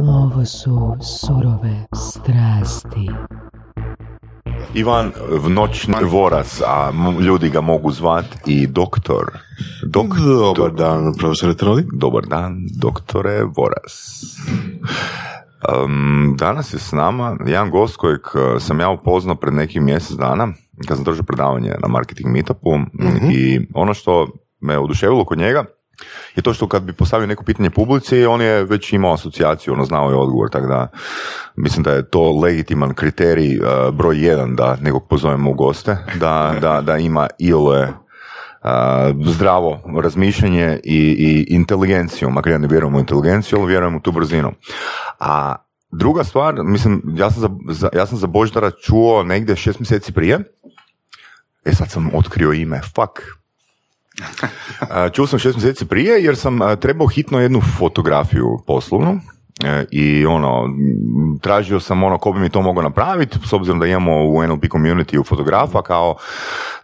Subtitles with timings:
[0.00, 3.10] Ovo su surove strasti.
[4.74, 5.12] Ivan
[5.48, 9.24] Noćni Vorac, a ljudi ga mogu zvat i doktor.
[9.86, 10.56] Doktor.
[10.56, 11.84] Dobar dan, profesore Troli.
[11.92, 14.24] Dobar dan, doktore Voras.
[15.84, 20.16] Um, danas je s nama jedan gost kojeg uh, sam ja upoznao pred nekim mjesec
[20.16, 20.48] dana,
[20.88, 22.70] kad sam držao predavanje na marketing meetupu
[23.32, 24.28] i ono što
[24.60, 25.64] me oduševilo kod njega
[26.36, 29.84] je to što kad bi postavio neko pitanje publici, on je već imao asocijaciju, ono
[29.84, 30.88] znao je odgovor, tako da
[31.56, 36.54] mislim da je to legitiman kriterij uh, broj jedan da nekog pozovemo u goste, da,
[36.60, 37.94] da, da ima ile uh,
[39.26, 44.12] zdravo razmišljanje i, i inteligenciju, makar ja ne vjerujem u inteligenciju, ali vjerujem u tu
[44.12, 44.52] brzinu.
[45.20, 45.54] A
[45.90, 50.12] druga stvar, mislim, ja sam za, za- ja sam za Boždara čuo negdje šest mjeseci
[50.12, 50.38] prije,
[51.64, 53.41] e sad sam otkrio ime, fuck.
[55.12, 59.20] Čuo sam šest mjeseci prije jer sam trebao hitno jednu fotografiju poslovnu
[59.64, 60.68] e, i ono,
[61.40, 64.64] tražio sam ono ko bi mi to mogao napraviti, s obzirom da imamo u NLP
[64.64, 66.16] community u fotografa, kao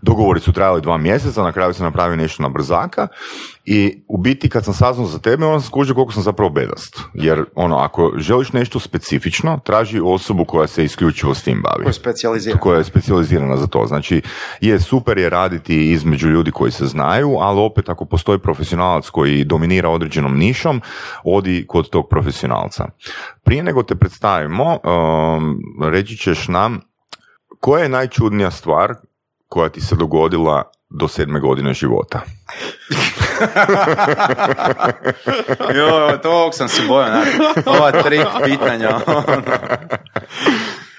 [0.02, 3.08] dogovori su trajali dva mjeseca, na kraju sam napravio nešto na brzaka
[3.70, 7.00] i u biti kad sam saznao za tebe, onda sam skužio koliko sam zapravo bedast.
[7.14, 11.88] Jer ono, ako želiš nešto specifično, traži osobu koja se isključivo s tim bavi Ko
[11.88, 12.58] je specijaliziran.
[12.58, 13.86] koja je specijalizirana za to.
[13.86, 14.22] Znači,
[14.60, 19.44] je super je raditi između ljudi koji se znaju, ali opet ako postoji profesionalac koji
[19.44, 20.80] dominira određenom nišom,
[21.24, 22.88] odi kod tog profesionalca.
[23.44, 26.80] Prije nego te predstavimo, um, reći ćeš nam
[27.60, 28.94] koja je najčudnija stvar
[29.48, 32.20] koja ti se dogodila do sedme godine života?
[35.74, 37.30] Jo, tog sam se bojao, znači,
[37.66, 39.00] ova tri pitanja.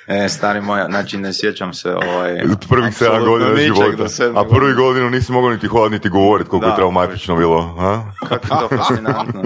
[0.07, 2.37] e, stari moja, znači ne sjećam se ovaj...
[2.69, 4.39] Prvih sedam godina života.
[4.39, 7.75] A prvi godinu nisi mogao niti hodati niti govoriti koliko Da, je traumatično bilo.
[7.79, 8.03] A?
[8.27, 9.43] Kako je to fascinantno.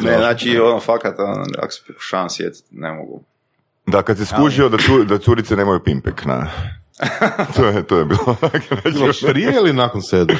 [0.00, 3.22] ne, znači, ono, fakat, ono, ako se pokušavam sjetiti, ne mogu.
[3.86, 6.46] Da, kad se skužio da, cu, da curice nemaju pimpek, na.
[7.56, 8.36] to, je, to je bilo.
[8.92, 10.36] Bilo prije ili nakon sedme?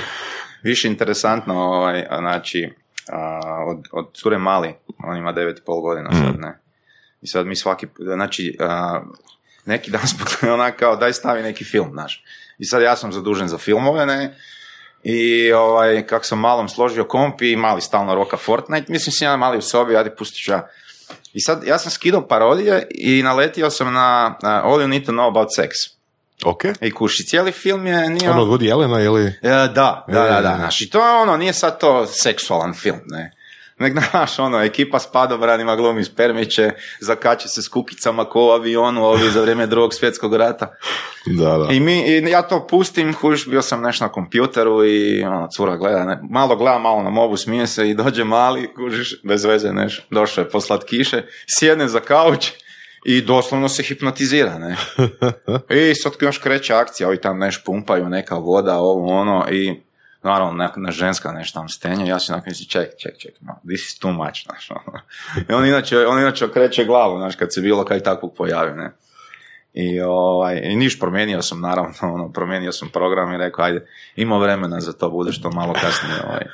[0.63, 2.73] Više interesantno, ovaj, znači,
[3.13, 6.59] a, od, od cure mali, on ima devet i pol godina sad, ne.
[7.23, 9.01] I sad mi svaki, znači, a,
[9.67, 12.25] neki dan smo onak kao, daj stavi neki film, znaš.
[12.59, 14.37] I sad ja sam zadužen za filmove, ne,
[15.03, 19.37] i ovaj, kak sam malom složio komp i mali stalno roka Fortnite, mislim si ja
[19.37, 20.69] mali u sobi, ajde pustit ću ja.
[21.33, 25.13] I sad ja sam skidao parodije i naletio sam na uh, All You Need to
[25.13, 26.00] Know About Sex.
[26.45, 26.65] Ok.
[26.81, 29.27] I kuši, cijeli film je, nije Ono od Woody Allena ili...
[29.27, 30.69] E, da, da, da, E, da.
[30.93, 33.33] To je ono, nije sad to seksualan film, ne.
[33.81, 39.05] Nek, znaš, ono, ekipa s padobranima glumi spermiće, zakače se s kukicama ko u avionu,
[39.05, 40.75] ovi za vrijeme drugog svjetskog rata.
[41.27, 41.73] Da, da.
[41.73, 45.77] I, mi, I ja to pustim, kuš, bio sam nešto na kompjuteru i ono, cura
[45.77, 49.73] gleda, ne, malo gleda, malo na mobu, smije se i dođe mali, kužiš, bez veze,
[49.73, 51.23] neš, došao je poslat kiše,
[51.59, 52.51] sjedne za kauč
[53.05, 54.77] i doslovno se hipnotizira, ne.
[55.91, 59.81] I sad još kreće akcija, ovi tam neš pumpaju, neka voda, ovo ono, i
[60.23, 63.61] naravno neka na ženska nešto tam stenje, ja se onako mislim, ček, ček, ček, no,
[63.69, 65.01] this is too much, znaš, ono.
[65.49, 68.93] I on inače, on inače okreće glavu, znaš, kad se bilo kaj takvog pojavi, ne.
[69.73, 73.87] I, ovaj, i niš, promijenio sam naravno, ono, promijenio sam program i rekao, ajde,
[74.17, 76.45] ima vremena za to, bude što malo kasnije, ovaj.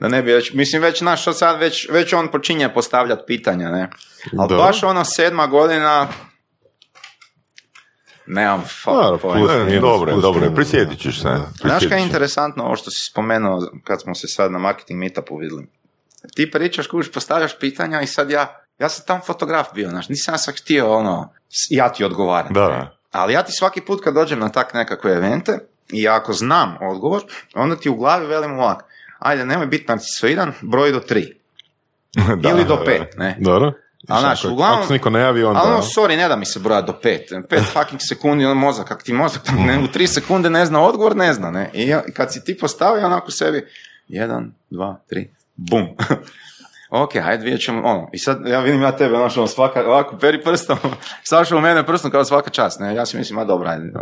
[0.00, 3.90] Da ne bi već, mislim, već, što sad, već, već on počinje postavljati pitanja, ne.
[4.38, 4.56] Ali Da.
[4.56, 6.08] baš ono sedma godina,
[8.26, 9.24] nemam fuck
[9.68, 11.36] Ne, dobro, plus dobro, prisjetit ćeš se.
[11.60, 15.36] Znaš kaj je interesantno ovo što si spomenuo kad smo se sad na marketing meetupu
[15.36, 15.66] vidjeli?
[16.34, 20.34] Ti pričaš, kužiš, postavljaš pitanja i sad ja, ja sam tam fotograf bio, znaš, nisam
[20.34, 21.32] ja sad htio ono,
[21.70, 22.52] ja ti odgovaram.
[22.52, 22.96] Da, da.
[23.12, 25.58] Ali ja ti svaki put kad dođem na tak nekakve evente
[25.92, 27.22] i ako znam odgovor,
[27.54, 28.84] onda ti u glavi velim ovak,
[29.20, 31.36] ajde, nemoj biti narcisoidan, broj do tri.
[32.42, 33.36] Da, Ili do pet, ne?
[33.40, 33.72] Dobro.
[34.08, 35.60] A, znaš, uglavnom- Ako se niko ne javi, onda...
[35.60, 37.22] Ali ono, sorry, ne da mi se broja do pet.
[37.48, 40.80] Pet fucking sekundi, on mozak, kak ti mozak tam ne, u tri sekunde ne zna
[40.80, 41.70] odgovor, ne zna, ne.
[41.72, 43.66] I kad si ti postavio onako sebi,
[44.08, 45.86] jedan, dva, tri, bum.
[47.02, 50.16] ok, ajde vidjet ćemo, ono, i sad ja vidim ja tebe, znaš, ono, svaka, ovako,
[50.16, 50.78] peri prstom,
[51.30, 53.92] sašao u mene prstom kao svaka čast, ne, ja si mislim, ma dobra, ajde.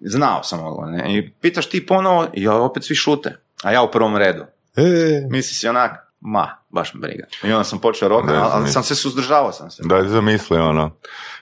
[0.00, 3.82] znao sam odgovor, ne, i pitaš ti ponovo, i ja opet svi šute, a ja
[3.82, 4.44] u prvom redu.
[4.76, 4.82] E,
[5.30, 5.90] Misli si onak,
[6.20, 7.24] ma, baš me briga.
[7.44, 9.82] I onda sam počeo rokat, znam, ali, sam se suzdržavao sam se.
[9.86, 10.90] Da je zamisli ono,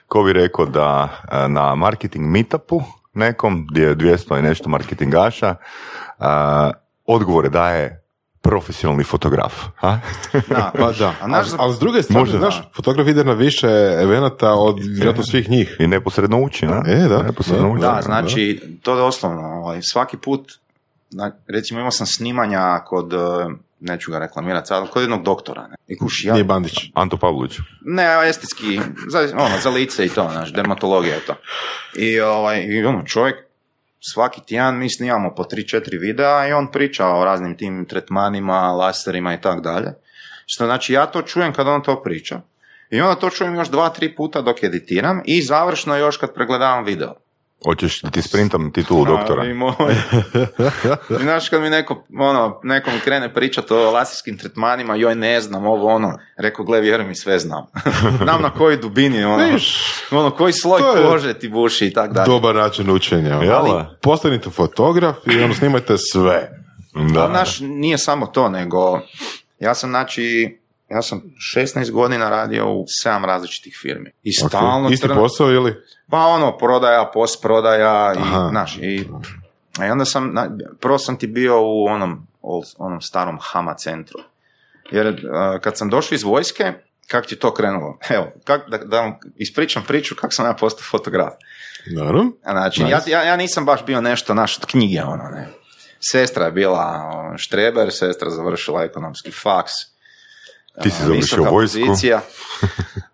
[0.07, 2.81] ko bi rekao da e, na marketing meetupu
[3.13, 5.55] nekom, gdje je 200 i nešto marketingaša,
[6.19, 6.71] a,
[7.05, 8.03] odgovore daje
[8.41, 9.53] profesionalni fotograf.
[9.81, 9.97] A?
[10.49, 11.13] Da, pa da.
[11.21, 12.69] A naš, Ali s druge strane, znaš, da.
[12.75, 13.67] fotograf ide na više
[14.01, 15.75] evenata od vjerojatno svih njih.
[15.79, 16.83] I neposredno uči, na?
[16.87, 17.23] E, da.
[17.23, 17.81] Neposredno Da, uči.
[17.81, 20.51] Da, znači, to doslovno, ovaj, svaki put,
[21.47, 23.17] recimo imao sam snimanja kod, eh,
[23.79, 25.67] neću ga reklamirati sad, kod jednog doktora.
[25.67, 25.75] Ne.
[25.87, 26.73] I kuš, ja, Nije Bandić.
[26.93, 27.57] Anto Pavlović.
[27.85, 31.35] ne, estetski, za, ono, za lice i to, znaš, dermatologija je to.
[31.95, 33.35] I, ovaj, i ono, čovjek,
[33.99, 39.33] svaki tjedan mi snimamo po 3-4 videa i on priča o raznim tim tretmanima, laserima
[39.33, 39.93] i tak dalje.
[40.45, 42.41] Što znači, ja to čujem kad on to priča.
[42.89, 46.83] I onda to čujem još dva, tri puta dok editiram i završno još kad pregledavam
[46.83, 47.13] video.
[47.65, 49.53] Hoćeš ti sprintam titulu doktora?
[49.53, 49.95] Moj.
[51.23, 55.65] Znaš kad mi neko, ono, neko mi krene pričati o laserskim tretmanima, joj ne znam,
[55.65, 57.65] ovo ono, rekao, gle, vjeruj mi, sve znam.
[58.23, 59.43] znam na kojoj dubini, ono,
[60.11, 62.25] ono koji sloj kože ti buši i tak dalje.
[62.25, 63.39] Dobar način učenja.
[63.53, 66.49] Ali postanite fotograf i ono snimajte sve.
[67.13, 67.25] Da.
[67.25, 68.99] A znaš, nije samo to, nego
[69.59, 70.57] ja sam, znači,
[70.89, 71.21] ja sam
[71.55, 74.11] 16 godina radio u 7 različitih firmi.
[74.23, 74.49] I Ok.
[74.49, 74.89] stalno...
[74.89, 75.75] Isti trn- posao ili?
[76.09, 79.07] Pa ono, prodaja, post prodaja i, znaš, i,
[79.79, 80.49] i onda sam, na-
[80.79, 82.27] prvo sam ti bio u onom,
[82.77, 84.19] onom starom Hama centru.
[84.91, 85.15] Jer uh,
[85.61, 86.73] kad sam došao iz vojske,
[87.07, 87.97] kak ti to krenulo?
[88.09, 91.33] Evo, kak, da, da vam ispričam priču kako sam ja postao fotograf.
[91.95, 92.31] Naravno.
[92.43, 95.47] Znači, ja, ja, ja nisam baš bio nešto naš od knjige, ono, ne.
[95.99, 99.71] Sestra je bila ono, štreber, sestra završila ekonomski faks.
[100.83, 101.79] Ti si završio vojsku.
[101.85, 102.21] pozicija.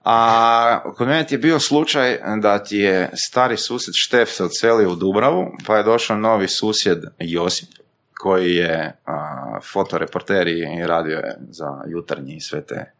[0.03, 4.91] A kod mene ti je bio slučaj da ti je stari susjed Štef se odselio
[4.91, 7.69] u Dubravu, pa je došao novi susjed Josip,
[8.17, 12.91] koji je a, fotoreporter i radio je za jutarnji i sve te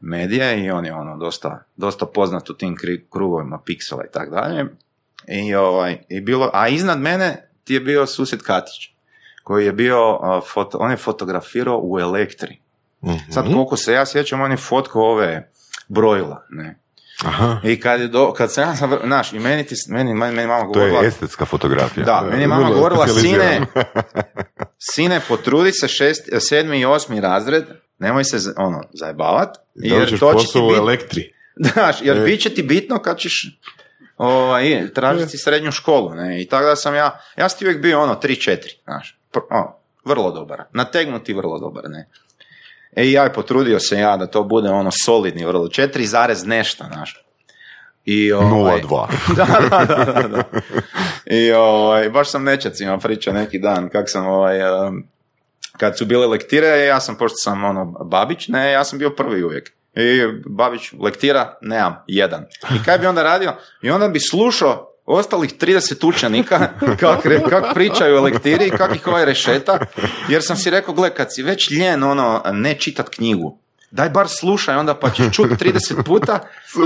[0.00, 2.76] medije i on je ono dosta, dosta poznat u tim
[3.10, 4.64] krugovima piksela i tak dalje.
[5.28, 8.94] I, ovaj, i bilo, a iznad mene ti je bio susjed Katić,
[9.42, 12.63] koji je bio, a, foto, on je fotografirao u Elektri.
[13.06, 13.32] Mhm.
[13.32, 15.50] Sad koliko se ja sjećam, on je fotko ove
[15.88, 16.80] brojila, ne.
[17.24, 17.60] Aha.
[17.64, 20.48] I kad, je do, kad sam ja, sam, znaš, i meni, ti, meni, meni, meni
[20.48, 21.00] mama To govorila...
[21.00, 22.06] je estetska fotografija.
[22.06, 23.66] Da, meni je mama govorila, sine, specijalizirano."
[24.92, 27.64] sine, potrudi se šest, sedmi i osmi razred,
[27.98, 31.32] nemoj se, ono, zajebavat, Da jer ćeš to će ti elektri.
[31.72, 32.20] znaš, jer E.
[32.20, 33.58] bit će ti bitno kad ćeš
[34.16, 38.02] ovaj, tražiti srednju školu, ne, i tako da sam ja, ja sam ti uvijek bio
[38.02, 42.08] ono, 3-4, znaš, pr- ono, vrlo dobar, nategnuti vrlo dobar, ne.
[42.96, 46.84] I ja je potrudio se ja da to bude ono solidni vrlo, 4 zarez nešto,
[46.92, 47.24] znaš.
[48.04, 49.06] I, ovaj, 0,2.
[49.36, 50.42] da, da, da, da, da.
[51.26, 55.04] I ovaj, baš sam nečacima pričao neki dan, kak sam ovaj, um,
[55.76, 59.44] kad su bile lektire, ja sam, pošto sam ono, Babić, ne, ja sam bio prvi
[59.44, 59.72] uvijek.
[59.94, 62.44] I Babić lektira, nemam, jedan.
[62.70, 63.52] I kaj bi onda radio?
[63.82, 66.58] I onda bi slušao ostalih 30 učenika
[67.00, 69.78] kak, re- kak pričaju o lektiri i kak ih ovaj rešeta,
[70.28, 73.58] jer sam si rekao, gle, kad si već ljen, ono, ne čitat knjigu,
[73.90, 76.38] daj bar slušaj onda pa ćeš čut 30 puta,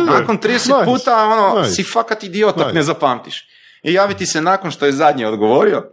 [0.07, 0.73] nakon 30 Nice.
[0.85, 1.71] puta, ono, Nice.
[1.75, 2.75] si fakat idiot ako Nice.
[2.75, 3.49] ne zapamtiš.
[3.83, 5.85] I javi ti se nakon što je zadnji odgovorio,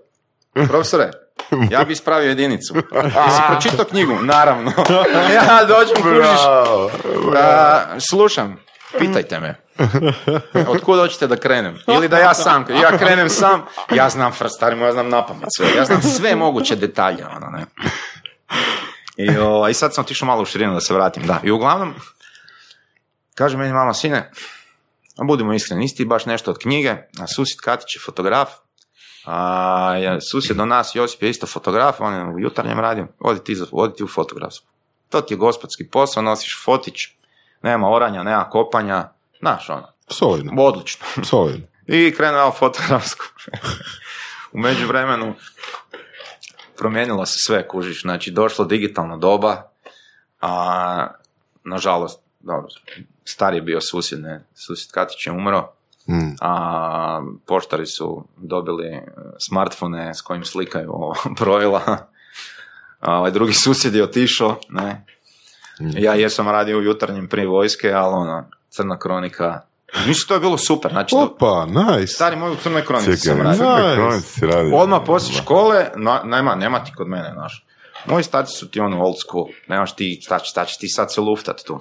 [0.68, 1.12] profesore,
[1.70, 2.76] ja bi ispravio jedinicu.
[3.04, 4.14] Jesi pročitao knjigu?
[4.22, 4.72] Naravno.
[5.36, 6.40] ja dođem, kužiš,
[8.10, 8.65] slušam,
[9.00, 9.56] pitajte me.
[10.68, 11.78] Od kud hoćete da krenem?
[11.88, 13.66] Ili da ja sam, ja krenem sam,
[13.96, 17.48] ja znam, fr- stari moj, ja znam napamet sve, ja znam sve moguće detalje, ono,
[17.48, 17.66] ne.
[19.18, 21.40] I, o, I sad sam otišao malo u širinu da se vratim, da.
[21.44, 21.94] I uglavnom,
[23.36, 24.32] kaže meni mama, sine,
[25.28, 26.90] budimo iskreni, nisi baš nešto od knjige,
[27.20, 28.50] a susjed Katić je fotograf,
[29.26, 33.44] a je susjed do nas, Josip je isto fotograf, on je u jutarnjem radiju, odi
[33.44, 34.68] ti, odi ti u fotografsku.
[35.10, 36.96] To ti je gospodski posao, nosiš fotić,
[37.66, 40.54] nema oranja, nema kopanja, znaš ono, Solidno.
[40.58, 41.06] odlično.
[41.24, 41.68] Solidno.
[41.88, 43.26] I krenuo ja u fotografsku.
[44.52, 45.36] u međuvremenu
[46.78, 49.70] promijenilo se sve, kužiš, znači došlo digitalno doba,
[50.42, 51.08] a
[51.64, 52.68] nažalost, dobro,
[53.26, 55.72] star je bio susjed, ne, susjed Katić je umro,
[56.08, 56.36] Mm.
[56.42, 59.02] a poštari su dobili
[59.48, 60.94] smartfone s kojim slikaju
[61.40, 61.82] brojila,
[63.00, 65.06] a ovaj drugi susjed je otišao, ne.
[65.80, 69.62] Ja jesam radio u jutarnjem prije vojske, ali ono, crna kronika,
[70.08, 72.08] mislim to je bilo super, znači, Opa, nice.
[72.08, 73.52] stari moj u crnoj kronici sam radio.
[73.52, 73.58] Nice.
[73.78, 74.72] crne kronice si radi.
[74.74, 77.66] Odmah poslije škole, na, nema, nema ti kod mene, znaš.
[78.06, 81.14] Moji starci su ti ono old school, nemaš ti, šta, će- šta ćeš ti sad
[81.14, 81.80] se luftat tu.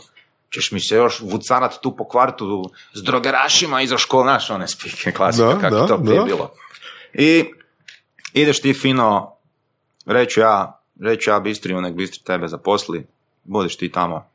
[0.48, 5.12] Češ mi se još vucarat tu po kvartu s drogerašima iza škole, znaš, one spike,
[5.12, 6.24] klasika, Da, kako da, to prije da.
[6.24, 6.50] bilo.
[7.14, 7.44] I
[8.32, 9.34] ideš ti fino,
[10.06, 13.06] reću ja, reću ja Bistriju, nek Bistri tebe zaposli,
[13.44, 14.34] budeš ti tamo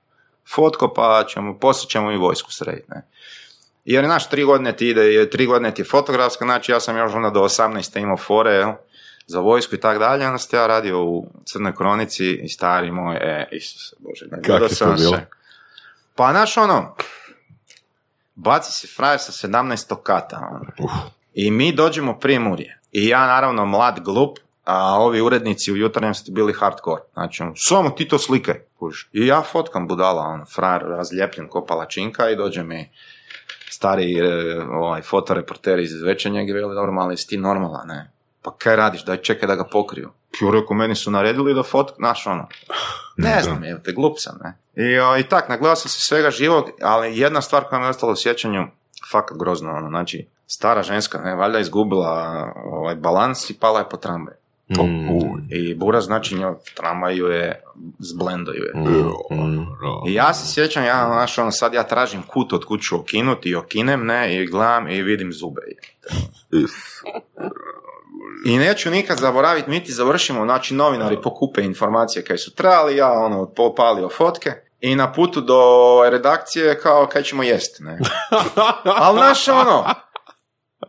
[0.56, 3.02] fotko, pa ćemo, poslije ćemo i vojsku srediti, ne.
[3.86, 7.14] Jer, znaš, tri godine ti ide, tri godine ti je fotografska, znači ja sam još
[7.14, 8.00] onda do 18.
[8.02, 8.72] imao fore, jel,
[9.28, 13.16] za vojsku i tak dalje, onda sam ja radio u Crnoj kronici i stari moj,
[13.16, 15.16] e, Isuse Bože, ne Kak je to sam bilo?
[15.16, 15.26] se.
[16.16, 16.96] Pa, znaš, ono,
[18.36, 19.96] baci se frajer sa 17.
[20.04, 20.92] kata, ono.
[21.34, 22.80] I mi dođemo prije Murje.
[22.92, 24.38] I ja, naravno, mlad, glup,
[24.70, 27.02] a ovi urednici u jutarnjem su bili hardcore.
[27.14, 29.10] Znači, ono, samo ti to slike, kužiš.
[29.14, 32.90] I ja fotkam budala, on, frajer razljepljen ko palačinka i dođe mi
[33.70, 38.12] stari e, ovaj, fotoreporter iz večernjeg i veli, dobro, mali, si ti normalan, ne?
[38.42, 40.10] Pa kaj radiš, daj čekaj da ga pokriju.
[40.42, 42.48] Ja rekao, meni su naredili da fotk, znaš ono,
[43.18, 44.58] ne znam, je, te glup sam, ne.
[44.86, 47.90] I, o, i tak, nagledao sam se svega živog, ali jedna stvar koja mi je
[47.90, 48.68] ostala u sjećanju,
[49.12, 53.98] fakat grozno, ono, znači, stara ženska, ne, valjda izgubila ovaj, balans i pala je po
[53.98, 54.38] tramvaju.
[54.70, 55.48] Mm.
[55.50, 57.64] I bura znači njoj tramvaju je,
[58.00, 58.74] zblendo ju je.
[58.76, 60.08] Mm.
[60.08, 63.56] I ja se sjećam, ja, znaš, ono, sad ja tražim kut od kuću okinuti i
[63.56, 65.62] okinem, ne, i gledam i vidim zube.
[68.46, 73.46] I neću nikad zaboraviti, niti završimo, znači novinari pokupe informacije kaj su trebali, ja ono,
[73.56, 75.62] popalio fotke, i na putu do
[76.12, 78.00] redakcije kao kaj ćemo jest, ne.
[79.04, 79.86] Ali znaš ono,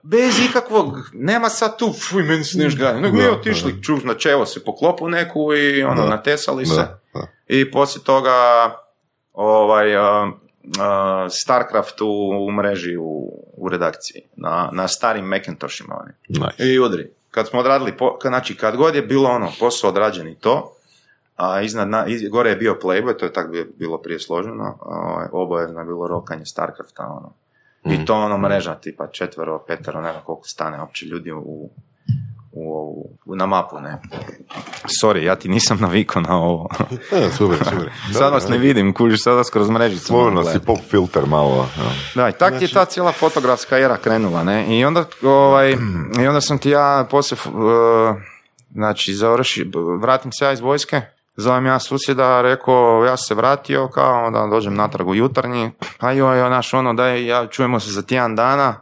[0.02, 4.06] bez ikakvog, nema sad tu, fuj, meni se neš gledanje, nego mi Da, otišli, čuv,
[4.06, 6.74] na čevo se poklopu neku i ono, Da, natesali se.
[6.74, 7.26] Da, da.
[7.48, 8.32] I poslije toga
[9.34, 10.30] ovaj, a,
[11.30, 12.06] Starcraft u,
[12.40, 15.96] u mreži u, u redakciji, na, na starim Macintoshima.
[15.96, 16.12] Oni.
[16.40, 16.64] Nice.
[16.64, 17.10] I udri.
[17.30, 20.72] Kad smo odradili, po, kad- znači kad god je bilo ono, posao odrađen i to,
[21.36, 24.78] a iznad, na, iz- gore je bio Playboy, to je tako bi- bilo prije složeno,
[24.80, 27.32] ovaj, obavezno je bilo rokanje Starcrafta, ono.
[27.84, 31.70] I to ono mreža, tipa četvero, petero, ne znam koliko stane uopće ljudi u,
[32.52, 33.98] u, u, na mapu, ne.
[35.02, 36.68] Sorry, ja ti nisam navikao na ovo.
[37.12, 37.90] E, super, super.
[38.18, 40.14] sad vas ne vidim, kužiš, sad vas kroz mrežicu.
[40.52, 41.68] Si pop filter malo.
[41.78, 41.90] ja.
[42.14, 44.78] Da, i tak ti je ta cijela fotografska era krenula, ne?
[44.78, 45.76] I onda, ovaj,
[46.22, 48.16] i onda sam ti ja poslije, uh,
[48.72, 49.70] znači, završi,
[50.00, 51.00] vratim se ja iz vojske,
[51.40, 56.38] zovem ja susjeda, rekao, ja se vratio, kao, onda dođem natrag u jutarnji, a joj,
[56.38, 58.74] joj, naš, ono, daj, ja, čujemo se za tjedan dana,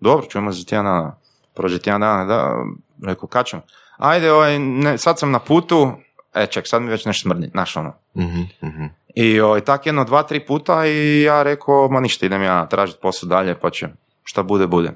[0.00, 1.16] dobro, čujemo se za tjedan dana,
[1.54, 2.56] prođe tjedan dana, da,
[3.02, 3.62] rekao, kad ćemo?
[3.96, 5.92] Ajde, ovaj, ne, sad sam na putu,
[6.34, 8.84] e, ček, sad mi već nešto smrdi, znaš, ono, Mhm, mhm.
[9.14, 12.98] i ovaj, tak jedno dva, tri puta i ja rekao, ma ništa, idem ja tražiti
[13.02, 13.88] posao dalje, pa će,
[14.24, 14.92] šta bude, bude.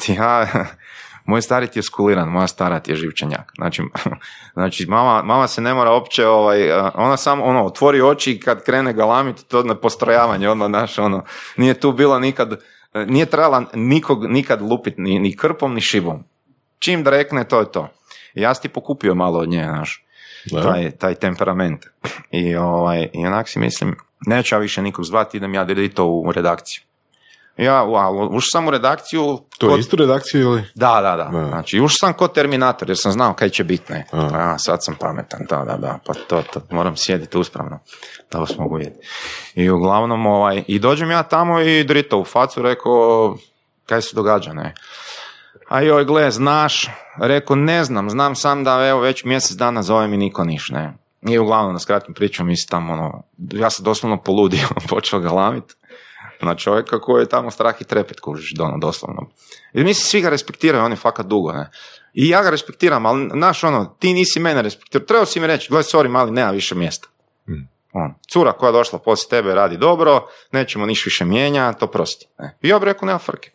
[0.00, 0.46] Ti ja,
[1.28, 3.52] moj stari ti je skuliran, moja stara ti je živčanjak.
[3.56, 3.82] Znači,
[4.56, 8.64] znači mama, mama se ne mora opće, ovaj, ona samo, ono, otvori oči i kad
[8.64, 11.24] krene galamiti, to na postrojavanje, odmah, znaš, ono,
[11.56, 12.60] nije tu bilo nikad,
[12.94, 16.24] nije trebala nikog nikad lupit ni, ni krpom, ni šibom.
[16.78, 17.88] Čim da rekne, to je to.
[18.34, 20.04] I ja sam ti pokupio malo od nje, znaš
[20.62, 21.86] taj, taj temperament.
[22.30, 26.32] I, ovaj, i onak si mislim, neću ja više nikog zvati, idem ja to u
[26.32, 26.82] redakciju.
[27.58, 29.38] Ja, wow, ušao sam u redakciju...
[29.58, 30.64] To je kod- istu redakciju ili?
[30.74, 31.38] Da, da, da.
[31.38, 31.48] Da.
[31.48, 34.06] Znači, ušao sam kod Terminator, jer sam znao kaj će biti, ne.
[34.12, 34.28] A.
[34.32, 37.78] A, sad sam pametan, da, da, da, pa to, to, moram sjediti uspravno,
[38.32, 39.06] da vas mogu vidjeti.
[39.54, 43.36] I uglavnom, ovaj, i dođem ja tamo i drito u facu, rekao,
[43.86, 44.74] kaj se događa, ne.
[45.68, 46.86] A joj, gle, znaš,
[47.20, 50.94] rekao, ne znam, znam sam da evo već mjesec dana zove mi niko niš, ne.
[51.22, 53.22] I uglavnom, da skratim priču, mi se tamo, ono,
[53.52, 55.77] ja sam doslovno poludio, počeo ga lamit
[56.46, 59.30] na čovjeka koji je tamo strah i trepet, kužiš, ono, doslovno.
[59.72, 61.70] I mislim, svi ga respektiraju, on je fakat dugo, ne.
[62.14, 65.68] I ja ga respektiram, ali, znaš, ono, ti nisi mene respektirao, trebao si mi reći,
[65.70, 67.08] gle, sorry, mali, nema više mjesta.
[67.92, 72.26] On, cura koja je došla poslije tebe radi dobro, nećemo niš više mijenja, to prosti.
[72.38, 72.58] Ne.
[72.62, 73.50] I ja bi rekao, nema frke.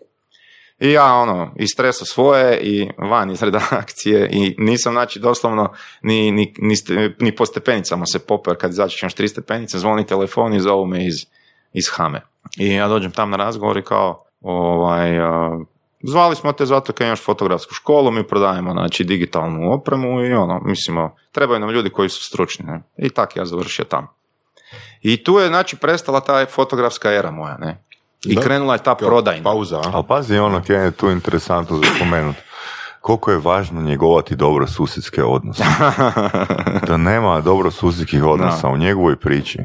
[0.79, 6.53] I ja ono, istreso svoje i van iz redakcije i nisam znači doslovno ni, ni,
[6.57, 6.75] ni,
[7.19, 11.07] ni po stepenicama se popeo, kad izađeš još tri stepenice, zvoni telefon i zovu me
[11.07, 11.25] iz,
[11.73, 12.21] iz Hame.
[12.57, 15.11] I ja dođem tam na razgovor i kao, ovaj,
[16.03, 20.59] zvali smo te zato kad imaš fotografsku školu, mi prodajemo znači digitalnu opremu i ono,
[20.63, 22.65] mislimo, trebaju nam ljudi koji su stručni.
[22.65, 22.81] Ne?
[22.97, 24.07] I tak ja završio tamo.
[25.01, 27.83] I tu je znači prestala ta fotografska era moja, ne?
[28.25, 28.41] I Da.
[28.41, 29.43] krenula je ta Kao prodajna.
[29.43, 29.91] Pauza, a?
[29.93, 32.39] Ali pazi, ono kaj je tu interesantno za spomenuti.
[33.01, 35.63] Koliko je važno njegovati dobro susjedske odnose.
[36.87, 39.59] Da nema dobro susjedskih odnosa u njegovoj priči.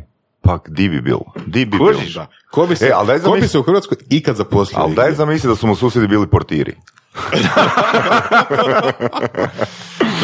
[0.49, 1.21] Pa di bi bilo?
[1.47, 1.93] Di bi bilo?
[2.15, 2.27] Da.
[2.51, 4.81] Ko bi se, E, ali daj ko bi zamisli- se u Hrvatskoj ikad zaposlio?
[4.81, 6.75] Ali daj zamisli da su mu susjedi bili portiri.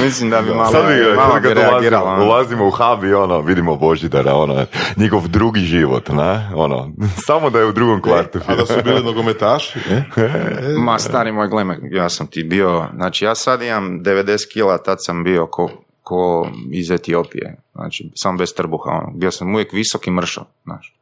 [0.03, 2.25] Mislim da bi malo, Sad bi, malo bi ulazimo, ono.
[2.25, 4.67] ulazimo u hub i ono, vidimo Božidara, ono,
[4.97, 6.51] njegov drugi život, ne?
[6.55, 6.91] Ono,
[7.27, 8.39] samo da je u drugom kvartu.
[8.47, 9.79] A da su bili nogometaši?
[9.91, 10.03] e?
[10.79, 14.97] Ma stari moj gleme, ja sam ti bio, znači ja sad imam 90 kila, tad
[15.01, 15.71] sam bio ko,
[16.05, 19.11] ko iz Etiopije, znači sam bez trbuha, ono.
[19.15, 20.95] bio sam uvijek visok i mršav, znaš.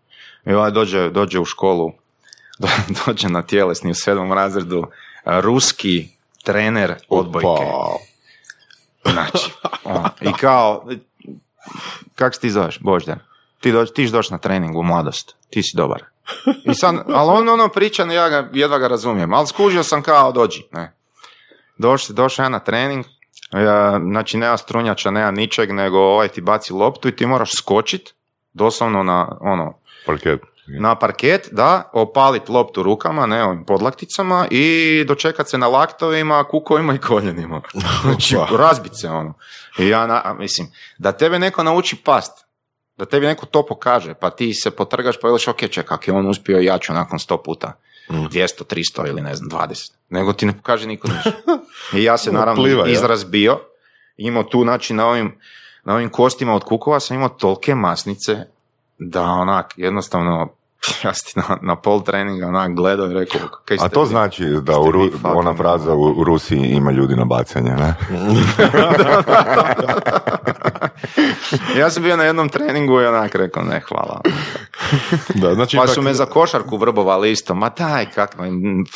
[0.47, 1.93] I ovaj dođe, dođe u školu,
[2.59, 2.69] do-
[3.07, 4.87] dođe na tjelesni u sedmom razredu,
[5.25, 6.09] a, ruski
[6.45, 7.47] trener odbojke.
[7.49, 7.97] Pa,
[9.11, 9.51] Znači,
[9.85, 10.89] ono, i kao,
[12.15, 13.19] kak se ti zoveš, Boždar?
[13.61, 16.05] Ti, doć, ti doći na trening u mladost, ti si dobar.
[16.65, 20.33] I sad, ali on ono priča, ja ga, jedva ga razumijem, ali skužio sam kao
[20.33, 20.93] dođi, ne.
[22.09, 23.05] Došao ja na trening,
[24.11, 28.15] znači nema strunjača, nema ničeg, nego ovaj ti baci loptu i ti moraš skočit,
[28.53, 30.41] doslovno na, ono, Parket.
[30.67, 36.95] na parket, da, opalit loptu rukama, ne ovim podlakticama i dočekat se na laktovima, kukovima
[36.95, 37.63] i koljenima.
[38.03, 39.35] Znači, razbit se ono.
[39.79, 40.69] I ja, na, mislim,
[40.99, 42.45] da tebe neko nauči past,
[42.97, 46.29] da tebi neko to pokaže, pa ti se potrgaš pa veliš, ok, čekaj, je on
[46.29, 47.73] uspio ja ću nakon sto puta.
[48.19, 49.93] 200, 300 ili ne znam, 20.
[50.11, 51.33] Nego ti ne pokaže niko ništa.
[51.99, 52.93] I ja se naravno Pliva, ja.
[52.93, 53.61] izrazbio,
[54.17, 55.39] imao tu, znači, na ovim,
[55.85, 58.47] na ovim kostima od kukova sam imao tolke masnice
[58.99, 60.49] da onak, jednostavno,
[61.05, 64.09] ja ti na, na pol treninga onak gledao i rekao, kaj ste A to vi?
[64.09, 67.95] znači da u Ru- ona fraza u, u Rusiji ima ljudi na bacanje, ne?
[71.79, 74.21] Ja sam bio na jednom treningu i onak rekao, ne, hvala.
[75.35, 78.37] Da, znači, Pa su me za košarku vrbovali isto, ma daj, kako,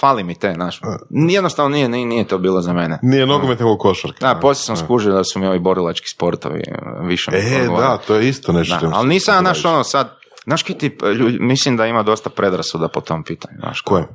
[0.00, 0.80] fali mi te, naš.
[1.10, 2.98] Jednostavno nije, nije, nije to bilo za mene.
[3.02, 4.34] Nije nogomet nego košarka.
[4.34, 6.72] Da, poslije sam skužio da su mi ovi borilački sportovi e,
[7.06, 8.86] više E, da, to je isto nešto.
[8.86, 10.16] Da, ali nisam naš ono sad,
[10.46, 13.80] znaš kaj ti, lju- mislim da ima dosta predrasuda po tom pitanju, znaš.
[13.80, 14.06] Kojem?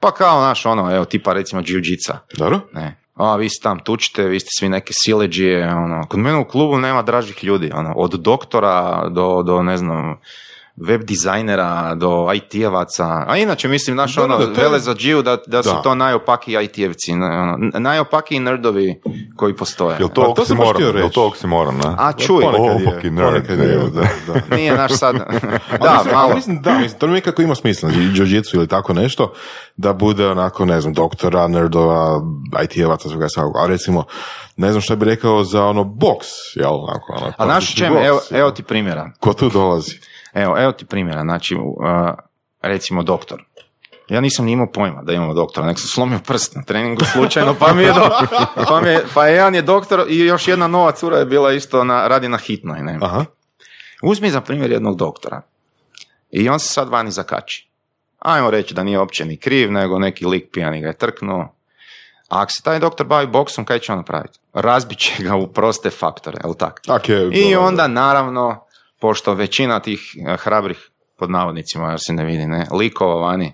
[0.00, 2.60] Pa kao, naš ono, evo, tipa recimo jiu-jitsa, Dobro?
[2.72, 2.96] ne.
[3.14, 6.06] A, vi se tam tučite, vi ste svi neke sileđije, ono.
[6.08, 7.92] Kod mene u klubu nema dražih ljudi, ono.
[7.96, 10.16] Od doktora do, do ne znam,
[10.76, 13.24] web dizajnera do IT-evaca.
[13.28, 16.54] A inače, mislim, naš Da, ono, da, vele za džiju da, da su to najopakiji
[16.54, 19.00] IT-evci, ono, najopakiji nerdovi
[19.36, 19.96] koji postoje.
[19.98, 20.82] Jel to Pa to oksimoron?
[20.82, 21.14] Jel reći.
[21.14, 21.94] to oksimoron, ne?
[21.98, 23.88] A čuj, Ponekad je, fucking nerd, ponekad je, evo.
[23.88, 24.40] da, da.
[24.56, 25.14] nije naš sad,
[25.82, 26.34] da, mislim, malo.
[26.34, 29.32] mislim, da, mislim, to nekako ima smisla, jiu-jitsu ili tako nešto,
[29.76, 32.20] da bude onako, ne znam, doktora, nerdova,
[32.64, 34.04] IT-evaca, svega svakog, a recimo,
[34.56, 38.20] ne znam što bi rekao za ono boks, jel, onako, ono, A klasični čem, evo,
[38.30, 39.10] evo ti primjera.
[39.20, 40.11] Ko tu dolazi?
[40.34, 41.62] Evo, evo ti primjera, znači, uh,
[42.62, 43.44] recimo doktor.
[44.08, 47.54] Ja nisam ni imao pojma da imamo doktora, nek sam slomio prst na treningu slučajno,
[47.58, 48.10] pa mi je, do,
[48.68, 51.84] pa, mi je, pa jedan je doktor i još jedna nova cura je bila isto
[51.84, 52.82] na, radi na hitnoj.
[52.82, 52.98] Ne?
[53.02, 53.24] Aha,
[54.02, 55.42] Uzmi za primjer jednog doktora
[56.30, 57.68] i on se sad vani zakači.
[58.18, 61.54] Ajmo reći da nije uopće ni kriv, nego neki lik pijani ga je trknuo.
[62.28, 64.38] A ako se taj doktor bavi boksom, kaj će on napraviti?
[64.52, 66.80] Razbit će ga u proste faktore, jel tako?
[66.86, 67.30] tak je.
[67.32, 68.64] I onda naravno,
[69.02, 73.52] pošto većina tih eh, hrabrih, pod navodnicima, jer se ne vidi, ne, likova vani,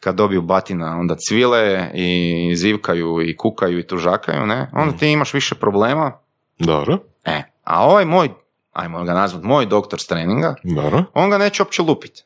[0.00, 5.34] kad dobiju batina, onda cvile i zivkaju i kukaju i tužakaju, ne, onda ti imaš
[5.34, 6.12] više problema.
[6.58, 8.30] Dobro, E, a ovaj moj,
[8.72, 11.04] ajmo ga nazvat, moj doktor s treninga, dobro.
[11.14, 12.24] on ga neće uopće lupit.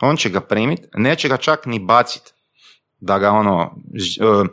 [0.00, 2.34] On će ga primit, neće ga čak ni bacit
[3.00, 3.74] da ga ono
[4.20, 4.48] eh,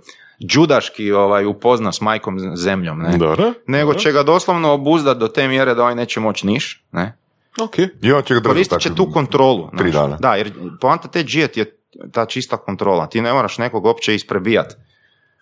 [0.47, 3.17] džudaški ovaj, upozna s majkom zemljom, ne?
[3.17, 3.53] Dobro.
[3.67, 3.99] nego dobro.
[3.99, 7.17] će ga doslovno obuzdat do te mjere da ovaj neće moći niš, ne?
[7.61, 7.79] Ok.
[8.01, 9.69] I on će ga držati Koristit će tu kontrolu.
[9.77, 10.03] tri znaš.
[10.03, 10.17] dana.
[10.17, 11.77] Da, jer poanta te džijet je
[12.11, 13.07] ta čista kontrola.
[13.07, 14.75] Ti ne moraš nekog uopće isprebijat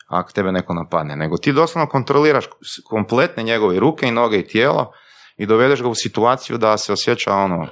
[0.07, 2.45] ako tebe neko napadne, nego ti doslovno kontroliraš
[2.89, 4.91] kompletne njegove ruke i noge i tijelo
[5.37, 7.67] i dovedeš ga u situaciju da se osjeća ono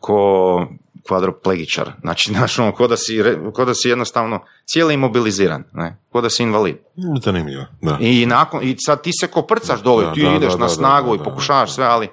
[0.00, 0.66] ko
[1.06, 1.92] kvadroplegičar.
[2.00, 3.22] Znači, znaš, ono, ko da si,
[3.54, 5.96] ko da si jednostavno cijeli imobiliziran, ne?
[6.12, 6.76] ko da si invalid.
[7.22, 7.98] Zanimljivo, da.
[8.00, 11.08] I nakon, i sad ti se koprcaš dole, ti da, ideš da, na da, snagu
[11.08, 11.74] da, i da, pokušavaš da.
[11.74, 12.08] sve, ali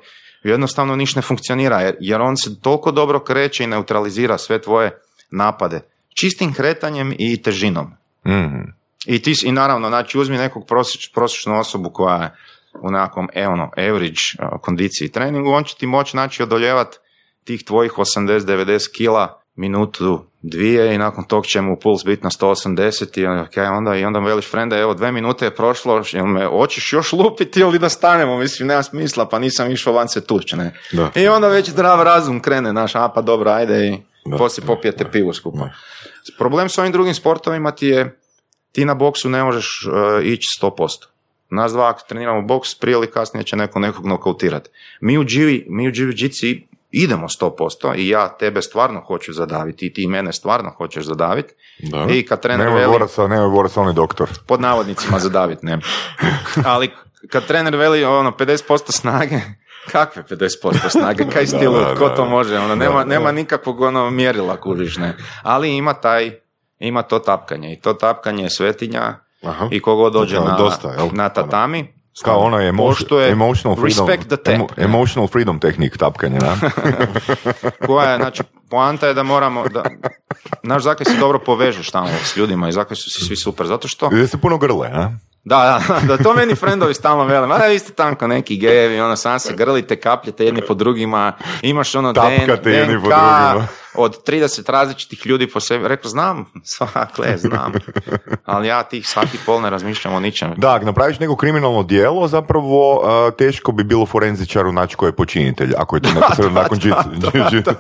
[0.50, 5.00] jednostavno niš ne funkcionira, jer, jer on se toliko dobro kreće i neutralizira sve tvoje
[5.32, 5.82] napade.
[6.20, 7.94] Čistim kretanjem i težinom.
[8.28, 8.62] Mhm.
[9.06, 12.36] I ti, i naravno, znači uzmi nekog prosječ, prosječnu osobu koja je
[12.82, 16.96] u nekakvom e, ono, average uh, kondiciji treningu, on će ti moći znači odoljevat
[17.44, 23.20] tih tvojih 80-90 kila minutu, dvije i nakon tog će mu puls biti na 180
[23.20, 26.26] i onda, okay, onda, i onda mu veliš frenda, evo dve minute je prošlo, jel
[26.26, 30.26] me hoćeš još lupiti ili da stanemo, mislim nema smisla, pa nisam išao van se
[30.26, 30.74] tući, ne.
[30.92, 31.12] Da.
[31.16, 35.04] I onda već zdrav razum krene, naš, a pa dobro, ajde i Da, poslije popijete
[35.04, 35.70] da, pivu skupa.
[36.38, 38.20] Problem s ovim drugim sportovima ti je,
[38.72, 41.06] ti na boksu ne možeš uh, ići 100%.
[41.50, 44.70] Nas dva ako treniramo boks, prije ili kasnije će neko nekog nokautirati.
[45.02, 46.62] Mi u jiu, mi u jiu-jitsu
[47.04, 51.54] idemo 100% i ja tebe stvarno hoću zadaviti i ti mene stvarno hoćeš zadaviti.
[52.10, 54.30] I kad trener Nemoj veli, boraca, nemoj boraca, on je doktor.
[54.48, 55.80] pod navodnicima zadaviti, ne.
[56.66, 56.92] Ali
[57.30, 59.40] kad trener veli ono 50% snage,
[59.92, 64.10] kakve 50% snage, kaj stilu, da, ko to može, ono, nema, Da, nema nikakvog ono
[64.10, 65.18] mjerila, kužiš, ne.
[65.44, 66.32] Ali ima taj,
[66.80, 69.68] ima to tapkanje i to tapkanje je svetinja Aha.
[69.72, 74.08] i kogo dođe na, dosta, na tatami, Kao ono je Poštuje emotional freedom.
[74.08, 74.54] respect the tap.
[74.54, 76.56] emo- emotional freedom tehnik tapkanja, da?
[77.88, 79.84] koja je, znači, poanta je da moramo, da,
[80.64, 83.88] naš zakaj se dobro povežeš tamo s ljudima i zakaj su si svi super, zato
[83.88, 85.10] što, Gdje se puno grle, a?
[85.44, 89.16] da, da, da to meni frendovi stalno vele, ma vi ste tanko neki gejevi, ono,
[89.16, 93.68] sam se grlite, kapljete jedni po drugima, imaš ono Tapkate jedni po drugima.
[93.98, 95.88] Od 30 različitih ljudi po sebi.
[95.88, 97.72] Rekao, znam, svakle, znam.
[98.46, 100.54] Ali ja tih svaki pol ne razmišljam o ničem.
[100.58, 105.12] Da, ako napraviš neko kriminalno dijelo, zapravo a, teško bi bilo forenzičaru naći ko je
[105.12, 107.74] počinitelj, ako je to neposredno nakon jiu-jitsu.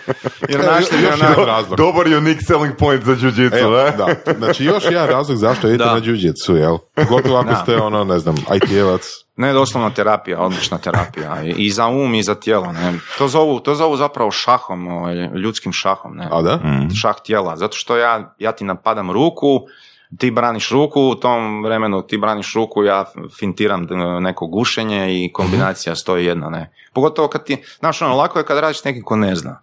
[0.50, 1.76] Jer našli još onak- jedan razlog.
[1.78, 3.96] Dobar unique selling point za jiu-jitsu, ne?
[3.96, 4.32] da.
[4.38, 6.78] Znači još jedan razlog zašto idete na jiu-jitsu, jel?
[6.94, 9.25] Pogotovo ako ste ono, ne znam, IT-evac.
[9.36, 11.42] Ne, doslovno terapija, odlična terapija.
[11.42, 12.72] I, i za um i za tijelo.
[12.72, 12.94] Ne.
[13.18, 16.16] To, zovu, to zovu zapravo šahom, ovaj, ljudskim šahom.
[16.16, 16.28] Ne.
[16.30, 16.56] A da?
[16.56, 16.94] Mm.
[16.94, 17.56] Šah tijela.
[17.56, 19.60] Zato što ja, ja ti napadam ruku,
[20.18, 23.04] ti braniš ruku, u tom vremenu ti braniš ruku, ja
[23.38, 26.50] fintiram e, neko gušenje i kombinacija stoji jedna.
[26.50, 26.72] Ne.
[26.92, 29.60] Pogotovo kad ti, znaš ono, lako je kad radiš s nekim ko ne zna.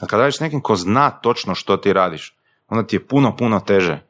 [0.00, 2.34] A kad radiš s nekim ko zna točno što ti radiš,
[2.68, 4.07] onda ti je puno, puno teže.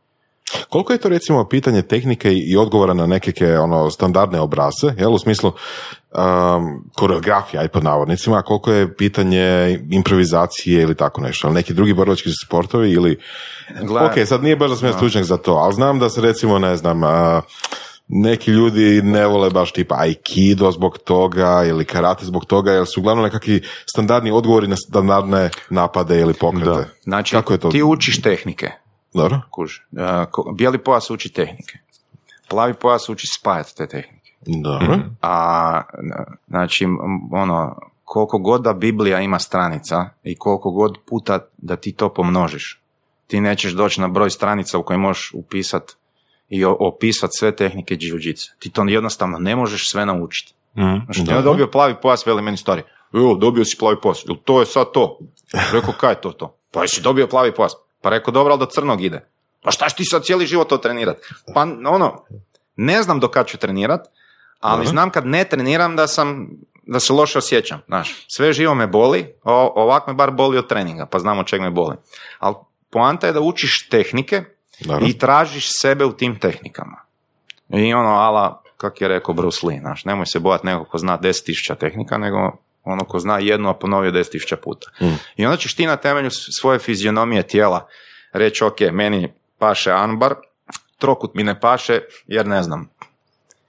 [0.68, 5.18] Koliko je to recimo pitanje tehnike i odgovora na neke ono, standardne obrase, jel, u
[5.18, 11.54] smislu um, koreografija i pod navodnicima, a koliko je pitanje improvizacije ili tako nešto, ali
[11.54, 13.18] neki drugi borilački sportovi ili...
[13.80, 16.20] Gle- Ok, sad nije baš da sam ja stručnjak za to, ali znam da se
[16.20, 17.42] recimo, ne znam, a,
[18.08, 23.00] neki ljudi ne vole baš tipa aikido zbog toga ili karate zbog toga, jer su
[23.00, 26.70] uglavnom nekakvi standardni odgovori na standardne napade ili pokrete.
[26.70, 26.84] Da.
[27.02, 27.70] Znači, Kako je to?
[27.70, 28.70] ti učiš tehnike.
[29.14, 29.40] Dobro?
[29.50, 29.72] Kuž.
[30.54, 31.78] Bijeli pojas uči tehnike.
[32.48, 34.32] Plavi pojas uči spajati te tehnike.
[34.40, 34.98] Dobro.
[35.22, 36.86] A, n- znači,
[37.32, 42.80] ono, koliko god da Biblija ima stranica i koliko god puta da ti to pomnožiš,
[43.26, 45.82] ti nećeš doći na broj stranica u kojoj možeš upisat
[46.48, 48.16] i o- opisat sve tehnike jiu
[48.58, 50.54] Ti to jednostavno ne možeš sve naučiti.
[50.76, 51.04] Mm.
[51.04, 52.82] Znači, ja dobio plavi pojas, veli meni stari.
[53.12, 54.24] Jo, dobio si plavi pojas.
[54.44, 55.18] To je sad to?
[55.72, 56.54] Rekao, kaj je to to?
[56.72, 57.72] Pa jesi dobio plavi pojas.
[58.00, 59.28] Pa rekao, dobro, ali do crnog ide.
[59.62, 61.16] Pa šta ti sad cijeli život to trenirat?
[61.54, 62.24] Pa ono,
[62.76, 64.06] ne znam do kad ću trenirat,
[64.60, 64.90] ali Dobro.
[64.90, 66.48] znam kad ne treniram da sam
[66.86, 68.24] da se loše osjećam, znaš.
[68.28, 69.34] Sve živo me boli,
[69.74, 71.96] ovak me bar boli od treninga, pa znam od čeg me boli.
[72.38, 72.54] Ali
[72.90, 74.44] poanta je da učiš tehnike
[74.80, 75.06] Dobro.
[75.06, 76.96] i tražiš sebe u tim tehnikama.
[77.68, 81.18] I ono, ala, kak je rekao Bruce Lee, znaš, nemoj se bojati nekog ko zna
[81.18, 82.56] 10.000 tehnika, nego
[82.92, 84.90] ono ko zna jednu, a ponovio 10.000 puta.
[85.00, 85.18] Mm.
[85.36, 87.88] I onda ćeš ti na temelju svoje fizionomije tijela
[88.32, 90.34] reći, ok, meni paše anbar,
[90.98, 92.90] trokut mi ne paše, jer ne znam,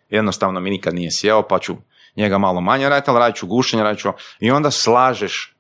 [0.10, 1.75] jednostavno mi nikad nije sjeo, pa ću
[2.15, 4.10] njega malo manje raditi, ali radit ću gušenje, radit ću...
[4.39, 5.55] I onda slažeš,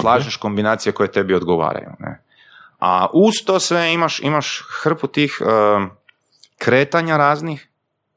[0.00, 1.90] slažeš kombinacije koje tebi odgovaraju.
[1.98, 2.22] Ne?
[2.78, 5.90] A uz to sve imaš, imaš hrpu tih em,
[6.58, 7.68] kretanja raznih,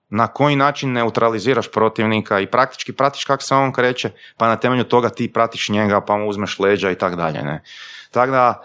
[0.10, 4.84] na koji način neutraliziraš protivnika i praktički pratiš kako se on kreće, pa na temelju
[4.84, 7.44] toga ti pratiš njega, pa mu uzmeš leđa i tako dalje.
[7.44, 7.64] Ne?
[8.12, 8.64] Tako da,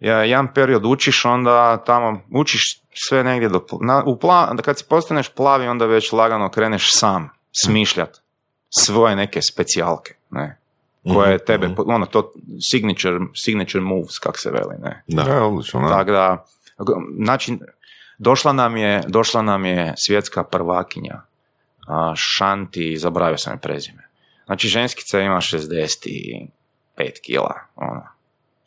[0.00, 2.62] ja- jedan period učiš, onda tamo učiš
[3.08, 3.66] sve negdje do...
[3.80, 7.30] Na, u pla, da kad si postaneš plavi, onda već lagano kreneš sam
[7.64, 8.20] smišljat
[8.78, 10.58] svoje neke specijalke, ne?
[11.14, 11.80] koje Mhm, tebe, mhm.
[11.86, 12.32] ono to
[12.70, 15.02] signature, signature moves, kak se veli, ne?
[15.06, 15.44] Da.
[15.46, 15.88] Odlično, da.
[15.88, 16.44] Tako da,
[17.24, 17.58] znači,
[18.18, 21.20] došla nam je, došla nam je svjetska prvakinja,
[22.16, 24.08] Šanti, zaboravio sam je prezime.
[24.46, 26.48] Znači, ženskica ima 65
[27.22, 28.02] kila, ono.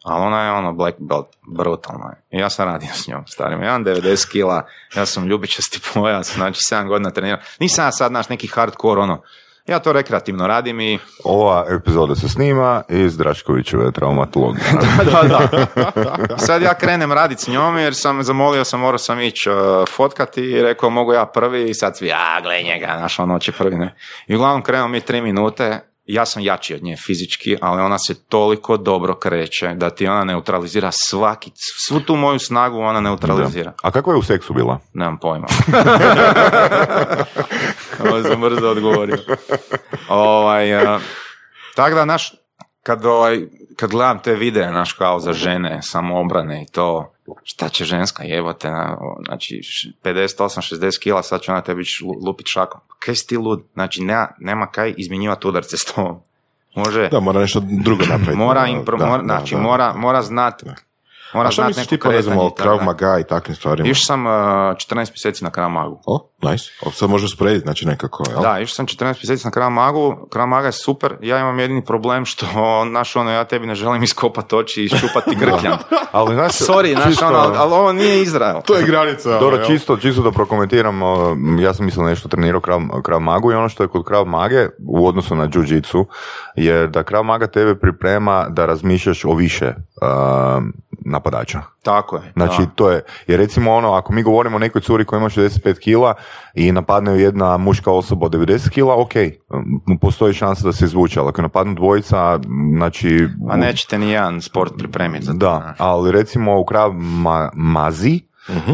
[0.03, 2.39] Ali ona je ono black belt, brutalna je.
[2.39, 3.61] Ja sam radio s njom, starim.
[3.61, 7.41] Ja imam 90 kila, ja sam ljubičasti pojas, znači 7 godina trenirao.
[7.59, 9.21] Nisam ja sad, naš neki hardcore, ono,
[9.69, 14.65] ja to rekreativno radim i Ova epizoda se snima iz Draškovićeve traumatologije.
[15.11, 16.37] da, da.
[16.37, 19.55] Sad ja krenem raditi s njom jer sam zamolio sam, morao sam ići uh,
[19.95, 23.51] fotkati i rekao mogu ja prvi i sad svi, a gle njega, naš ono će
[23.51, 23.95] prvi, ne.
[24.27, 25.79] I uglavnom krenemo mi tri minute,
[26.09, 30.23] ja sam jači od nje fizički, ali ona se toliko dobro kreće da ti ona
[30.23, 31.51] neutralizira svaki,
[31.87, 33.73] svu tu moju snagu ona neutralizira.
[33.83, 34.79] A kako je u seksu bila?
[34.93, 35.47] Nemam pojma.
[38.09, 39.17] Ovo sam brzo odgovorio.
[40.09, 41.01] Ovaj, uh,
[41.75, 42.33] tako da, naš,
[42.83, 43.39] kad, ovaj,
[43.75, 47.13] kad gledam te videe, naš, kao za žene, samoobrane i to,
[47.43, 51.83] šta će ženska jebote, na, znači, š- 58-60 kila, sad će ona tebi
[52.25, 52.81] lupit šakom.
[52.99, 53.63] Kaj si ti lud?
[53.73, 56.19] Znači, nema, nema kaj izmjenjivati udarce s tobom.
[56.75, 58.35] Može, Da, mora nešto drugo napraviti.
[58.35, 59.61] mora, impro, da, mora, da, znači, da.
[59.61, 60.75] mora, mora znat, Da.
[61.33, 62.85] Mora A što misliš neko tipa, ne znam, kretanje o i tako Krav.
[62.85, 63.89] Maga i takvim stvarima?
[63.89, 66.01] Išao sam uh, 14 mjeseci na Krav Magu.
[66.05, 66.65] O, nice.
[66.85, 68.41] O, sad može usporediti, znači nekako, jel?
[68.41, 71.85] Da, išao sam 14 mjeseci na Krav Magu, Krav Maga je super, ja imam jedini
[71.85, 72.45] problem što,
[72.97, 75.77] naš ono, ja tebi ne želim iskopati oči i šupati grkljan.
[76.11, 78.61] Ali, znaš, Sorry, čisto- ono, ali, ali ovo nije Izrael.
[78.65, 79.39] To je granica.
[79.39, 79.67] Dobro, jel?
[79.67, 83.69] čisto, čisto da prokomentiram, uh, ja sam mislio nešto trenirao krav, krav magu i ono
[83.69, 86.05] što je kod krav mage u odnosu na jiu-jitsu
[86.55, 90.63] je da krav maga tebe priprema da razmišljaš o više uh,
[91.09, 91.61] napadača.
[91.83, 92.31] Tako je.
[92.35, 92.69] Znači, da.
[92.75, 96.13] to je, jer recimo ono, ako mi govorimo o nekoj curi koja ima 65 kila
[96.53, 99.11] i napadne ju jedna muška osoba od 90 kila, ok,
[100.01, 102.39] postoji šansa da se izvuče, ali ako napadnu dvojica,
[102.77, 103.27] znači...
[103.49, 105.37] A nećete ni jedan sport pripremiti za to.
[105.37, 108.21] Da, ali recimo u krav ma, mazi,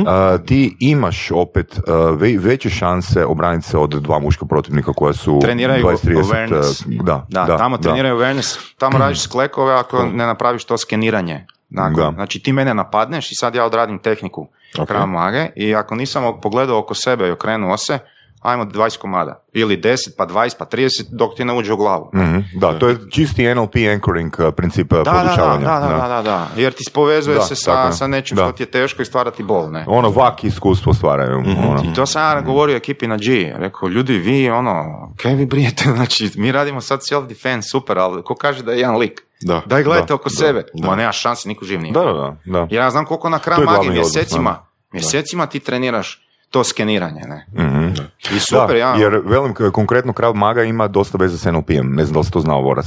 [0.07, 1.79] a, ti imaš opet
[2.17, 6.99] ve- veće šanse obraniti se od dva muška protivnika koja su Treniraju 20-30, awareness.
[6.99, 11.45] a, da, Da, tamo treniraju awareness, tamo radiš sklekove ako ne napraviš to skeniranje.
[11.69, 12.11] Dakle, Da.
[12.11, 14.47] Znači ti mene napadneš i sad ja odradim tehniku
[14.79, 14.87] Ok.
[14.87, 17.99] Krav Mage i ako nisam pogledao oko sebe i okrenuo se,
[18.41, 19.43] ajmo 20 komada.
[19.53, 22.09] Ili 10, pa 20, pa 30, dok ti ne uđe u glavu.
[22.15, 25.65] Mhm, Da, to je čisti NLP anchoring a, princip a, Da, da, da, podučavanja.
[25.65, 26.47] da, da, da, da.
[26.55, 29.43] Jer ti povezuje Da, se sa, sa nečim što ti je teško i stvara ti
[29.43, 29.85] bol, ne?
[29.87, 31.37] Ono, vak iskustvo stvaraju.
[31.37, 31.81] ono.
[31.83, 33.23] I to sam ja govorio ekipi na G.
[33.55, 34.83] Rekao, ljudi, vi, ono,
[35.17, 35.83] kaj vi brijete?
[35.95, 39.21] Znači, mi radimo sad self-defense, super, ali ko kaže da je jedan lik?
[39.45, 40.63] Da, Daj gledajte da, oko da, sebe.
[40.73, 40.87] da.
[40.87, 41.93] Ma nema šanse, niko živ nije.
[41.93, 42.35] Da, da, da.
[42.45, 42.59] da.
[42.59, 44.65] Jer ja znam koliko na kraju je magije glavni odnos, mjesecima, da.
[44.93, 47.45] mjesecima ti treniraš to skeniranje, ne?
[47.65, 47.87] Mhm.
[48.35, 48.95] I super, da, ja.
[48.95, 52.31] jer velim, konkretno Krav Maga ima dosta veze s NLP-em, ne znam da li si
[52.31, 52.85] to znao Vorac.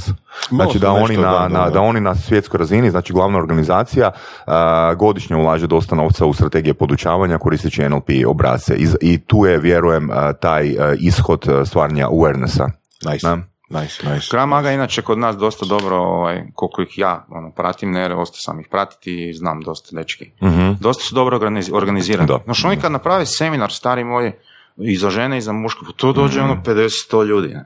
[0.49, 1.69] Znači da oni, na, na- da.
[1.69, 4.11] da oni na svjetskoj razini, znači glavna organizacija,
[4.45, 9.57] a, godišnje ulaže dosta novca u strategije podučavanja koristeći NLP obrace I, i tu je,
[9.59, 12.69] vjerujem, a, taj a, ishod stvaranja awarenessa.
[13.11, 13.37] Nice, Da.
[13.69, 14.27] Nice, nice.
[14.31, 18.39] Krav Maga inače kod nas dosta dobro, ovaj, koliko ih ja ono, pratim, ne, ostao
[18.39, 20.31] sam ih pratiti i znam dosta dečki.
[20.43, 20.71] Mhm.
[20.79, 22.27] Dosta su dobro organiz- organizirani.
[22.27, 22.39] Da.
[22.45, 24.31] No što oni kad naprave seminar, stari moji,
[24.77, 27.47] i za žene i za muško, pa to dođe ono 50-100 ljudi.
[27.47, 27.65] Ne?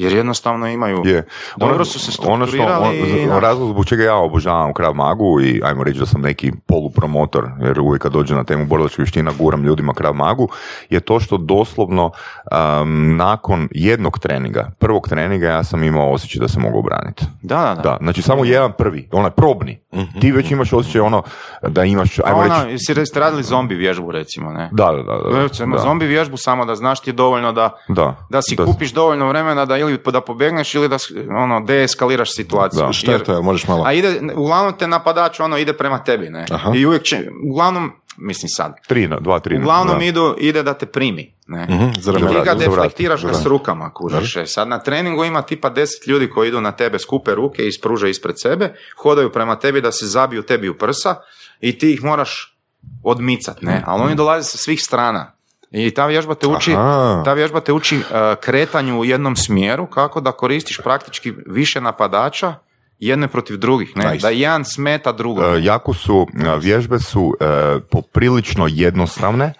[0.00, 1.02] Jer jednostavno imaju...
[1.04, 1.26] Je.
[1.56, 3.42] Dobro Ono- su se ono što, strukturirali i, on, znaš.
[3.42, 7.80] razlog zbog čega ja obožavam Krav Magu i ajmo reći da sam neki polupromotor, jer
[7.80, 10.48] uvijek kad dođe na temu borilačkih vještina guram ljudima Krav Magu,
[10.90, 16.48] je to što doslovno um, nakon jednog treninga, prvog treninga ja sam imao osjećaj da
[16.48, 17.24] se mogu obraniti.
[17.42, 17.82] Da, da, da.
[17.82, 19.80] Da, znači samo jedan prvi, onaj probni.
[20.20, 21.22] Ti već imaš osjećaj ono
[21.62, 24.68] da imaš, A ajmo ona, reći, jesi ste radili zombi vježbu recimo, ne?
[24.72, 28.42] da, da, da, da, da, zombi vježbu samo da znaš ti dovoljno da, da, da
[28.42, 30.96] si kupiš dovoljno vremena da ili da pobegneš ili da
[31.36, 32.86] ono, deeskaliraš situaciju.
[32.86, 32.92] Da.
[32.92, 33.84] Šta je to, možeš malo?
[33.86, 36.46] A ide, uglavnom te napadač ono ide prema tebi, ne?
[36.50, 36.72] Aha.
[36.74, 39.58] I uvijek će, uglavnom, mislim sad, tri, dva, tri.
[39.58, 40.04] uglavnom da.
[40.04, 41.64] idu, ide da te primi, ne?
[41.64, 44.36] Mhm, za I ti ga deflektiraš ga s rukama, kužiš.
[44.36, 47.72] E, Sad na treningu ima tipa deset ljudi koji idu na tebe, skupe ruke i
[47.72, 51.14] spruže ispred sebe, hodaju prema tebi da se zabiju tebi u prsa
[51.60, 52.56] i ti ih moraš
[53.04, 53.82] odmicat, ne?
[53.86, 55.39] Ali oni dolaze sa svih strana.
[55.70, 57.22] I ta vježba te uči, Aha.
[57.24, 58.02] ta vježba te uči e,
[58.40, 62.54] kretanju u jednom smjeru, kako da koristiš praktički više napadača
[63.00, 64.12] jedne protiv drugih, ne?
[64.12, 64.22] Nice.
[64.22, 65.44] Da jedan smeta drugog.
[65.44, 67.44] E, jako su, e, vježbe su e,
[67.90, 69.54] poprilično jednostavne, e,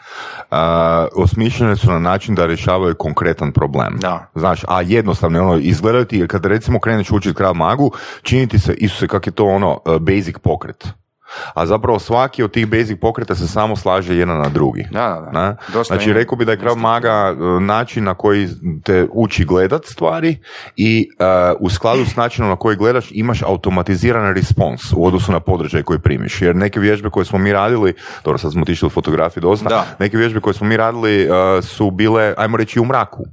[1.15, 3.97] osmišljene su na način da rješavaju konkretan problem.
[4.01, 4.31] Da.
[4.35, 7.93] Znaš, a jednostavno ono, izgledaju ti, jer kada recimo kreneš učiti krav magu,
[8.23, 10.89] čini ti se, Isuse, kak je to ono, basic pokret.
[11.55, 14.87] A zapravo svaki od tih basic pokreta se samo slaže jedan na drugi.
[14.91, 15.57] Da, da, da.
[15.73, 18.49] Dosta znači, rekao bi da je Krav Maga e, način na koji
[18.85, 20.39] te uči gledat stvari
[20.77, 21.25] i e,
[21.61, 25.99] u skladu s načinom na koji gledaš imaš automatizirani respons u odnosu na podržaj koji
[25.99, 26.43] primiš.
[26.43, 29.87] Jer neke vježbe koje smo mi radili, dobro sad smo otišli u fotografiji dosta, Da.
[29.99, 31.29] neke vježbe koje smo mi radili e,
[31.63, 33.25] su bile, ajmo reći, u mraku.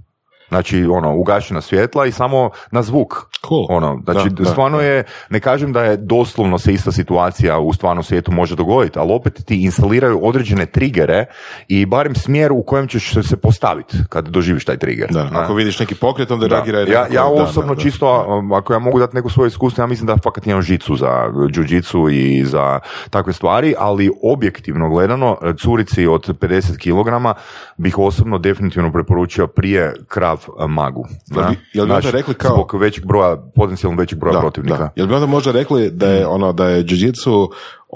[0.49, 3.13] Znači, ono, ugašena svjetla i samo na zvuk.
[3.47, 3.65] Cool.
[3.69, 4.83] Ono, znači, Da, stvarno da.
[4.83, 9.13] je, ne kažem da je doslovno se ista situacija u stvarnom svijetu može dogoditi, ali
[9.13, 11.25] opet ti instaliraju određene trigere
[11.67, 15.07] i barem smjer u kojem ćeš se- postaviti kad doživiš taj trigger.
[15.11, 16.55] Da, ako vidiš neki pokret, onda Da.
[16.55, 17.81] reagira Ja, ja osobno da, da.
[17.81, 18.07] čisto,
[18.53, 22.09] ako ja mogu dati neko svoje iskustvo, ja mislim da fakat imam žicu za jiu
[22.09, 22.79] i za
[23.09, 27.37] takve stvari, ali objektivno gledano, curici od 50 kg
[27.77, 31.05] bih osobno definitivno preporučio prije krav uh, magu.
[31.35, 34.39] Jel bi- jel bi onda Znaš, rekli kao- Zbog većeg broja, potencijalno većeg broja Da,
[34.39, 34.77] protivnika.
[34.77, 34.89] da.
[34.95, 37.49] Jel bi onda možda rekli da je ono da je jiu-jitsu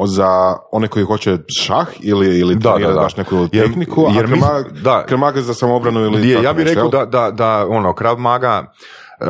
[0.06, 0.30] za
[0.72, 2.94] one koji hoće šah ili ili Da, da, da.
[2.94, 5.42] baš neku Jer- tehniku, jer a mi- kremaga, da.
[5.42, 8.72] za samoobranu ili Je, ja bih rekao da, da, da ono, Krav Maga,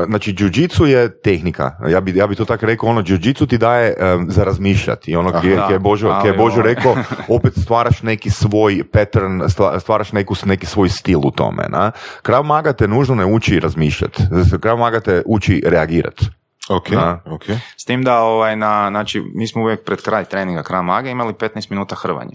[0.06, 3.88] znači jiu je tehnika, ja bi, ja bi to tako rekao, ono, jiu ti daje
[3.90, 6.96] e, za razmišljati, ono, gdje da, gdje je Božo, je Božo rekao,
[7.28, 11.92] opet stvaraš neki svoj pattern, stva- stvaraš neku, neki svoj stil u tome, na?
[12.22, 14.24] Krav Maga te nužno ne uči razmišljati,
[14.62, 16.26] Krav Maga te uči reagirati.
[16.70, 17.20] Ok, Da.
[17.26, 17.44] ok.
[17.78, 21.34] S tim da, ovaj, na, znači, mi smo uvijek pred kraj treninga Krav Maga imali
[21.34, 22.34] 15 minuta hrvanje.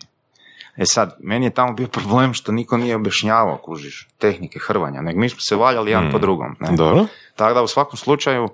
[0.76, 5.20] E sad, meni je tamo bio problem što niko nije objašnjavao, kužiš, tehnike hrvanja, nego
[5.20, 6.56] mi smo se valjali jedan po drugom.
[6.60, 6.76] Ne?
[6.76, 7.06] Dobro.
[7.36, 8.48] Tako da u svakom slučaju,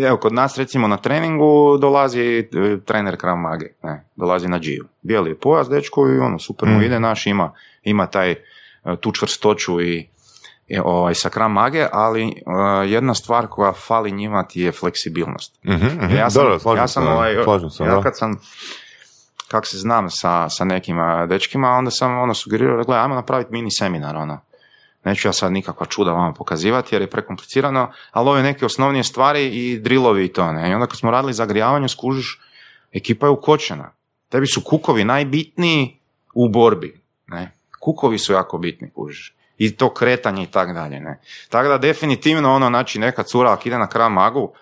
[0.00, 2.44] evo, kod nas recimo na treningu dolazi e,
[2.84, 4.84] trener Krav Mage, ne, dolazi na džiju.
[5.02, 8.36] Bijeli je pojas, dečko, i ono, super mu ide, naš ima, ima taj, e,
[9.00, 10.08] tu čvrstoću i,
[10.68, 12.32] i ovaj, sa Krav Mage, ali e,
[12.86, 15.58] jedna stvar koja fali njima ti je fleksibilnost.
[15.64, 16.16] Mhm, mhm.
[16.16, 17.34] Ja sam, slažem ja sam, ovaj,
[17.80, 18.40] ja kad sam
[19.48, 23.14] kak se znam sa, sa nekim a, dečkima, onda sam ono sugerirao, da gledaj, ajmo
[23.14, 24.40] napraviti mini seminar, ono.
[25.04, 29.46] Neću ja sad nikakva čuda vama pokazivati jer je prekomplicirano, ali ove neke osnovnije stvari
[29.46, 30.70] i drillovi i to, ne.
[30.70, 32.40] I onda kad smo radili zagrijavanje, skužiš,
[32.92, 33.90] ekipa je ukočena.
[34.28, 35.98] Tebi su kukovi najbitniji
[36.34, 37.52] u borbi, ne.
[37.80, 39.34] Kukovi su jako bitni, kužiš.
[39.58, 41.20] I to kretanje i tak dalje, ne.
[41.48, 44.52] Tako da definitivno ono, znači neka cura ako ide na krav magu,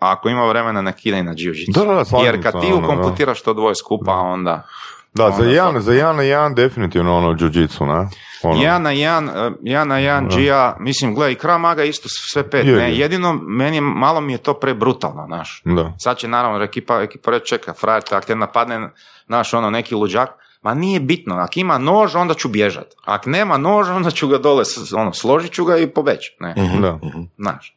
[0.00, 2.68] a, ako ima vremena nek ide i na jiu Da, da, da, Jer kad ti
[2.70, 2.74] da.
[2.76, 4.66] ukompletiraš to dvoje skupa, onda...
[5.14, 8.08] Da, za onda jedan, to- za jedan na jedan definitivno ono jiu-jitsu, ne?
[8.42, 12.08] Ono, Jedan na jedan, eh, jedan na jedan džija, mislim, gledaj, i Krav Maga isto
[12.08, 12.98] sve pet, Je, ne, je.
[12.98, 15.62] jedino, meni malo mi je to prebrutalno, znaš.
[15.64, 15.92] Da.
[15.98, 18.90] Sad će naravno ekipa, ekipa reći, čeka, frajer, te, ako te napadne,
[19.28, 20.28] naš, ono, neki luđak,
[20.62, 24.38] ma nije bitno, ako ima nož, onda ću bježat, ako nema nož, onda ću ga
[24.38, 24.64] dole,
[24.96, 26.98] ono, složit ću ga i pobeći, ne, Da.
[27.38, 27.76] znaš.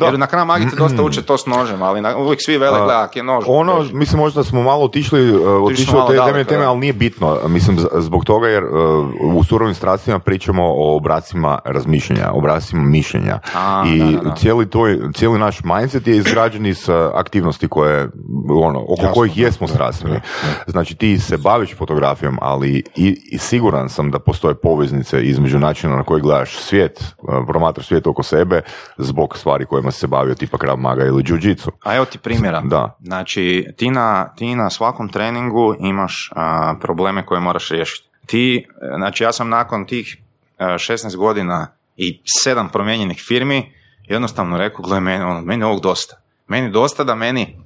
[0.00, 0.06] Da.
[0.06, 2.94] Jer na Krav Magi te dosta uče to s nožem, ali na, uvijek svi vele,
[2.94, 3.94] ako je nož, Ono, beži.
[3.94, 7.38] mislim, možda smo malo otišli, uh, otišli od te teme, ali nije bitno.
[7.48, 13.38] Mislim, zbog toga jer uh, u surovim strastima pričamo o obracima razmišljanja, obracima mišljenja.
[13.54, 14.34] A, I da, da, da.
[14.34, 18.08] Cijeli, toj, cijeli naš mindset je izgrađen iz uh, aktivnosti koje,
[18.50, 20.20] ono, oko Jasno, kojih jesmo strastveni.
[20.66, 25.96] Znači, ti se baviš fotografijom, ali i, i siguran sam da postoje poveznice između načina
[25.96, 27.04] na koji gledaš svijet,
[27.46, 28.62] promatraš svijet oko sebe,
[28.98, 31.70] zbog stvari kojima si se bavio, tipa Krav Maga ili Jiu-Jitsu.
[31.84, 32.60] A evo ti primjera.
[32.60, 32.96] Da.
[33.00, 38.08] Znači, ti na, ti na svakom treningu imaš a, probleme koje moraš riješiti.
[38.26, 40.18] Ti, znači ja sam nakon tih
[40.58, 43.72] e, 16 godina i sedam promijenjenih firmi
[44.02, 46.16] jednostavno rekao, gle, meni, ono, meni ovog dosta.
[46.48, 47.56] Meni dosta da meni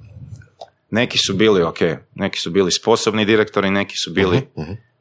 [0.89, 1.77] neki su bili, ok,
[2.15, 4.47] neki su bili sposobni direktori, neki su bili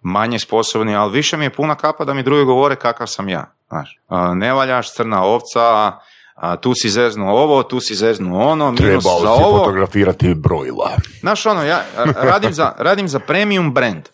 [0.02, 3.54] manje sposobni, ali više mi je puna kapa da mi drugi govore kakav sam ja.
[3.68, 4.00] Znaš,
[4.34, 5.92] ne valjaš, crna ovca,
[6.34, 9.58] a, tu si zeznuo ovo, tu si zeznuo ono, minus Trebao za si ovo.
[9.58, 10.96] fotografirati brojila.
[11.20, 11.84] Znaš ono, ja
[12.16, 14.08] radim za, radim za premium brand.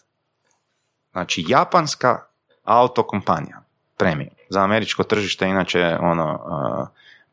[1.12, 2.18] Znači, japanska
[2.64, 3.62] auto kompanija.
[3.96, 4.30] Premium.
[4.48, 6.38] Za američko tržište inače ono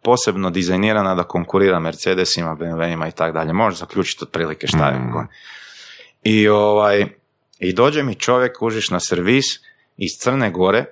[0.02, 3.54] posebno dizajnirana da konkurira Mercedesima, BMW-ima i tako dalje.
[3.54, 5.00] Možeš zaključiti otprilike šta je.
[5.00, 5.28] Mm.
[6.24, 7.06] I ovaj
[7.60, 9.46] i dođe mi čovjek, kužiš na servis
[9.98, 10.86] iz Crne Gore,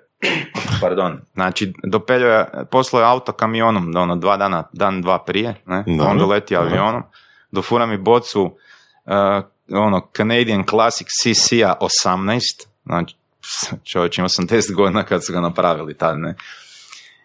[0.82, 5.84] pardon, znači dopeljao je, poslao je auto kamionom, ono, dva dana, dan, dva prije, ne?
[5.88, 6.12] Dobro.
[6.12, 7.04] onda leti avionom,
[7.52, 11.76] dofura mi bocu, uh, ono, Canadian Classic CC-a
[12.06, 12.40] 18,
[12.86, 13.16] znači,
[13.92, 16.36] čovječ, imao sam 10 godina kad su ga napravili tad, ne?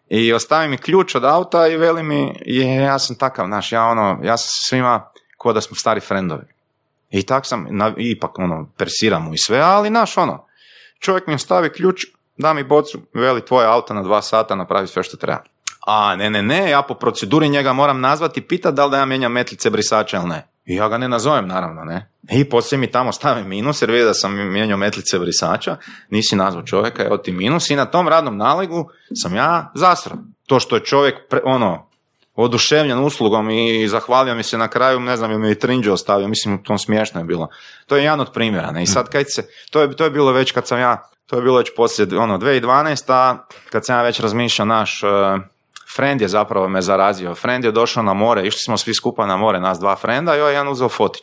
[0.08, 3.84] I ostavi mi ključ od auta i veli mi, je, ja sam takav, znaš, ja
[3.84, 6.42] ono, ja sam sa svima ko da smo stari frendovi.
[7.10, 10.46] I tak sam, na, ipak ono, persiram mu i sve, ali znaš ono,
[10.98, 12.04] čovjek mi ostavi ključ,
[12.36, 15.42] da mi bocu, veli tvoje auto na dva sata, napravi sve što treba.
[15.86, 18.98] A, ne, ne, ne, ja po proceduri njega moram nazvati i pitati da li da
[18.98, 20.46] ja mijenjam metlice brisača ili ne.
[20.64, 22.10] I ja ga ne nazovem, naravno, ne.
[22.30, 25.76] I poslije mi tamo stave minus, jer vidi da sam mijenjao metlice brisača,
[26.10, 28.88] nisi nazvao čovjeka, evo ti minus, i na tom radnom nalegu
[29.22, 30.18] sam ja zasran.
[30.46, 31.90] To što je čovjek, pre- ono,
[32.34, 36.28] oduševljen uslugom i zahvalio mi se na kraju, ne znam, je mi i trinđe ostavio,
[36.28, 37.48] mislim, to smiješno je bilo.
[37.86, 40.32] To je jedan od primjera, ne, i sad kad se, to je, to je bilo
[40.32, 43.38] već kad sam ja, to je bilo već poslije, ono, 2012, a
[43.70, 45.10] kad sam ja već razmišljao, naš, uh,
[45.96, 49.36] friend je zapravo me zarazio, friend je došao na more, išli smo svi skupa na
[49.36, 51.22] more, nas dva frenda, i ovaj jedan uzeo fotić.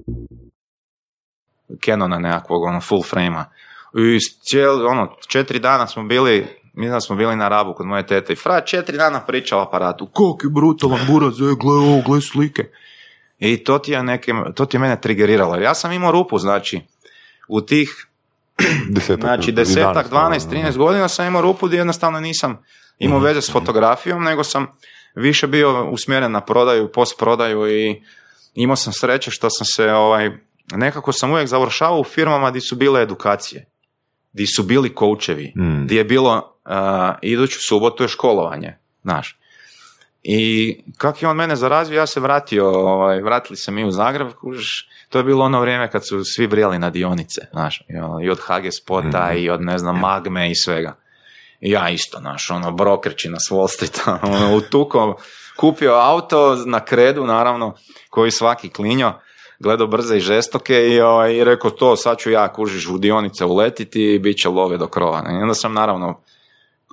[1.85, 3.45] Canona nekakvog, ono, full frame-a.
[3.93, 8.07] I cijel, ono, četiri dana smo bili, mislim da smo bili na rabu kod moje
[8.07, 10.05] tete i fra, četiri dana priča o aparatu.
[10.05, 12.69] Kak je brutalan buraz, e, gle ovo, gle slike.
[13.39, 15.55] I to ti je neke, to ti je mene trigeriralo.
[15.55, 16.81] Jer ja sam imao rupu, znači,
[17.47, 18.07] u tih
[18.95, 20.33] Desetak, Znači, 11, desetak, 12, ono,
[20.69, 22.63] 13 godina sam imao rupu gdje jednostavno nisam
[22.99, 23.25] imao Mhm.
[23.25, 24.67] veze s fotografijom, nego sam
[25.15, 28.03] više bio usmjeren na prodaju, post prodaju i
[28.55, 30.31] imao sam sreće što sam se, ovaj,
[30.71, 33.65] nekako sam uvijek završavao u firmama gdje su bile edukacije,
[34.33, 35.83] gdje su bili koučevi, Mm.
[35.85, 36.71] gdje je bilo uh,
[37.21, 39.37] iduću subotu je školovanje, znaš.
[40.23, 44.27] I kak je on mene zarazio, ja se vratio, ovaj, vratili se mi u Zagreb,
[44.41, 48.31] kužiš, to je bilo ono vrijeme kad su svi brijali na dionice, znaš, i, ono,
[48.31, 50.95] od HG Spota i od, ne znam, Magme i svega.
[51.59, 55.17] I ja isto, znaš, ono, brokerči na Wall Streeta, ono, utuko,
[55.57, 57.75] kupio auto na kredu, naravno,
[58.09, 59.13] koji svaki klinjo,
[59.61, 63.45] gledao brze i žestoke i, ovaj, i rekao to, sad ću ja kužiš u dionice
[63.45, 65.23] uletiti i bit će love do krova.
[65.31, 66.19] I onda sam naravno,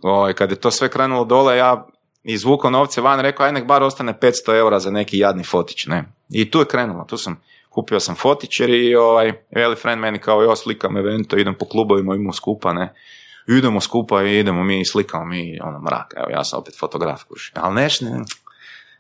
[0.03, 1.87] ovaj, kad je to sve krenulo dole, ja
[2.25, 6.05] izvukao novce van, rekao, aj nek bar ostane 500 eura za neki jadni fotić, ne.
[6.31, 10.19] I tu je krenulo, tu sam, kupio sam fotić jer i ovaj, veli friend meni
[10.19, 12.95] kao, jo, slikam evento, idem po klubovima, idemo skupa, ne.
[13.47, 17.53] Idemo skupa i idemo mi, slikamo mi, ono, mrak, evo, ja sam opet fotograf, kuži.
[17.55, 18.11] Ali neš, ne,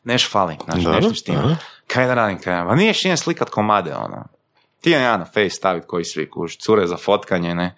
[0.04, 1.42] neš fali, znači, Da, neš da, mi štima.
[1.42, 1.56] da.
[1.88, 4.24] Kaj da radim, kaj, ma nije slikat komade, ono.
[4.80, 7.76] Ti ja na face stavit koji svi, kuži, cure za fotkanje, ne.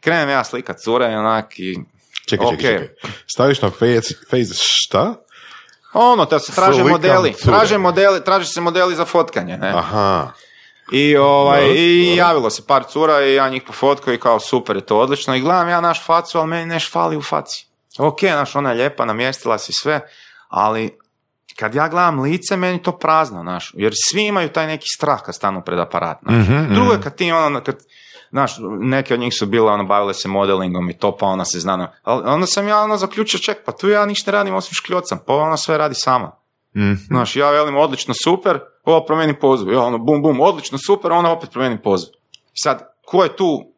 [0.00, 1.78] Krenem ja slikat cure, onak, i
[2.26, 2.80] Čekaj, čekaj, Ok.
[2.80, 2.88] čekaj.
[3.26, 5.14] Staviš na face, face šta?
[5.92, 7.52] ono, da se traže Slikam modeli, cure.
[7.52, 9.68] traže modeli, traže se modeli za fotkanje, ne.
[9.68, 10.32] Aha.
[10.92, 12.18] I, ovaj, Dobro, i dobro.
[12.18, 15.40] javilo se par cura i ja njih pofotkao i kao super je to odlično i
[15.40, 17.66] gledam ja naš facu, ali meni neš fali u faci.
[17.98, 20.00] Ok, naš ona je lijepa, namjestila si sve,
[20.48, 20.98] ali
[21.58, 25.34] kad ja gledam lice, meni to prazno, naš, jer svi imaju taj neki strah kad
[25.34, 26.48] stanu pred aparat, naš.
[26.48, 27.76] Mhm, Drugo je kad ti ono, kad,
[28.30, 31.60] znaš, neke od njih su bile, ono, bavile se modelingom i to, pa ona se
[31.60, 34.74] zna, ali onda sam ja ono zaključio, ček, pa tu ja ništa ne radim osim
[34.74, 36.32] škljocam, pa ona sve radi sama.
[36.76, 36.94] Mhm.
[37.06, 39.70] Znaš, ja velim odlično, super, ovo promijeni pozu.
[39.70, 42.06] Ja ono, bum, bum, odlično, super, ona opet promijeni pozu.
[42.54, 43.72] Sad, ko je tu,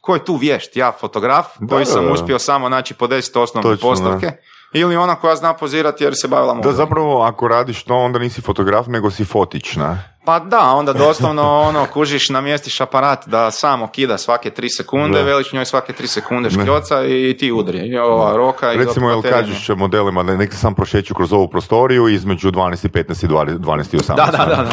[0.00, 0.76] ko je tu vješt?
[0.76, 4.32] Ja fotograf, koji da, sam uspio samo naći po 10 osnovne Točno, postavke,
[4.74, 6.76] ili ona koja zna pozirati jer se bavila Da, modelom.
[6.76, 10.13] zapravo, ako radiš to, onda nisi fotograf, nego si fotić, ne?
[10.24, 15.24] Pa da, onda doslovno ono, kužiš, namjestiš aparat da samo kida svake 3 sekunde, Da.
[15.24, 17.78] veliš njoj svake 3 sekunde škljoca i ti udri.
[17.78, 22.08] I ova roka i Recimo, jel kažeš modelima da nek sam prošeću kroz ovu prostoriju
[22.08, 24.16] između 12 i 15 i 20 12 i 18.
[24.16, 24.64] Da, da, da, da,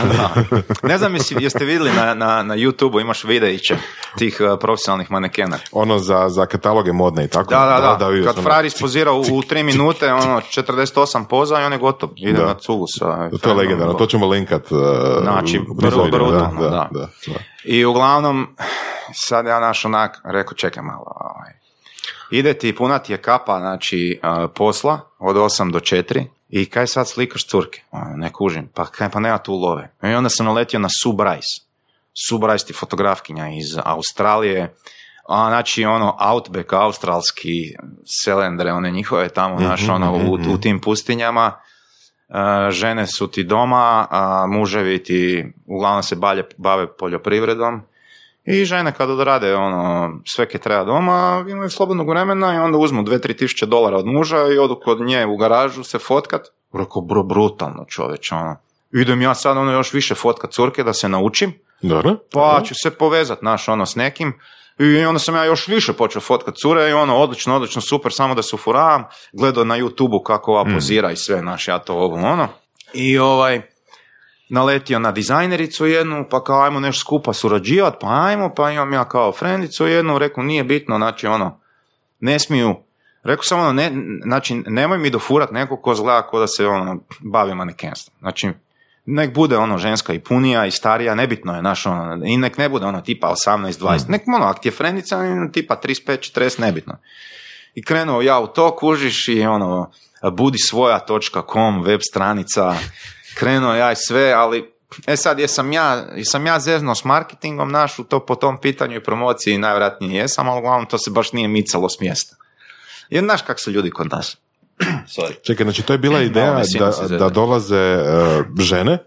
[0.51, 0.87] da.
[0.87, 3.77] Ne znam jesi, jeste vidjeli na, na, na YouTube-u imaš videiće
[4.17, 5.57] tih uh, profesionalnih manekena.
[5.71, 7.49] Ono za, za kataloge modne i tako.
[7.49, 8.07] Da, da, da.
[8.07, 8.43] vidio Kad sam.
[8.43, 12.09] Frari ispozira u, u tri minute, ono, 48 poza i on je gotov.
[12.15, 12.45] Ide Da.
[12.45, 13.29] na cugu sa...
[13.41, 14.71] To je legendarno, to ćemo linkat.
[14.71, 14.79] Uh,
[15.41, 16.89] Znači, brutalno, da, da.
[16.91, 17.39] da, da.
[17.63, 18.55] I uglavnom,
[19.13, 21.51] sad ja naš onak, rekao, čekaj malo, ovaj.
[22.31, 26.87] ide ti, puna ti je kapa, znači, uh, posla od 8 do 4 i kaj
[26.87, 27.81] sad slikaš curke?
[27.91, 29.91] Ono, ne kužim, pa kaj, pa nema tu love.
[30.03, 31.61] I onda sam naletio na Sue Bryce.
[32.27, 34.75] Sue Bryce ti fotografkinja iz Australije,
[35.27, 37.75] a, znači ono Outback, australski
[38.23, 41.53] selendre, one njihove tamo, znaš, ono, u, u tim pustinjama,
[42.69, 47.81] žene su ti doma, a muževi ti uglavnom se balje, bave poljoprivredom
[48.45, 53.03] i žene kad odrade ono, sve ke treba doma, imaju slobodnog vremena i onda uzmu
[53.03, 56.47] 2-3 tisuće dolara od muža i odu kod nje u garažu se fotkat.
[56.73, 58.55] Rekao, bro, brutalno čoveč, ono.
[58.93, 62.15] Idem ja sad ono još više fotkat curke da se naučim, Dobro.
[62.31, 64.33] pa ću se povezat, naš, ono, s nekim.
[64.79, 68.35] I onda sam ja još više počeo fotkat cure i ono, odlično, odlično, super, samo
[68.35, 69.03] da se ufuravam.
[69.33, 72.47] Gledao na YouTube-u kako ova pozira i sve, naš, ja to ovo, ono.
[72.93, 73.61] I ovaj,
[74.49, 79.09] naletio na dizajnericu jednu, pa kao ajmo nešto skupa surađivat, pa ajmo, pa imam ja
[79.09, 81.59] kao frendicu jednu, rekao nije bitno, znači ono,
[82.19, 82.75] ne smiju,
[83.23, 83.91] rekao sam ono, ne,
[84.23, 88.15] znači nemoj mi dofurat nekog ko zgleda ko da se ono, bavi manekenstvom.
[88.19, 88.49] Znači,
[89.05, 92.69] nek bude ono ženska i punija i starija, nebitno je, naš ono, i nek ne
[92.69, 95.19] bude ono tipa 18-20, nek ono, ako ti je frendica,
[95.53, 96.97] tipa 35-40, nebitno.
[97.73, 99.91] I krenuo ja u to, kužiš i ono,
[100.31, 102.75] budi svoja.com, web stranica,
[103.39, 104.71] krenuo ja i sve, ali
[105.07, 108.95] e sad jesam ja, jesam ja zezno s marketingom naš u to po tom pitanju
[108.95, 112.35] i promociji najvjerojatnije jesam, ali uglavnom to se baš nije micalo s mjesta.
[113.09, 114.37] Jer znaš kak su ljudi kod nas.
[115.15, 115.33] Sorry.
[115.43, 118.97] Čekaj, znači to je bila ideja visinu da, se da dolaze uh, žene.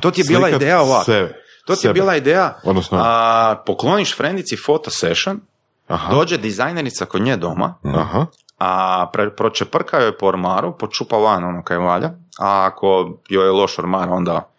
[0.00, 1.04] To ti je bila ideja ovako.
[1.04, 1.28] Sebe,
[1.64, 1.92] To ti je sebe.
[1.94, 5.40] bila ideja, Odnosno- a, pokloniš frendici foto session,
[5.88, 8.26] Aha, dođe dizajnerica kod nje doma, aha.
[8.58, 8.70] a
[9.12, 13.78] pre, pročeprka joj po ormaru, počupa van ono kaj valja, a ako joj je loš
[13.78, 14.50] ormar, onda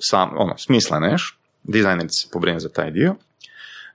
[0.00, 3.14] sam, ono, smisla neš, dizajnerica se pobrine za taj dio,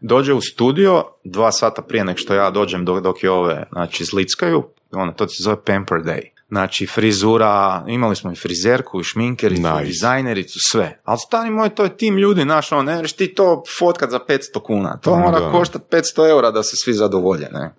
[0.02, 4.06] dođe u studio, dva sata prije nek što ja dođem dok, dok je ove, znači,
[4.06, 6.22] zlickaju, ono, to se zove pamper day.
[6.50, 9.84] Znači, frizura, imali smo i frizerku, i šminkericu, Nice.
[9.84, 11.00] i dizajnericu, sve.
[11.04, 14.20] Ali stani moj, to je tim ljudi, znaš, ono, ne možeš ti to fotkat za
[14.20, 14.98] 500 kuna.
[14.98, 15.52] To mora da.
[15.52, 17.74] koštat 500 eura da se svi zadovolje, ne.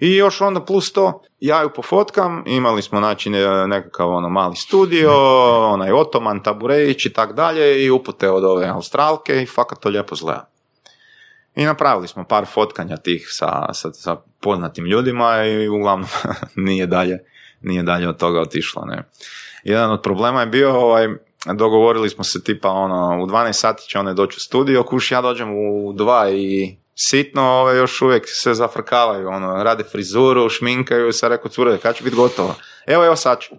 [0.00, 4.56] I još onda plus to, ja ju pofotkam, imali smo znači ne- nekakav ono mali
[4.56, 5.10] studio,
[5.74, 10.14] onaj otoman, taburejić i tak dalje i upute od ove australke i fakat to lijepo
[10.14, 10.48] zgleda.
[11.54, 16.08] I napravili smo par fotkanja tih sa, sa, sa poznatim ljudima i uglavnom
[16.66, 17.18] nije dalje,
[17.60, 18.84] nije dalje od toga otišlo.
[18.84, 19.02] Ne.
[19.64, 21.08] Jedan od problema je bio, ovaj,
[21.54, 25.20] dogovorili smo se tipa ono, u 12 sati će one doći u studio, kuš ja
[25.20, 31.30] dođem u 2 i sitno ove još uvijek se zafrkavaju, ono, rade frizuru, šminkaju, sad
[31.30, 32.54] rekao cure, kad će biti gotovo?
[32.86, 33.54] Evo, evo sad ću.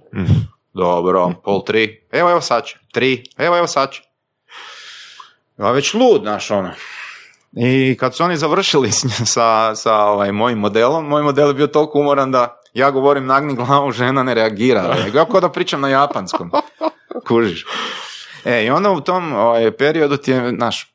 [0.73, 2.77] Dobro, pol tri, evo, evo sad ću.
[2.91, 4.01] Tri, evo, evo sad ću.
[5.57, 6.71] A već lud, znaš, ono.
[7.53, 11.67] I kad su oni završili s- sa, sa ovaj, mojim modelom, moj model je bio
[11.67, 14.95] toliko umoran da ja govorim nagni glavu, žena ne reagira.
[15.13, 16.51] Ja kao da pričam na japanskom.
[17.27, 17.65] Kužiš.
[18.45, 20.93] E, i onda u tom ovaj, periodu ti je, znaš,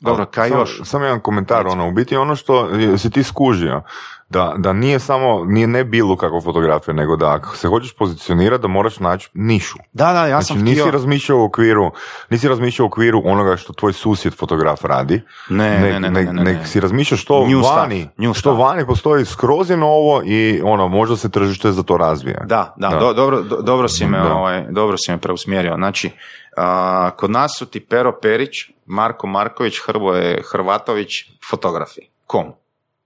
[0.00, 0.80] dobro, kaj još?
[0.84, 2.68] Samo jedan komentar, ono, u biti ono što
[2.98, 3.82] si ti skužio,
[4.28, 8.62] da, da nije samo, nije ne bilo kakva fotografija, nego da ako se hoćeš pozicionirati,
[8.62, 9.78] da moraš naći nišu.
[9.92, 10.90] Da, da, ja znači, sam nisi htio...
[10.90, 11.90] razmišljao u okviru,
[12.30, 16.32] nisi razmišljao u okviru onoga što tvoj susjed fotograf radi, Ne, ne, ne, ne, ne,
[16.32, 16.44] ne.
[16.44, 18.58] nek si razmišljaš što New stuff, vani, new što stuff.
[18.60, 22.40] vani postoji skroz je novo i ono, možda se tržište za to razvija.
[22.40, 22.98] Da, da, Da.
[22.98, 24.34] do- dobro, do- dobro, si me, Da.
[24.34, 25.74] ovaj, dobro si me preusmjerio.
[25.74, 26.10] Znači,
[26.56, 28.52] a, kod nas su ti Pero Perić,
[28.86, 31.10] Marko Marković, Hrvoje Hrvatović,
[31.50, 32.00] fotografi.
[32.26, 32.44] Kom?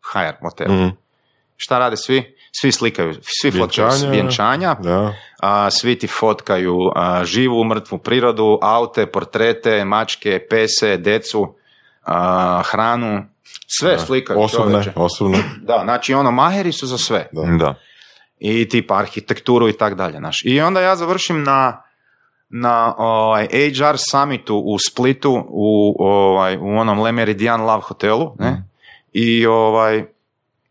[0.03, 0.73] HR motel.
[0.73, 0.89] Mhm.
[1.63, 2.37] Šta rade svi?
[2.53, 4.11] Svi slikaju, svi fotkaju Vjenčanja.
[4.13, 5.15] vjenčanja, Da.
[5.41, 11.55] a, svi ti fotkaju a, živu, mrtvu prirodu, aute, portrete, mačke, pese, decu,
[12.03, 13.25] a, hranu,
[13.67, 14.41] sve slikaju.
[14.41, 14.93] Osobne, čovječe.
[14.97, 15.39] osobne.
[15.63, 17.43] Da, znači ono, maheri su za sve Da.
[17.59, 17.75] Da.
[18.39, 20.19] i tipa arhitekturu i tak dalje.
[20.19, 20.43] Znaš.
[20.45, 21.83] I onda ja završim na,
[22.49, 28.65] na ovaj, HR summitu u Splitu u, ovaj, u onom Le Meridian Love hotelu ne?
[29.13, 30.05] I, ovaj,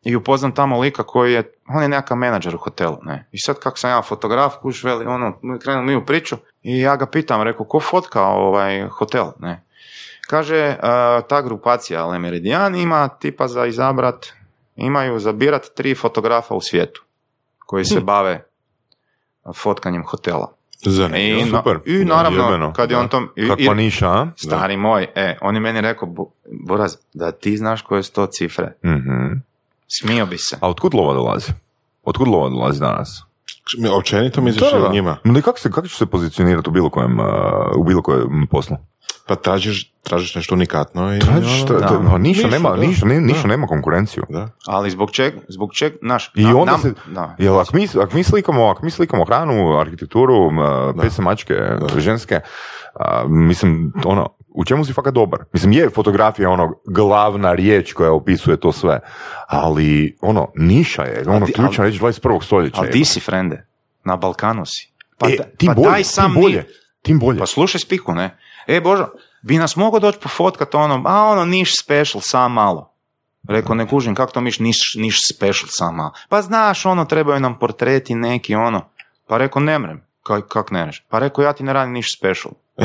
[0.04, 2.98] i upoznam tamo lika koji je, on je nekakav menadžer u hotelu.
[3.02, 3.28] Ne?
[3.32, 6.96] I sad kako sam ja fotograf, kuš veli, ono, krenemo mi u priču i ja
[6.96, 9.26] ga pitam, rekao, ko fotka ovaj hotel?
[9.40, 9.64] Ne?
[10.28, 10.78] Kaže, "E,
[11.30, 14.26] ta grupacija Le Meridian ima tipa za izabrat,
[14.76, 17.04] imaju zabirat tri fotografa u svijetu
[17.60, 18.44] koji se bave
[19.54, 20.54] fotkanjem hotela.
[20.82, 21.40] Zanimljivo.
[21.40, 21.80] I, na- super.
[21.86, 22.74] i naravno, Jebeno.
[22.74, 23.28] kad je on to...
[23.36, 24.28] i- Kakva niša, a?
[24.38, 26.32] Stari moj, e, on je meni rekao, "Bu-
[26.68, 28.74] Boraz, da ti znaš koje su to cifre.
[28.86, 29.34] Mhm.
[29.92, 30.58] Smio bi se.
[30.62, 31.52] A otkud lova dolazi?
[32.04, 33.24] Otkud lova dolazi danas?
[33.78, 34.90] Mi Općenito misliš Da, o da.
[34.90, 35.18] njima?
[35.24, 37.26] No i kako, se, kako ćeš se pozicionirati u bilo kojem, uh,
[37.76, 38.78] u bilo kojem poslu?
[39.28, 41.20] Pa tražiš, tražiš nešto unikatno i...
[41.20, 41.88] Tražiš, ono, tra- da.
[41.88, 42.76] tra- a niša, Nišu, nema, da.
[42.78, 43.48] niša, ne- niša Da.
[43.48, 44.24] nema konkurenciju.
[44.30, 44.50] Da.
[44.66, 46.32] Ali zbog čeg, zbog čeg, naš...
[46.36, 47.36] I na- onda nam- se, da.
[47.40, 50.54] jel ako mi, ako mi slikamo, ako mi slikamo hranu, arhitekturu, uh,
[51.02, 51.54] pese mačke,
[51.98, 52.40] ženske,
[52.96, 55.40] a, mislim, ono, u čemu si fakat dobar?
[55.54, 59.00] Mislim, je fotografija ono glavna riječ koja opisuje to sve,
[59.48, 62.44] ali ono, niša je, ono, di- ključna riječ 21.
[62.44, 62.78] stoljeća.
[62.78, 63.68] Ali di si, frende?
[64.04, 64.92] Na Balkanu si.
[65.18, 66.64] Pa, E, da- tim pa bolje, daj sam tim bolje, ni-
[67.02, 67.40] tim bolje.
[67.40, 68.38] Pa slušaj spiku, ne?
[68.68, 69.08] E, Božo,
[69.42, 72.94] bi nas mogao doći pofotkat ono, a ono, niš special, sam malo.
[73.50, 76.12] Rekao, ne kužim, kako to miš niš, niš special, sam malo.
[76.30, 78.90] Pa znaš, ono, trebaju nam portreti neki, ono.
[79.28, 80.02] Pa rekao, ne mrem.
[80.50, 81.06] Kak ne mreš?
[81.10, 82.54] Pa rekao, ja ti ne radim niš special.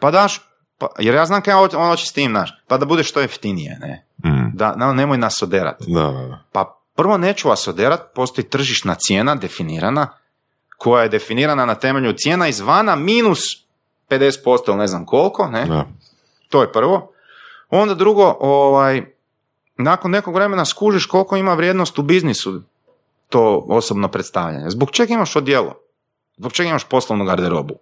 [0.00, 0.40] pa daš,
[0.78, 2.62] pa, jer ja znam kaj on hoće s tim, znaš.
[2.66, 4.06] Pa da bude što jeftinije, ne?
[4.24, 4.56] Mm.
[4.56, 5.82] Da, no, nemoj nas oderat.
[5.86, 6.42] Da, da, da.
[6.52, 10.08] Pa prvo neću vas oderat, postoji tržišna cijena definirana,
[10.76, 13.38] koja je definirana na temelju cijena izvana minus
[14.10, 15.64] 50% ili ne znam koliko, ne?
[15.64, 15.86] Da.
[16.48, 17.12] To je prvo.
[17.70, 19.02] Onda drugo, ovaj,
[19.78, 22.62] nakon nekog vremena skužiš koliko ima vrijednost u biznisu
[23.28, 24.70] to osobno predstavljanje.
[24.70, 25.74] Zbog čega imaš odjelo?
[26.36, 27.74] Zbog čega imaš poslovnu garderobu?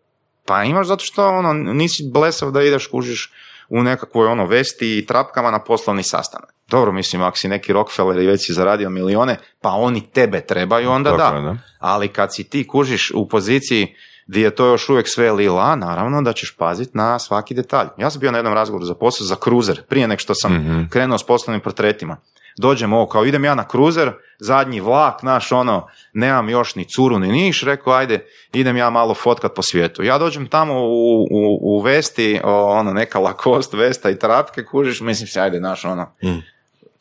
[0.46, 3.32] Pa imaš zato što ono, nisi blesav da ideš kužiš
[3.68, 6.54] u nekakvoj ono vesti i trapkama na poslovni sastanak.
[6.68, 10.90] Dobro, mislim, ako si neki Rockefeller i već si zaradio milione, pa oni tebe trebaju,
[10.90, 11.48] onda Tako da.
[11.48, 11.58] je.
[11.78, 13.94] Ali kad si ti kužiš u poziciji
[14.26, 17.86] gdje je to još uvijek sve lila, naravno da ćeš paziti na svaki detalj.
[17.98, 20.82] Ja sam bio na jednom razgovoru za posao za kruzer, prije nek što sam Mhm.
[20.90, 22.16] krenuo s poslovnim portretima.
[22.58, 27.18] Dođem ovo, kao idem ja na kruzer, zadnji vlak, naš ono, nemam još ni curu
[27.18, 30.02] ni niš, rekao ajde, idem ja malo fotkat po svijetu.
[30.02, 35.00] Ja dođem tamo u, u, u vesti, o, ono, neka Lacoste vesta i trapke, kužiš,
[35.00, 36.38] mislim se, ajde, naš ono, Mm.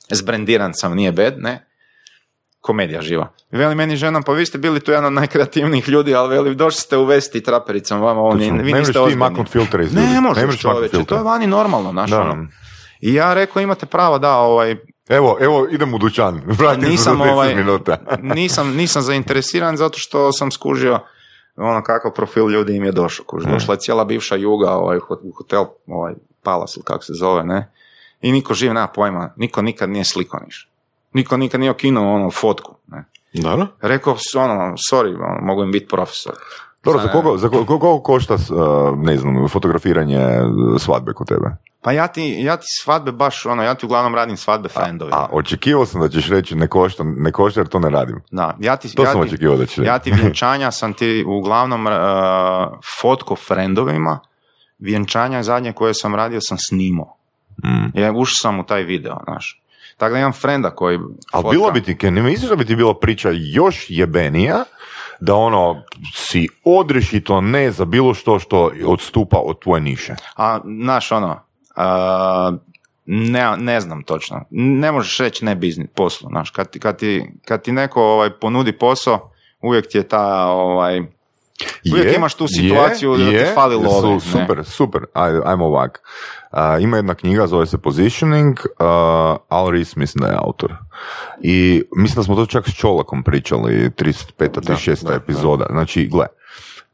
[0.09, 1.67] zbrendiran sam, nije bed, ne?
[2.61, 3.29] Komedija živa.
[3.51, 6.81] Veli meni žena, pa vi ste bili tu jedan od najkreativnijih ljudi, ali veli, došli
[6.81, 8.45] ste u vesti i trapericom, vama Točno.
[8.63, 10.07] vi ne niste možeš ti maknut filtre iz ljudi.
[10.07, 11.05] Ne možeš, filtre.
[11.05, 12.21] to je vani normalno, znaš, Da.
[12.21, 12.47] ono.
[13.01, 14.75] I ja rekao, imate pravo, da, ovaj,
[15.09, 16.41] Evo, evo, idem u dućan.
[16.59, 17.97] Vratim nisam, za 10 ovaj, minuta.
[18.35, 20.99] nisam, nisam zainteresiran zato što sam skužio
[21.55, 23.25] ono kakav profil ljudi im je došao.
[23.25, 23.43] Kuž.
[23.45, 27.71] Došla je cijela bivša juga ovaj, u hotel, ovaj, Palace ili kako se zove, ne?
[28.21, 30.69] I niko živ nema pojma, niko nikad nije sliko niš.
[31.13, 33.03] Niko nikad nije okinuo ono fotku, ne?
[33.81, 36.35] Rekao, ono, sorry, ono, mogu im biti profesor.
[36.83, 38.39] Dobro, za koga, za koga, koga košta, uh,
[38.99, 41.55] ne znam, fotografiranje uh, svadbe kod tebe?
[41.81, 45.17] Pa ja ti, ja ti svadbe baš, ono, ja ti uglavnom radim svadbe frendovima.
[45.17, 48.21] A očekivao sam da ćeš reći ne košta, ne košta jer to ne radim.
[48.31, 49.87] Da, ja ti, To ja sam očekivao da ćeš reći.
[49.87, 51.93] Ja ti vjenčanja sam ti uglavnom uh,
[53.01, 54.19] fotko frendovima,
[54.79, 57.17] vjenčanja zadnje koje sam radio sam snimao.
[57.63, 57.99] Mm.
[57.99, 59.61] Ja ušao sam u taj video, znaš.
[59.97, 60.99] Tako da imam frenda koji
[61.31, 64.63] Ali bilo bi ti, ne misliš da bi ti bila priča još jebenija
[65.19, 65.83] da ono
[66.15, 70.15] si odrešito ne za bilo što što odstupa od tvoje niše.
[70.35, 71.39] A, znaš, ono,
[71.75, 72.51] a,
[73.05, 74.45] ne, ne znam točno.
[74.49, 76.49] Ne možeš reći ne biznis, poslu, znaš.
[76.49, 81.01] Kad, kad, ti, kad ti neko ovaj, ponudi posao, uvijek ti je ta, ovaj,
[81.91, 84.45] Uvijek imaš tu situaciju da ti fali love, su- ne?
[84.45, 86.01] super, super, Aj, ajmo ovak.
[86.51, 88.85] A, ima jedna knjiga, zove se Positioning, uh,
[89.49, 90.73] Al mislim da je autor.
[91.41, 94.23] I mislim da smo to čak s Čolakom pričali, 35.
[94.37, 95.03] 36.
[95.03, 95.15] da, da.
[95.15, 95.65] epizoda.
[95.69, 96.25] Znači, gle,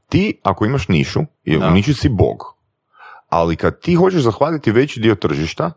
[0.09, 1.69] ti ako imaš nišu, i u Da.
[1.69, 2.37] niši si bog,
[3.29, 5.71] ali kad ti hoćeš zahvatiti veći dio tržišta,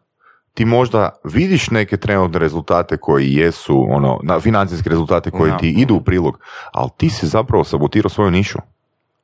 [0.55, 5.95] ti možda vidiš neke trenutne rezultate koji jesu, ono, na financijske rezultate koji ti idu
[5.95, 6.39] u prilog,
[6.72, 8.59] ali ti si zapravo sabotirao svoju nišu.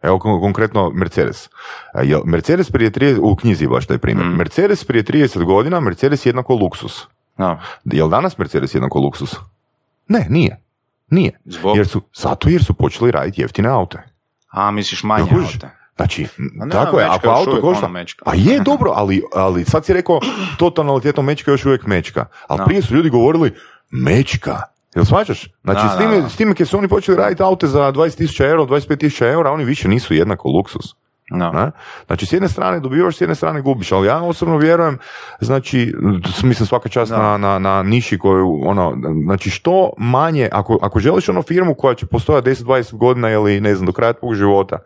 [0.03, 1.49] Evo kon- konkretno Mercedes.
[1.95, 4.27] E, Mercedes prije 30, u knjizi baš taj primjer.
[4.27, 4.37] Mm.
[4.37, 7.07] Mercedes prije 30 godina, Mercedes je jednako luksus.
[7.39, 9.35] da, Jel danas Mercedes jednako luksus?
[10.09, 10.63] Ne, nije.
[11.11, 11.41] Nije.
[11.45, 11.77] Zbog?
[11.77, 13.99] Jer su, zato jer su počeli raditi jeftine aute.
[14.51, 15.55] a misliš manje kužiš?
[15.55, 15.71] aute.
[15.97, 17.87] Znači, Ma ne, tako je, mečka ako auto košta...
[17.87, 18.05] ono.
[18.25, 20.21] Pa je, dobro, ali, ali sad si rekao,
[20.59, 22.27] to tonalitetom mečka je još uvijek mečka.
[22.47, 22.65] Ali Da.
[22.65, 23.55] prije su ljudi govorili,
[23.91, 24.63] mečka.
[24.99, 25.49] Jel shvaćaš?
[25.65, 26.29] Znači, Da, s da, time, da.
[26.29, 29.89] s time kad su oni počeli raditi aute za 20.000 eura, 25.000 eura, oni više
[29.89, 30.95] nisu jednako luksus.
[31.31, 31.53] Da.
[31.53, 31.71] Ne?
[32.07, 34.99] Znači, s jedne strane dobivaš, s jedne strane gubiš, ali ja osobno vjerujem,
[35.41, 35.95] znači,
[36.43, 37.23] mislim svaka čast Da.
[37.23, 41.95] na, na, na niši koju, ono, znači što manje, ako, ako želiš ono firmu koja
[41.95, 44.79] će postojati 10-20 godina ili ne znam, do kraja tvog života,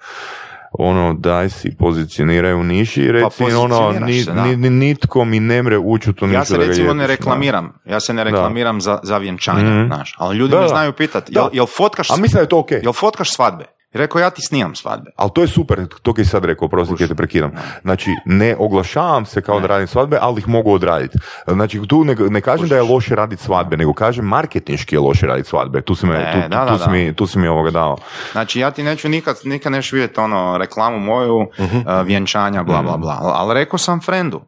[0.75, 4.45] ono, daj si pozicioniraj u niši i reci, ono, pozicioniraš ni, da.
[4.45, 7.17] ni- ni- nitko mi ne mre ući u nišu Ja se da recimo ne jebiš,
[7.17, 7.73] reklamiram.
[7.85, 9.87] Ja se ne reklamiram za, za vjenčanje, Mhm.
[9.87, 10.15] znaš.
[10.19, 10.69] Ali ljudi Da, me da.
[10.69, 11.41] znaju pitati, Da.
[11.41, 12.81] jel, jel fotkaš, A mislim da je to okej.
[12.83, 13.65] jel fotkaš svadbe?
[13.95, 15.11] I rekao, ja ti snimam svadbe.
[15.17, 17.51] Ali to je super, to kaj si sad rekao, prosim, te prekidam.
[17.83, 21.19] Znači, ne oglašavam se kao da radim svadbe, ali ih mogu odraditi.
[21.47, 25.27] Znači, tu ne, ne kažem da je loše raditi svadbe, nego kažem marketinški je loše
[25.27, 25.81] raditi svadbe.
[25.81, 26.91] Tu si, me, E, tu, da, tu da, si da.
[26.91, 27.97] mi, tu si mi ovoga dao.
[28.33, 31.77] Znači, ja ti neću nikad, nikad neš vidjeti ono, reklamu moju, Mhm.
[31.77, 33.19] uh, vjenčanja, bla, bla, bla.
[33.23, 34.41] Ali rekao sam frendu,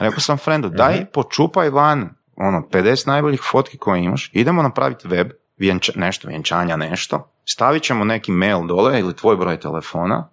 [0.00, 1.04] rekao sam frendu, daj Mhm.
[1.14, 7.28] počupaj van, ono, 50 najboljih fotki koje imaš, idemo napraviti web, vjenča, nešto, vjenčanja, nešto,
[7.48, 10.28] stavit ćemo neki mail dole ili tvoj broj telefona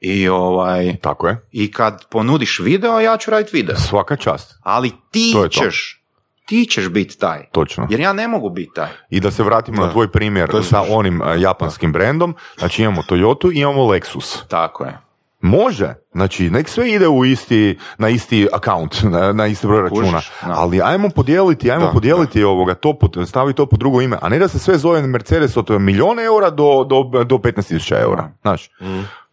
[0.00, 1.46] i ovaj, Tako je.
[1.52, 3.76] i kad ponudiš video, ja ću raditi video.
[3.76, 4.58] Svaka čast.
[4.62, 6.02] Ali ti To ćeš,
[6.46, 7.44] ti ćeš biti taj.
[7.52, 7.86] Točno.
[7.90, 8.88] Jer ja ne mogu biti taj.
[9.10, 9.92] I da se vratimo na Da.
[9.92, 14.46] tvoj primjer sa onim a, japanskim brendom, znači imamo Toyota i imamo Lexus.
[14.48, 14.98] Tako je.
[15.40, 20.10] Može, znači nek sve ide u isti, na isti account, na, na isti broj računa,
[20.10, 20.54] Kužiš, da.
[20.56, 24.28] ali ajmo podijeliti, ajmo Da, podijeliti ovoga, to, pod- staviti to po drugo ime, a
[24.28, 28.70] ne da se sve zove Mercedes od milijuna eura do, do, do 15.000 eura, znaš.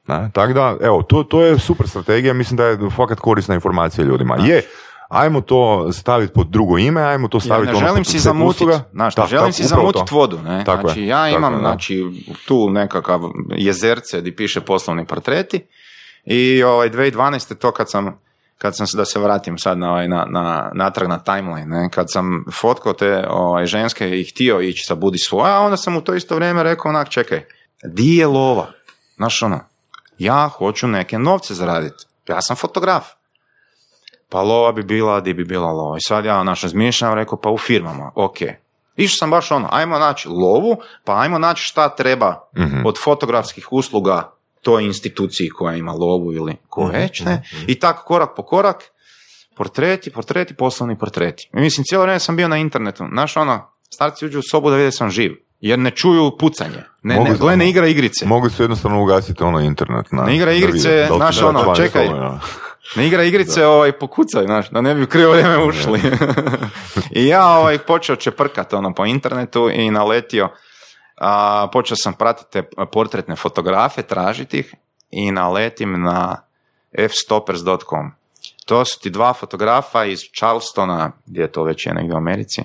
[0.08, 4.06] Na, tako da, evo, to, to je super strategija, mislim da je fakat korisna informacija
[4.06, 4.38] ljudima.
[4.40, 4.62] Je,
[5.10, 8.20] ajmo to staviti pod drugo ime, ajmo to Ja staviti ne ono želim pod si
[8.20, 10.64] zamutiti, znaš, ne Tako, želim tako, si zamutiti vodu, ne?
[10.66, 11.60] Tako znači, je, ja tako imam, da.
[11.60, 12.06] znači,
[12.48, 15.68] tu nekakav jezerce di piše poslovni portreti
[16.30, 17.56] i ovaj, 2012.
[17.58, 18.20] to kad sam
[18.58, 21.90] kad sam da se vratim sad na, ovaj, na, na, natrag na timeline, ne?
[21.90, 25.98] kad sam fotkao te ovaj, ženske i htio ići sa Budi svoja, a onda sam
[25.98, 27.46] u to isto vrijeme rekao, onak, čekaj,
[27.84, 28.68] di je lova?
[29.16, 29.60] Znaš, ono,
[30.18, 33.08] ja hoću neke novce zaraditi, ja sam fotograf.
[34.30, 35.98] Pa lova bi bila, di bi bila lova.
[35.98, 38.38] I sad ja naš razmišljam, rekao, pa u firmama, ok.
[38.96, 42.86] Išao sam baš ono, ajmo naći lovu, pa ajmo naći šta treba Mhm.
[42.86, 47.44] od fotografskih usluga toj instituciji koja ima lovu ili ko Mhm, već, ne?
[47.68, 48.84] I tako korak po korak,
[49.56, 51.50] portreti, portreti, poslovni portreti.
[51.54, 53.04] I mislim, cijelo vrijeme sam bio na internetu.
[53.12, 55.32] Znaš, ono, starci uđu u sobu da vide sam živ.
[55.60, 56.84] Jer ne čuju pucanje.
[57.04, 58.26] Ne, Mogu- ne, gle, ne igra igrice.
[58.26, 60.12] Mogli su jednostavno ugasiti ono internet.
[60.12, 62.10] Na, Ne igra da igrice, da znaš, ono, čekaj.
[62.96, 66.02] Ne igra igrice, ovaj, pokucaj, znaš, da ne bi u krivo vrijeme ušli.
[67.22, 70.50] I ja ovaj, počeo čeprkat ono, po internetu i naletio,
[71.18, 74.74] a, počeo sam pratiti te portretne fotografe, tražiti ih
[75.12, 76.42] i naletim na
[77.10, 78.12] fstoppers.com.
[78.66, 82.62] To su ti dva fotografa iz Charlestona, gdje je to već je negdje u Americi.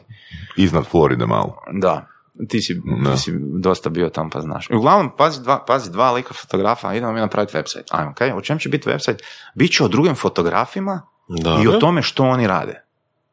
[0.57, 1.62] Iznad Floride malo.
[1.72, 2.07] Da,
[2.48, 2.80] ti si,
[3.12, 4.70] ti si dosta bio tam pa znaš.
[4.70, 7.84] I uglavnom, pazi dva, pazi dva lika fotografa, idemo mi napraviti website.
[7.90, 8.36] Ajmo, okay?
[8.36, 9.18] o čem će biti website?
[9.55, 11.61] Biće o drugim fotografima Da.
[11.64, 12.82] i o tome što oni rade.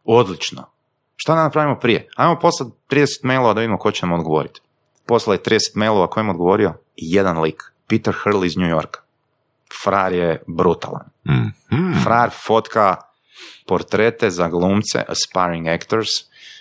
[0.04, 0.66] Odlično.
[1.16, 2.10] Šta da napravimo prije?
[2.16, 4.62] Ajmo poslati 30 mailova da vidimo ko će nam odgovoriti.
[5.10, 7.64] Poslao je 30 mailova kojem je odgovorio jedan lik.
[7.88, 9.00] Peter Hurley iz New Yorka.
[9.84, 11.06] Frar je brutalan.
[11.30, 11.78] Mm.
[11.78, 12.04] Mm.
[12.04, 12.96] Frar fotka
[13.68, 16.08] portrete za glumce, aspiring actors,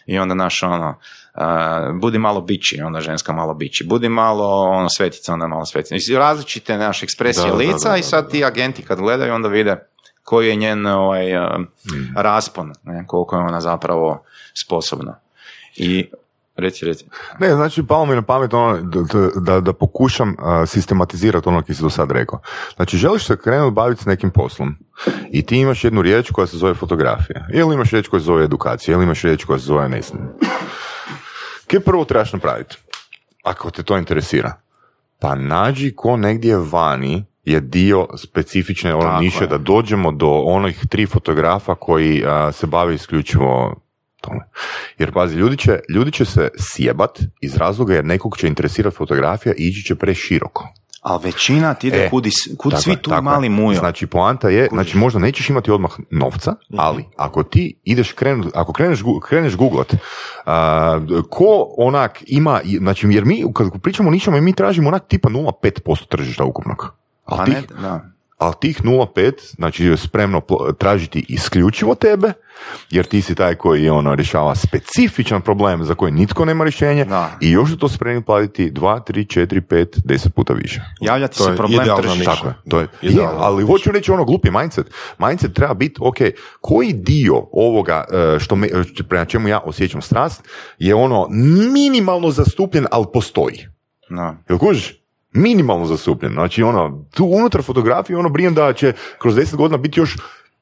[0.07, 4.89] i onda naš ono, uh, budi malo bići, onda ženska malo bići, budi malo ono
[4.89, 5.95] svetica, onda malo svetica.
[5.95, 8.31] I različite naše ekspresije Da, da, lica da, i da, sad da.
[8.31, 9.77] ti agenti kad gledaju onda vide
[10.23, 11.43] koji je njen ovaj, uh,
[12.17, 14.25] raspon, ne, koliko je ona zapravo
[14.55, 15.19] sposobna.
[15.77, 16.11] I
[16.59, 17.05] Reci, reci.
[17.41, 21.75] Ne, znači palo mi na pamet ono, da, da, da pokušam uh, sistematizirati ono što
[21.75, 22.41] si do sad rekao.
[22.77, 24.75] Znači, želiš se krenuti baviti s nekim poslom
[25.31, 28.45] i ti imaš jednu riječ koja se zove fotografija, ili imaš riječ koja se zove
[28.45, 30.33] edukacija, ili imaš riječ koja se zove ne znam.
[31.67, 32.77] Kaj prvo trebaš napraviti?
[33.45, 34.53] Ako te to interesira.
[35.21, 41.07] Pa nađi ko negdje vani je dio specifične ono niše da dođemo do onih tri
[41.07, 43.75] fotografa koji a, se bave isključivo
[44.21, 44.41] tome.
[44.99, 49.55] Jer pazi, ljudi će, ljudi će se sjebat iz razloga jer nekog će interesirati fotografija
[49.59, 50.69] i ići će preširoko.
[51.01, 53.79] Ali većina ti ide E, kud, is- kud Tako svi tu tako mali mujo.
[53.79, 58.73] Znači, poanta je, znači možda nećeš imati odmah novca, ali ako ti ideš krenut, ako
[58.73, 59.95] kreneš, kreneš googlat,
[60.47, 61.01] a,
[61.31, 66.07] ko onak ima, znači jer mi kad pričamo o nišama mi tražimo onak tipa 0,5%
[66.09, 66.95] tržišta ukupnog.
[67.25, 68.05] Pa Ali ne, da.
[68.39, 70.43] Ali tih 0,5 znači je spremno
[70.79, 72.33] tražiti isključivo tebe,
[72.91, 77.31] jer ti si taj koji ono rješava specifičan problem za koji nitko nema rješenje Da.
[77.41, 80.81] i još su to spremni platiti 2, 3, 4, 5, 10 puta više.
[81.01, 82.35] Javljati To se problem tržišta.
[82.35, 82.89] Tako je, to je.
[83.03, 84.87] Je, ali hoću reći ono glupi mindset.
[85.19, 86.17] Mindset treba biti, ok,
[86.61, 88.69] koji dio ovoga e, što me,
[89.09, 91.27] prema čemu ja osjećam strast je ono
[91.73, 93.67] minimalno zastupljen, ali postoji.
[94.11, 94.37] Da.
[94.49, 94.98] Jel kužiš?
[95.33, 96.33] Minimalno zastupljen.
[96.33, 100.17] Znači ono, tu unutar fotografije ono brinem da će kroz 10 godina biti još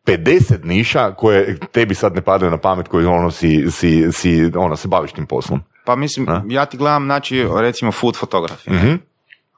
[0.07, 4.77] 50 niša koje tebi sad ne padaju na pamet koji ono si, si, si ono,
[4.77, 5.61] se baviš tim poslom.
[5.85, 6.43] Pa mislim, A?
[6.49, 8.75] ja ti gledam, znači, recimo food fotografiju.
[8.75, 8.95] Mhm.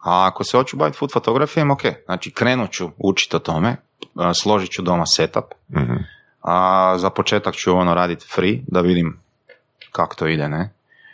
[0.04, 1.80] A ako se hoću baviti food fotografijom, ok.
[2.04, 3.76] Znači, krenut ću učiti o tome,
[4.34, 5.94] složit ću doma setup, Mhm.
[6.42, 9.20] a za početak ću ono raditi free, da vidim
[9.92, 10.70] kako to ide, ne?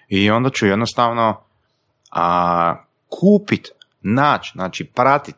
[0.08, 1.40] I onda ću jednostavno
[2.10, 2.74] a,
[3.08, 3.68] kupit,
[4.04, 5.36] naći, znači pratit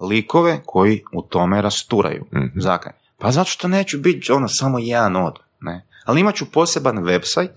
[0.00, 2.24] likove koji u tome rasturaju.
[2.34, 2.60] Mhm.
[2.60, 2.92] Zakaj?
[3.18, 5.86] Pa zato što neću biti ono samo jedan od, ne?
[6.04, 7.54] Ali imat ću poseban website,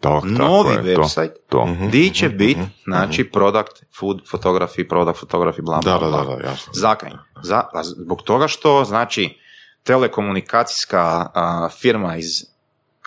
[0.00, 1.76] To, tako novi je, to, website, To.
[1.90, 6.24] di će biti, znači, product, food photography, product photography, bla, bla, Da, bla.
[6.24, 6.72] da, da, jasno.
[6.72, 7.10] Zakaj?
[7.42, 9.38] Za, zbog toga što, znači,
[9.82, 12.26] telekomunikacijska a, firma iz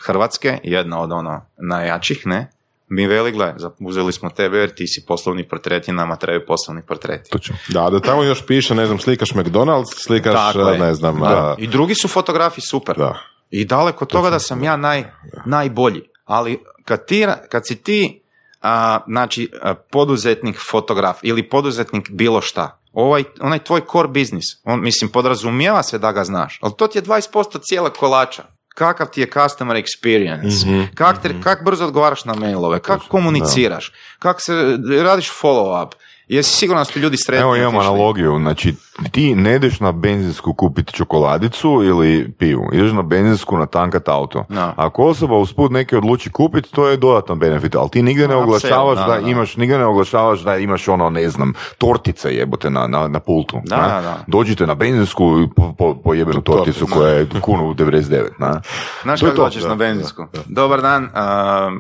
[0.05, 2.51] Hrvatske, jedna od ono najjačih, ne,
[2.87, 6.81] mi veli, gle, uzeli smo tebe jer ti si poslovni portret i nama trebaju poslovni
[6.81, 7.29] portreti.
[7.29, 7.55] Točno.
[7.67, 10.79] Da, da tamo još piše, ne znam, slikaš McDonald's, slikaš, Tako je.
[10.79, 11.25] ne znam, Da.
[11.25, 12.97] a, I drugi su fotografi super.
[12.97, 13.19] da.
[13.51, 15.03] I daleko od toga da sam ja naj,
[15.45, 16.01] najbolji.
[16.25, 18.21] Ali kad, ti, kad si ti,
[18.61, 24.81] a, znači, a, poduzetnik fotograf ili poduzetnik bilo šta, ovaj, onaj tvoj core biznis, on,
[24.81, 28.43] mislim, podrazumijeva se da ga znaš, ali to ti je 20% cijela kolača.
[28.75, 33.91] Kakav ti je customer experience, Mhm, kak, te- kak brzo odgovaraš na mailove, kako komuniciraš,
[34.19, 34.53] kak se
[35.01, 35.93] radiš follow up,
[36.27, 37.41] jesi siguran da su ljudi sretni.
[37.41, 37.79] Evo otišli?
[37.79, 38.75] analogiju, znači
[39.11, 44.45] ti ne ideš na benzinsku kupiti čokoladicu ili pivu, ideš na benzinsku na tankat auto.
[44.49, 44.73] Da.
[44.77, 48.97] Ako osoba usput neke odluči kupiti, to je dodatan benefit, ali ti nigdje ne oglašavaš
[48.97, 49.29] da, da, da.
[49.29, 53.61] imaš, nigdje ne oglašavaš da imaš ono, ne znam, tortice jebote na, na, na pultu.
[53.63, 53.87] Da, na.
[53.87, 54.23] da, da.
[54.27, 58.29] Dođite na benzinsku i po, po, po jebenu torticu koja je kunu 99.
[58.39, 58.61] Na.
[59.03, 60.25] Znaš kako dođeš na benzinsku?
[60.45, 61.21] Dobar dan, a,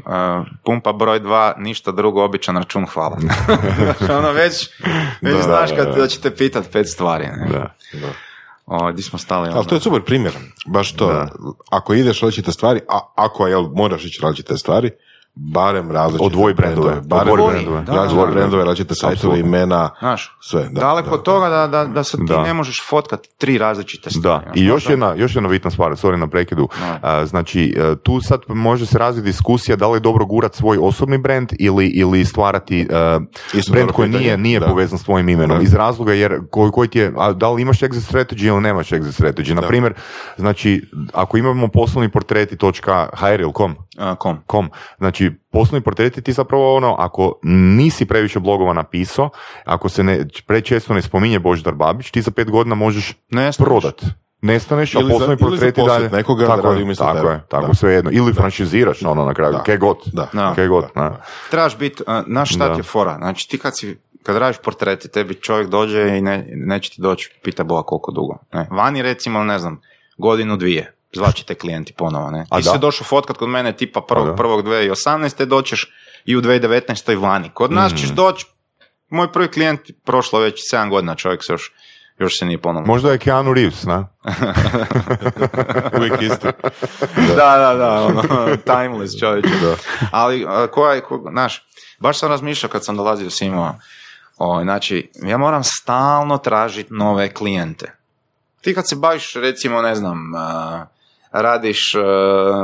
[0.05, 3.17] a, pumpa broj dva, ništa drugo, običan račun, hvala.
[4.17, 4.69] Ono već,
[5.21, 6.01] već Da, znaš kad da.
[6.01, 7.25] da će te pitat pet stvari.
[7.25, 7.47] Ne?
[7.51, 7.75] Da.
[7.93, 8.07] da.
[8.65, 9.49] O, di smo stali?
[9.53, 10.33] Ali to je super primjer,
[10.65, 11.07] baš to.
[11.07, 11.29] Da.
[11.69, 14.91] Ako ideš različite stvari, a ako jel, moraš ići različite stvari,
[15.35, 17.01] barem različite Odvoji brendove.
[17.05, 17.97] barem Odvoji brendove, brendove.
[17.97, 18.31] različite Da, da, da.
[18.33, 20.63] brendove, različite sajtove, imena, Znaš, sve.
[20.63, 21.15] Da, daleko da.
[21.15, 22.43] od toga da, da, da se ti Da.
[22.43, 24.23] ne možeš fotkat tri različite stvari.
[24.37, 26.67] Da, znaš, i još jedna, još jedna bitna stvar, sorry na prekidu.
[26.79, 26.99] Da.
[27.01, 30.77] A, znači, e, tu sad može se razviti diskusija da li je dobro gurat svoj
[30.81, 33.17] osobni brand ili, ili stvarati brand
[33.75, 34.65] dobro koji nije, nije da.
[34.67, 35.57] povezan s tvojim imenom.
[35.57, 35.63] Da.
[35.63, 38.89] Iz razloga jer koji, koji ti je, a da li imaš exit strategy ili nemaš
[38.89, 39.53] exit strategy.
[39.53, 39.93] Na primjer,
[40.37, 44.37] znači, ako imamo poslovni portreti točka .hr ili com, A, kom?
[44.51, 44.69] com.
[44.97, 49.29] Znači, poslovni portreti ti zapravo ono, ako nisi previše blogova napisao,
[49.65, 53.13] ako se ne, prečesto ne spominje Božidar Babić, ti za pet godina možeš
[53.57, 54.01] prodat.
[54.41, 56.09] Nestaneš, a poslovni portreti dalje.
[56.09, 57.73] nekoga da tako radi je, umjesto tako je, tako Da.
[57.73, 58.11] sve jedno.
[58.13, 59.63] Ili franšiziraš ono na kraju, Da.
[59.63, 59.97] kaj god.
[60.13, 60.27] Da.
[60.33, 60.53] Da.
[60.55, 61.17] Kaj god, na.
[61.51, 62.73] Trebaš biti, naš šta Da.
[62.73, 63.17] je fora?
[63.17, 67.39] Znači ti kad si kad radiš portrete, tebi čovjek dođe i ne, neće ti doći,
[67.43, 68.37] pita Boga koliko dugo.
[68.53, 68.67] Ne.
[68.71, 69.81] Vani recimo, ne znam,
[70.17, 70.94] godinu dvije.
[71.15, 72.45] Zvaće te klijenti ponovo, ne?
[72.49, 72.71] A Ti da?
[72.71, 74.35] si došao fotkat kod mene tipa prvog, da.
[74.35, 75.45] prvog 2018.
[75.45, 75.91] doćeš
[76.25, 77.21] i u 2019.
[77.21, 77.49] vani.
[77.53, 77.95] Kod nas Mm.
[77.95, 78.45] ćeš doći,
[79.09, 81.71] moj prvi klijent prošlo već 7 godina, čovjek se još,
[82.17, 82.87] još se nije ponovno.
[82.87, 84.07] Možda je Keanu Reeves, na?
[85.97, 86.47] Uvijek isti.
[87.35, 88.23] da, da, da, ono,
[88.57, 89.49] timeless čovječe.
[90.11, 91.67] Ali, a, koja je, ko, znaš,
[91.99, 93.75] baš sam razmišljao kad sam dolazio s imao,
[94.37, 97.91] o, znači, ja moram stalno tražiti nove klijente.
[98.61, 100.85] Ti kad se baviš, recimo, ne znam, a,
[101.35, 101.99] radiš a,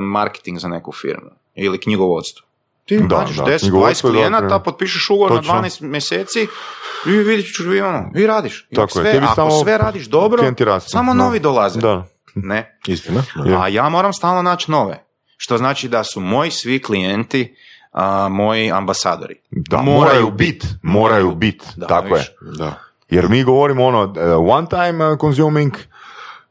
[0.01, 2.47] marketing za neku firmu ili knjigovodstvo,
[2.86, 4.59] Ti Da, nađeš da, 10, 20 knjigovodstvo je klijenata, dobro.
[4.59, 5.53] potpišeš ugovor Točno.
[5.53, 6.47] na 12 mjeseci
[7.05, 8.67] i vidit ću, i ono, i radiš.
[8.69, 10.43] I Tako je, sve, bi ako samo- sve radiš dobro,
[10.80, 11.17] samo Da.
[11.17, 11.80] novi dolaze.
[11.80, 12.05] Da.
[12.36, 12.80] Ne.
[12.88, 13.24] Istina.
[13.38, 13.61] Da.
[13.61, 15.03] A ja moram stalno naći nove.
[15.38, 17.55] Što znači da su moji svi klijenti
[17.91, 19.36] a, moji ambasadori.
[19.51, 22.11] Da, moraju bit, moraju bit, Da, tako je.
[22.41, 22.57] vidiš.
[22.57, 22.74] Da.
[23.09, 24.15] Jer mi govorimo ono, uh,
[24.49, 25.74] one time uh, consuming,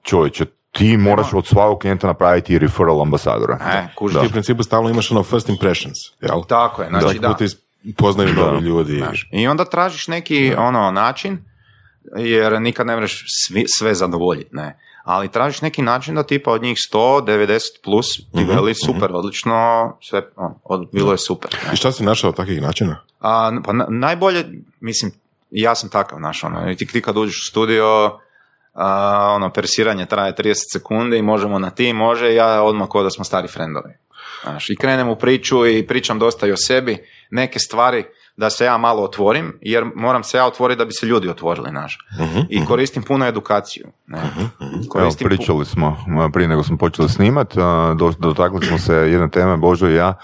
[0.02, 3.58] čovječe, ti moraš od svakog klijenta napraviti referral ambasadora.
[3.64, 4.14] E, kužiš.
[4.14, 4.20] Da.
[4.20, 6.42] Ti u principu stalno imaš ono first impressions, jel?
[6.44, 7.28] Tako je, znači da.
[7.28, 7.56] put iz-
[7.96, 8.96] poznaju novi ljudi.
[8.96, 11.38] Znaš, I onda tražiš neki ono način,
[12.16, 13.06] jer nikad ne
[13.46, 14.78] svi, sve zadovoljiti, ne.
[15.04, 19.52] Ali tražiš neki način da tipa od njih 100, 90 plus ti veli super, odlično,
[20.02, 21.50] sve, on, od, bilo je super.
[21.66, 21.72] ne.
[21.72, 22.96] I šta si našao od takvih načina?
[23.20, 24.44] A, pa na- najbolje,
[24.80, 25.12] mislim,
[25.50, 28.18] ja sam takav, znaš, ono, ti, ti kad uđeš u studio,
[28.74, 28.86] a,
[29.30, 33.24] ono, persiranje traje 30 sekundi i možemo na ti, može, ja odmah ko da smo
[33.24, 33.94] stari frendovi.
[34.42, 36.98] Znaš, i krenem u priču i pričam dosta i o sebi,
[37.30, 38.04] neke stvari
[38.36, 41.70] da se ja malo otvorim, jer moram se ja otvoriti da bi se ljudi otvorili,
[41.70, 41.98] znaš.
[42.48, 43.86] I koristim puno edukaciju.
[44.06, 44.18] Ne?
[44.18, 45.96] Evo, Koristim pu- pričali smo
[46.32, 47.54] prije nego smo počeli snimat,
[47.94, 50.14] do- dotakli smo se jedne teme, Božo i ja.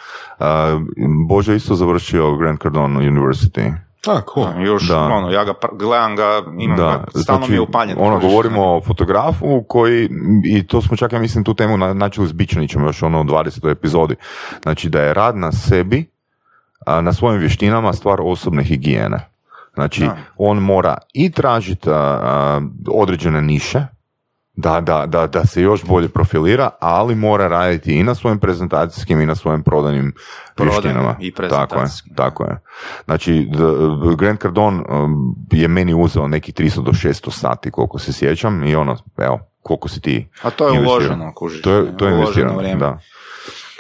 [1.29, 3.73] Božo isto završio Grand Cardone University.
[4.09, 4.63] A, cool.
[4.63, 5.01] Još, Da.
[5.01, 6.25] ono, ja ga pr- gledam ga,
[6.59, 7.97] imam ga, stalno mi je upaljen.
[8.01, 8.69] Ono, govorimo ne?
[8.69, 10.09] o fotografu koji,
[10.45, 13.25] i to smo čak, ja mislim, tu temu na- načeli s Bičanićem još ono u
[13.25, 13.71] 20.
[13.71, 14.15] epizodi.
[14.63, 16.11] Znači da je rad na sebi,
[16.87, 19.29] a, na svojim vještinama stvar osobne higijene.
[19.75, 20.17] Znači, Da.
[20.37, 21.89] on mora i tražiti
[22.89, 23.87] određene niše,
[24.57, 29.21] da, da, da, da se još bolje profilira, ali mora raditi i na svojim prezentacijskim
[29.21, 30.15] i na svojim Prodajnim
[30.59, 31.17] vještinama.
[31.21, 32.59] i Tako je, tako je.
[33.05, 33.59] Znači, d-
[34.17, 38.77] Grant Cardone um, je meni uzeo neki 300 do 600 sati, koliko se sjećam, i
[38.77, 40.95] ono, evo, koliko si ti A to je investirao.
[40.97, 41.63] uloženo, kužiš.
[41.63, 42.81] To je, to je investirano, vrijeme.
[42.81, 42.99] da.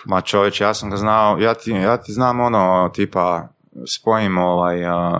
[0.04, 3.48] Ma čovječ, ja sam ga znao, ja ti, ja ti znam ono, tipa,
[3.88, 4.76] spojim ovaj,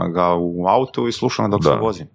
[0.09, 1.71] ga u autu i slušam dok Da.
[1.71, 2.07] se vozim,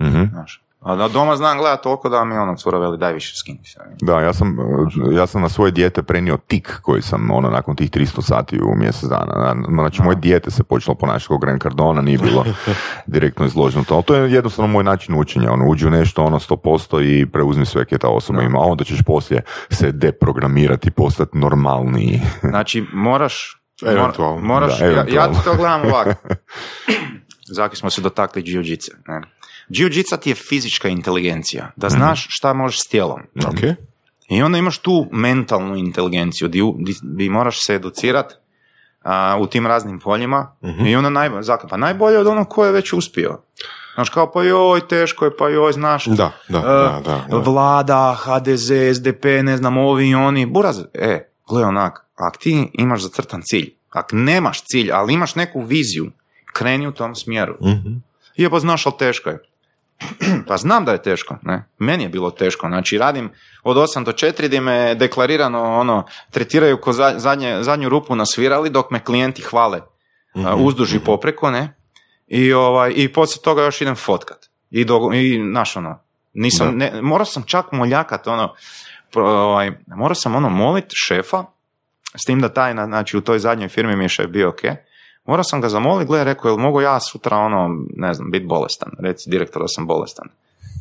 [0.00, 0.22] Mhm.
[0.24, 0.62] znaš.
[0.80, 3.78] A da doma znam gledat toliko da mi ono cura veli daj više skini se.
[4.00, 4.56] Da, ja sam,
[5.12, 8.74] ja sam na svoje dijete prenio tik koji sam ono nakon tih 300 sati u
[8.76, 9.54] mjesec dana.
[9.68, 12.44] Znači, moje dijete se počelo ponašati kao Grant Cardona, nije bilo
[13.06, 13.94] direktno izloženo to.
[13.94, 15.52] Ali to je jednostavno moj način učenja.
[15.52, 18.84] Ono, uđi u nešto ono 100% i preuzmi sve kje ta osoba ima, a onda
[18.84, 22.20] ćeš poslije se deprogramirati postati normalniji.
[22.50, 26.10] Znači, moraš, mor- Eventualno, moraš, da, ja, ja to gledam ovako.
[27.56, 28.90] Zaki smo se dotakli jiu-jitsu.
[29.70, 33.20] Jiu-jitsu ti je fizička inteligencija, da znaš šta možeš s tijelom.
[33.46, 33.76] Ok.
[34.28, 38.32] I onda imaš tu mentalnu inteligenciju di, di, di moraš se educirat
[39.02, 40.56] a, u tim raznim poljima
[40.86, 41.42] i onda najbolje?
[41.70, 43.40] Pa najbolje od onog ko je već uspio.
[43.94, 47.36] Znaš, kao pa joj, teško je, pa joj, znaš, Da, da, e, da, da, da.
[47.36, 53.02] vlada, HDZ, SDP, ne znam, ovi i oni, buraz, e, gle onak, ak ti imaš
[53.02, 56.10] zacrtan cilj, ak nemaš cilj, ali imaš neku viziju,
[56.52, 57.56] kreni u tom smjeru.
[57.62, 57.92] Mhm.
[58.36, 59.38] Je, pa znaš, ali teško je.
[60.48, 61.64] pa znam da je teško, ne.
[61.78, 63.30] Meni je bilo teško, znači radim
[63.62, 68.26] od 8 do 4 gdje me deklarirano ono, tretiraju ko za- zadnje, zadnju rupu na
[68.26, 69.80] svirali dok me klijenti hvale
[70.36, 71.74] a, uzduž i popreko, ne.
[72.26, 74.38] I, ovaj, i poslije toga još idem fotkat.
[74.70, 75.98] I, do, i naš ono,
[76.34, 78.54] nisam, ne, morao sam čak moljakat ono,
[79.14, 81.44] ovaj, morao sam ono molit šefa,
[82.14, 84.60] s tim da taj, na- znači u toj zadnjoj firmi mi je šef bio ok,
[85.24, 88.92] morao sam ga zamoliti, gle, rekao, jel mogu ja sutra ono, ne znam, biti bolestan,
[88.98, 90.28] reci direktor da sam bolestan,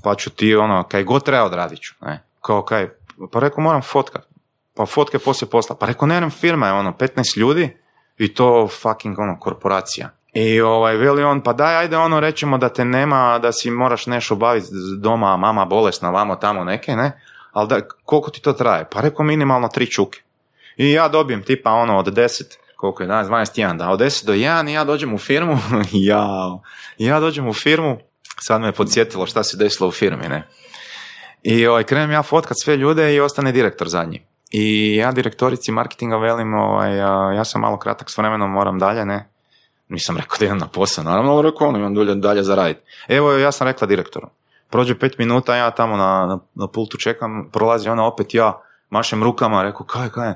[0.03, 2.89] pa ću ti ono, kaj god treba odradit ću, ne, kao kaj,
[3.31, 4.27] pa rekao moram fotkat,
[4.75, 7.77] pa fotke poslije posla, pa rekao ne, firma je ono, 15 ljudi
[8.17, 10.09] i to fucking ono, korporacija.
[10.33, 14.05] I ovaj, veli on, pa daj, ajde ono, rećemo da te nema, da si moraš
[14.05, 14.67] nešto obaviti
[14.97, 17.21] doma, mama bolesna, vamo tamo neke, ne,
[17.51, 18.85] ali da, koliko ti to traje?
[18.91, 20.21] Pa rekao minimalno tri čuke.
[20.77, 24.25] I ja dobijem tipa ono od 10, koliko je danas, 12, 1, da od 10
[24.25, 25.57] do 1 i ja dođem u firmu,
[25.91, 26.61] jao,
[26.97, 27.97] ja dođem u firmu,
[28.39, 30.47] sad me podsjetilo šta se desilo u firmi, ne.
[31.43, 34.25] I ovaj, krenem ja fotkat sve ljude i ostane direktor zadnji.
[34.51, 36.97] I ja direktorici marketinga velim, ovaj,
[37.35, 39.29] ja sam malo kratak s vremenom, moram dalje, ne.
[39.89, 42.81] Nisam rekao da idem na posao, naravno, ali rekao, ono, imam dalje, dalje za raditi.
[43.07, 44.27] Evo, ja sam rekla direktoru.
[44.69, 49.23] Prođe pet minuta, ja tamo na, na, na pultu čekam, prolazi ona opet ja, mašem
[49.23, 50.33] rukama, rekao, kaj, kaj,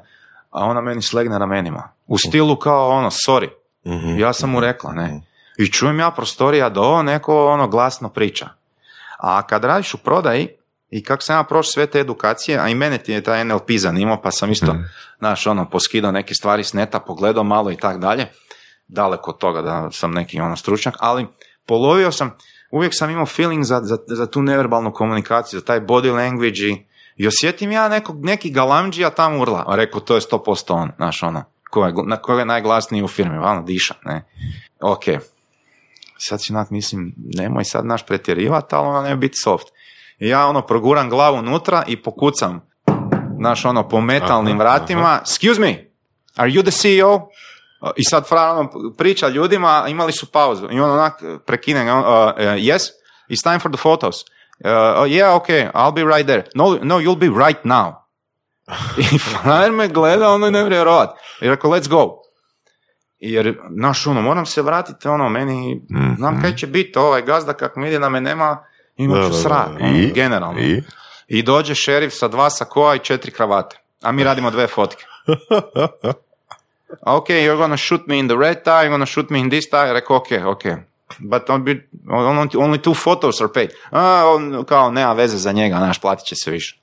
[0.51, 1.89] a ona meni slegne ramenima.
[2.07, 3.49] U stilu kao ono, sorry,
[3.85, 4.19] Mhm.
[4.19, 5.21] ja sam mu rekla, ne.
[5.57, 8.49] I čujem ja prostorija do, neko ono glasno priča.
[9.17, 10.47] A kad radiš u prodaji,
[10.89, 13.69] i kako sam ja prošao sve te edukacije, a i mene ti je taj NLP
[13.77, 14.75] zanimao, pa sam isto,
[15.19, 18.27] znaš, ono, poskidao neke stvari s neta, pogledao malo i tak dalje.
[18.87, 21.27] Daleko od toga da sam neki ono stručnjak, ali
[21.65, 22.37] polovio sam,
[22.71, 26.85] uvijek sam imao feeling za, za, za tu neverbalnu komunikaciju, za taj body language i,
[27.15, 29.65] i osjetim ja nekog, neki galamđija tamo urla.
[29.69, 31.43] Rekao, to je 100% on, znaš, ono,
[31.74, 34.26] ko je, na koga je najglasniji u firmi, valno diša, ne.
[34.82, 35.03] Ok,
[36.17, 39.67] sad si onak mislim, nemoj sad naš pretjerivati, ali ono ne biti soft.
[40.19, 42.61] I ja ono proguram glavu unutra i pokucam,
[43.39, 45.89] naš ono po metalnim Aha, vratima, excuse me,
[46.36, 47.28] are you the CEO?
[47.95, 52.05] I sad Fran ono priča ljudima, imali su pauzu i on onak prekine, ga, uh,
[52.05, 52.82] uh, yes,
[53.30, 54.15] it's time for the photos.
[54.63, 56.43] Uh, yeah, okay, I'll be right there.
[56.55, 58.02] No, no, you'll be right now.
[58.97, 61.09] I frajer me gleda, ono ne vjerovat.
[61.41, 62.20] I rekao, let's go.
[63.20, 66.14] Jer, znaš, ono, moram se vratiti, ono, meni, Mhm.
[66.18, 68.66] znam kaj će biti, ovaj gazda kak mi vidi da me nema,
[68.97, 70.59] imat ću srat, ono, generalno.
[70.59, 70.84] I?
[71.28, 73.78] I dođe šerif sa dva sakoa i četiri kravate.
[74.01, 75.05] A mi radimo dve fotke.
[77.01, 79.70] ok, you're gonna shoot me in the red tie, you're gonna shoot me in this
[79.70, 79.93] tie.
[79.93, 80.64] Rekao, ok, ok.
[81.20, 81.82] But only,
[82.57, 83.70] only two photos are paid.
[83.91, 86.80] A, on, kao, nema veze za njega, naš, platit će se više.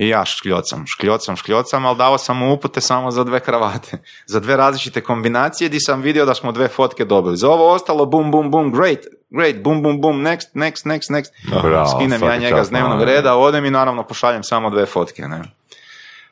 [0.00, 3.98] I ja škljocam, škljocam, škljocam, ali dao sam mu upute samo za dve kravate.
[4.32, 7.36] Za dve različite kombinacije gdje sam vidio da smo dve fotke dobili.
[7.36, 8.98] Za ovo ostalo, bum, bum, bum, great,
[9.30, 11.60] great, bum, bum, bum, next, next, next, next.
[11.62, 15.22] Bravo, Skinem ja njega čast, s dnevnog reda, odem i naravno pošaljem samo dve fotke.
[15.22, 15.42] Ne?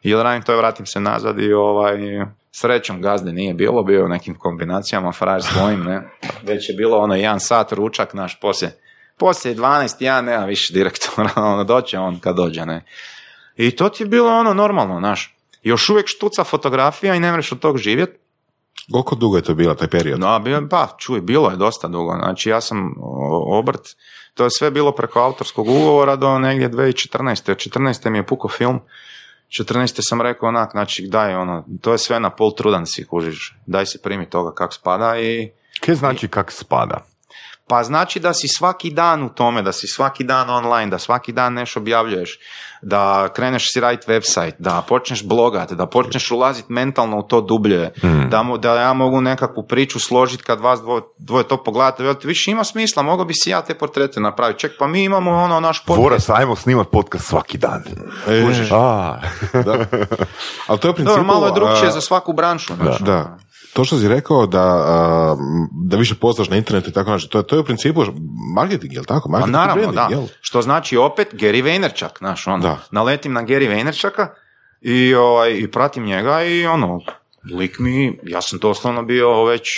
[0.03, 1.97] I odradim to i vratim se nazad i ovaj,
[2.53, 6.03] srećom gazde nije bilo, bio u nekim kombinacijama, frajer svojim, ne.
[6.43, 8.79] Već je bilo ono jedan sat ručak naš poslije,
[9.16, 12.85] poslije 12, ja nema više direktora, ono, doće on kad dođe, ne.
[13.59, 15.36] I to ti je bilo ono normalno, znaš.
[15.62, 18.20] Još uvijek štuca fotografija i ne mreš od tog živjet.
[18.92, 20.20] Koliko dugo je to bila, taj period?
[20.20, 20.40] No,
[20.70, 22.16] pa, čuj, bilo je dosta dugo.
[22.18, 22.94] Znači, ja sam
[23.46, 23.80] obrt,
[24.34, 27.50] to je sve bilo preko autorskog ugovora do negdje 2014.
[27.50, 28.11] Od 14.
[28.11, 28.80] mi je puko film.
[29.48, 29.98] 14.
[30.09, 33.56] sam rekao onak, znači, daj, ono, to je sve na pol trudan si, kužiš.
[33.66, 35.50] Daj se primi toga kak spada i...
[35.80, 37.04] Kaj znači kak spada?
[37.69, 41.33] Pa znači da si svaki dan u tome, da si svaki dan online, da svaki
[41.33, 42.39] dan nešto objavljuješ,
[42.83, 47.91] da kreneš si raditi website, da počneš blogat, da počneš ulaziti mentalno u to dublje,
[48.29, 52.29] da, mo- da ja mogu nekakvu priču složiti kad vas dvoje, dvoje to pogledate, velite,
[52.29, 55.61] više ima smisla, mogao bi si ja te portrete napraviti, ček, pa mi imamo ono
[55.61, 56.03] naš podcast.
[56.05, 57.85] Voras, ajmo snimat podcast svaki dan.
[58.29, 59.19] E, A,
[59.53, 59.85] da.
[60.66, 61.05] Ali to je u principu...
[61.05, 62.75] Dobro, malo je drugčije a, za svaku branšu.
[62.75, 62.99] znaš.
[62.99, 63.39] Da.
[63.73, 65.37] To što si rekao da,
[65.73, 68.03] da više postaš na internetu i tako nešto, to, je- to je u principu
[68.55, 69.29] marketing, jel tako?
[69.29, 70.16] Pa Marketing i naravno, branding, da.
[70.16, 70.29] jel?
[70.41, 72.79] Što znači opet Gary Vaynerchuk, znaš, ono, Da.
[72.91, 74.27] naletim na Gary Vaynerchuka
[74.81, 77.01] i, ovaj, i pratim njega i ono,
[77.53, 79.69] lik mi, ja sam doslovno bio već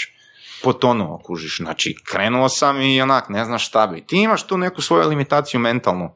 [0.62, 4.00] potonuo, kužiš, znači krenuo sam i onak, ne znaš šta bi.
[4.00, 6.10] Ti imaš tu neku svoju limitaciju mentalnu.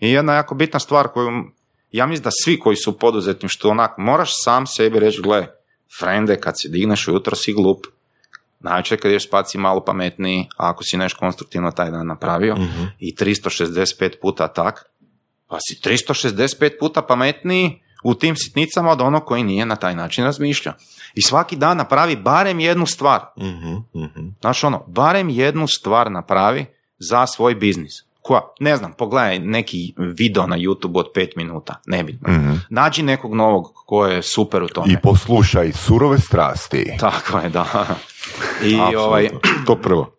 [0.00, 1.30] I jedna jako bitna stvar koju,
[1.92, 5.46] ja mislim da svi koji su u poduzetništvu, onak, moraš sam sebi reći, gle,
[5.98, 7.86] frende, kad se digneš ujutro si glup,
[8.64, 12.56] Najče kad ješ spati si malo pametniji, a ako si nešto konstruktivno taj dan napravio
[12.98, 14.84] i 365 puta tak,
[15.48, 20.24] pa si 365 puta pametniji u tim sitnicama od onog koji nije na taj način
[20.24, 20.74] razmišljao.
[21.14, 23.20] I svaki dan napravi barem jednu stvar.
[23.38, 24.28] Mhm, mhm.
[24.40, 26.66] Znaš ono, barem jednu stvar napravi
[26.98, 27.92] za svoj biznis.
[28.26, 32.28] Koja, ne znam, pogledaj neki video na YouTube od 5 minuta, nebitno.
[32.70, 34.92] Nađi nekog novog ko je super u tome.
[34.92, 36.96] I poslušaj surove strasti.
[37.00, 37.86] Tako je, da.
[38.90, 39.28] I ovaj,
[39.66, 40.16] To prvo.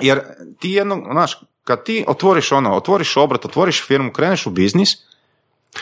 [0.00, 0.20] jer
[0.60, 4.88] ti jedno, znaš, kad ti otvoriš ono, otvoriš obrat, otvoriš firmu, kreneš u biznis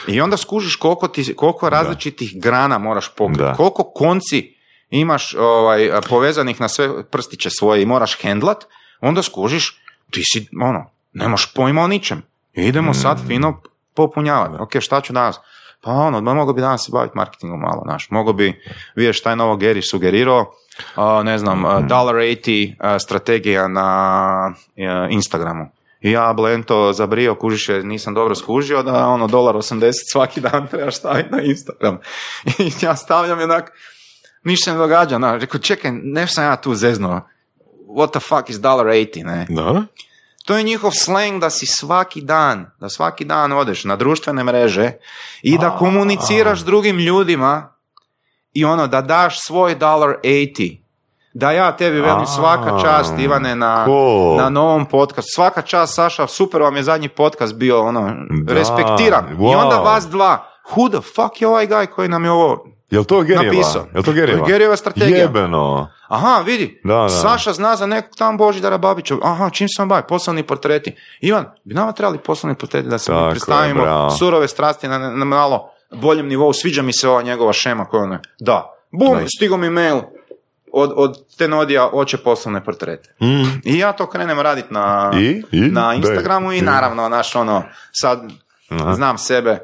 [0.09, 3.55] i onda skužiš koliko, ti, koliko različitih grana moraš pokriti, Da.
[3.55, 4.55] koliko konci
[4.91, 8.65] imaš ovaj, povezanih na sve prstiće svoje i moraš hendlat,
[9.01, 12.23] onda skužiš, ti si, ono, nemaš pojma o ničem.
[12.53, 13.61] Idemo sad fino
[13.95, 14.63] popunjavati.
[14.63, 15.41] Ok, šta ću danas?
[15.81, 18.11] Pa ono, mogao bi danas se baviti marketingom malo, znaš.
[18.11, 18.63] Mogao bi,
[18.95, 20.53] vidjeti šta je novo Gary sugerirao,
[20.95, 24.53] a, ne znam, a, dollar 80 a, strategija na a,
[25.11, 25.67] Instagramu.
[26.01, 30.67] I ja blento zabrio, kužiš jer nisam dobro skužio da ono dolar 80 svaki dan
[30.71, 31.99] trebaš staviti na Instagram.
[32.59, 33.73] I ja stavljam i onak,
[34.45, 35.19] ništa ne događa.
[35.19, 37.21] Na, rekao, čekaj, ne sam ja tu zeznuo.
[37.89, 39.47] What the fuck is dollar 80, ne?
[39.49, 39.85] Da?
[40.47, 44.93] To je njihov slang da si svaki dan, da svaki dan odeš na društvene mreže
[45.43, 47.75] i da komuniciraš s drugim ljudima
[48.53, 50.79] i ono da daš svoj dollar 80.
[51.35, 54.37] Da ja tebi velim svaka čast Ivane na, cool.
[54.37, 55.31] na novom podcastu.
[55.35, 58.15] Svaka čast Saša, super vam je zadnji podcast bio, ono,
[58.45, 59.33] Da, respektiram.
[59.33, 59.57] I wow.
[59.57, 63.23] onda vas dva, who the fuck je ovaj guy koji nam je ovo Jel to
[63.23, 63.45] Gerijeva?
[63.45, 63.87] napisao?
[63.95, 64.39] Jel to Gerijeva?
[64.39, 65.19] To je Gerijeva strategija.
[65.19, 65.91] Jebeno.
[66.09, 67.09] Aha, vidi, Da, da.
[67.09, 69.15] Saša zna za nekog tam Božidara Babića.
[69.23, 70.03] Aha, čim se on bavi?
[70.09, 70.95] Poslovni portreti.
[71.21, 74.11] Ivan, bi nama trebali poslovni portreti da se mi Tako je, predstavimo bravo.
[74.11, 76.53] surove strasti na, na malo boljem nivou.
[76.53, 78.21] Sviđa mi se ova njegova šema koja ono je.
[78.41, 78.71] Da.
[78.91, 80.01] Bum, stigo mi mail
[80.73, 83.15] od, od Tenodija oće poslovne portrete.
[83.65, 85.43] I ja to krenem raditi na, I?
[85.53, 85.61] I?
[85.61, 87.63] na Instagramu i naravno, naš ono,
[87.93, 88.23] sad
[88.69, 88.95] Aha.
[88.95, 89.59] znam sebe,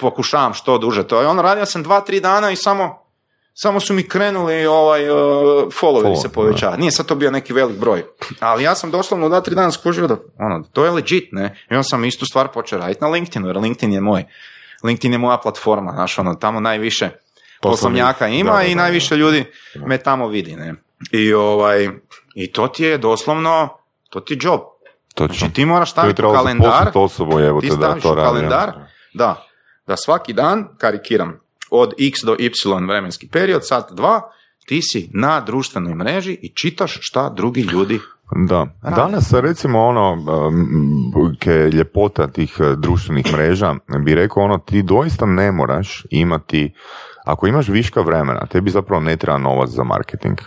[0.00, 1.22] pokušavam što duže to.
[1.22, 3.04] I ono, radio sam dva, tri dana i samo
[3.54, 6.80] samo su mi krenuli ovaj, uh, followovi Follow, se povećavati.
[6.80, 8.04] Nije sad to bio neki velik broj.
[8.40, 11.56] Ali ja sam doslovno da tri dana skužio da ono, to je legit, ne?
[11.70, 14.24] I onda sam istu stvar počeo raditi na LinkedInu, jer LinkedIn je moj.
[14.82, 17.10] LinkedIn je moja platforma, znaš, ono, tamo najviše
[17.62, 19.44] poslovnjaka ima Da, da, i da, najviše ljudi
[19.74, 20.74] me tamo vidi, ne?
[21.10, 21.88] I, ovaj,
[22.34, 23.68] I to ti je doslovno,
[24.10, 24.60] to ti je job.
[25.14, 25.38] Točno.
[25.38, 28.14] Znači ti moraš To je staviti u kalendar, osobu, evo ti da staviš to u
[28.14, 28.72] kalendar,
[29.14, 29.46] da,
[29.86, 32.50] da svaki dan, karikiram, od x do y
[32.88, 34.20] vremenski period, sat dva,
[34.66, 38.00] ti si na društvenoj mreži i čitaš šta drugi ljudi
[38.48, 38.66] Da.
[38.96, 40.16] Danas recimo ono
[41.38, 43.74] ke ljepota tih uh, društvenih mreža
[44.04, 46.74] bi rekao ono ti doista ne moraš imati
[47.24, 50.38] ako imaš viška vremena, tebi zapravo ne treba novac za marketing.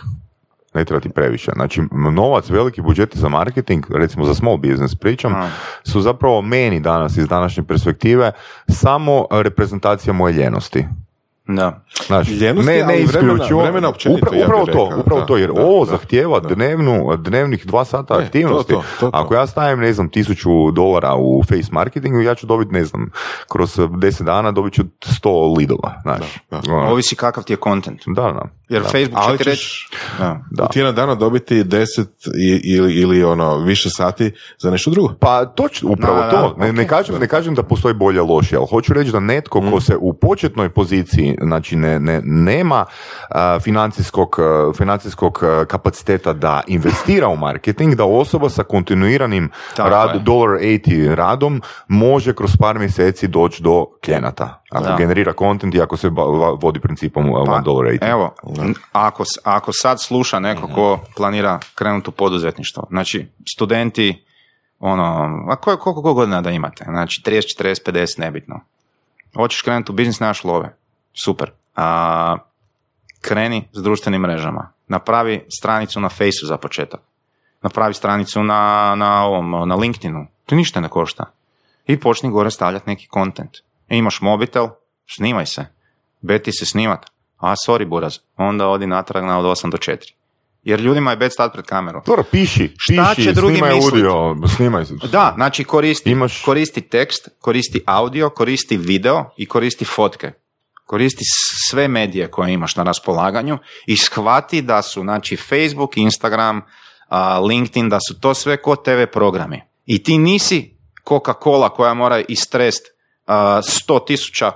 [0.78, 1.50] Ne treba ti previše.
[1.54, 5.50] Znači, novac, veliki budžeti za marketing, recimo za small business pričam, A.
[5.84, 8.32] su zapravo meni danas iz današnje perspektive
[8.68, 10.86] samo reprezentacija moje ljenosti.
[11.48, 11.80] Da.
[12.06, 13.62] Znaš, Ljenosti, ne, ne isključivo.
[13.62, 16.40] vremena općenito, Upra- ja upravo to, rekao, upravo da, to, jer da, ovo da, zahtjeva
[16.40, 16.54] da.
[16.54, 18.72] dnevnu, dnevnih dva sata E, to, aktivnosti.
[18.72, 19.10] to, to, to.
[19.14, 23.10] Ako ja stavim, ne znam, tisuću dolara u face marketingu, ja ću dobiti, ne znam,
[23.48, 26.20] kroz deset dana dobit ću sto lidova, znaš.
[26.50, 28.00] Da, Ono, Ovisi kakav ti je content.
[28.06, 28.42] da, da.
[28.68, 28.88] Jer Da.
[28.88, 29.88] Facebook će Ali ti ćeš reći...
[30.18, 30.40] Da.
[30.50, 30.64] Da.
[30.64, 35.14] u tjedan dana dobiti 10 i- ili, ili ono više sati za nešto drugo.
[35.14, 36.54] Pa točno, upravo to.
[36.56, 36.88] da, Ne, ne, ok.
[36.88, 39.70] kažem, ne kažem da postoji bolje loše, ali hoću reći da netko Mm.
[39.70, 42.84] ko se u početnoj poziciji, znači ne, ne, nema
[43.60, 44.36] financijskog,
[44.76, 50.20] financijskog kapaciteta da investira u marketing, da osoba sa kontinuiranim Tako rad, je.
[50.20, 54.62] $1.80 radom može kroz par mjeseci doći do klijenata.
[54.70, 54.96] Ako Da.
[54.98, 56.08] generira content i ako se
[56.60, 58.10] vodi principom Pa, $1.80.
[58.10, 58.34] evo,
[58.92, 64.24] ako, ako sad sluša neko ko planira krenuti u poduzetništvo, znači studenti,
[64.78, 68.60] ono, a koje, koliko ko godina da imate, znači 30, 40, 50, nebitno.
[69.36, 70.76] Hoćeš krenuti u biznis, nemaš love,
[71.24, 71.50] super.
[71.76, 72.36] A,
[73.20, 77.00] kreni s društvenim mrežama, napravi stranicu na Faceu za početak,
[77.62, 81.24] napravi stranicu na, na, ovom, na LinkedInu, to ništa ne košta.
[81.86, 83.50] I počni gore stavljati neki kontent.
[83.88, 84.68] E, imaš mobitel,
[85.06, 85.66] snimaj se.
[86.20, 87.06] Beti se snimat.
[87.38, 88.18] A, sorry, buraz.
[88.36, 90.12] Onda odi natrag na od 8 do 4.
[90.62, 92.02] Jer ljudima je bet stat pred kamerom.
[92.06, 94.04] Dobro, piši, Šta piši, će drugi snimaj mislit?
[94.04, 94.84] audio, snimaj.
[95.12, 100.32] Da, znači koristi, Imaš- koristi tekst, koristi audio, koristi video i koristi fotke.
[100.88, 101.24] Koristi
[101.70, 106.62] sve medije koje imaš na raspolaganju i shvati da su znači Facebook, Instagram,
[107.48, 109.62] LinkedIn, da su to sve ko TV programi.
[109.86, 110.76] I ti nisi
[111.08, 112.86] Coca-Cola koja mora istrest
[113.26, 114.52] 100 tisuća e,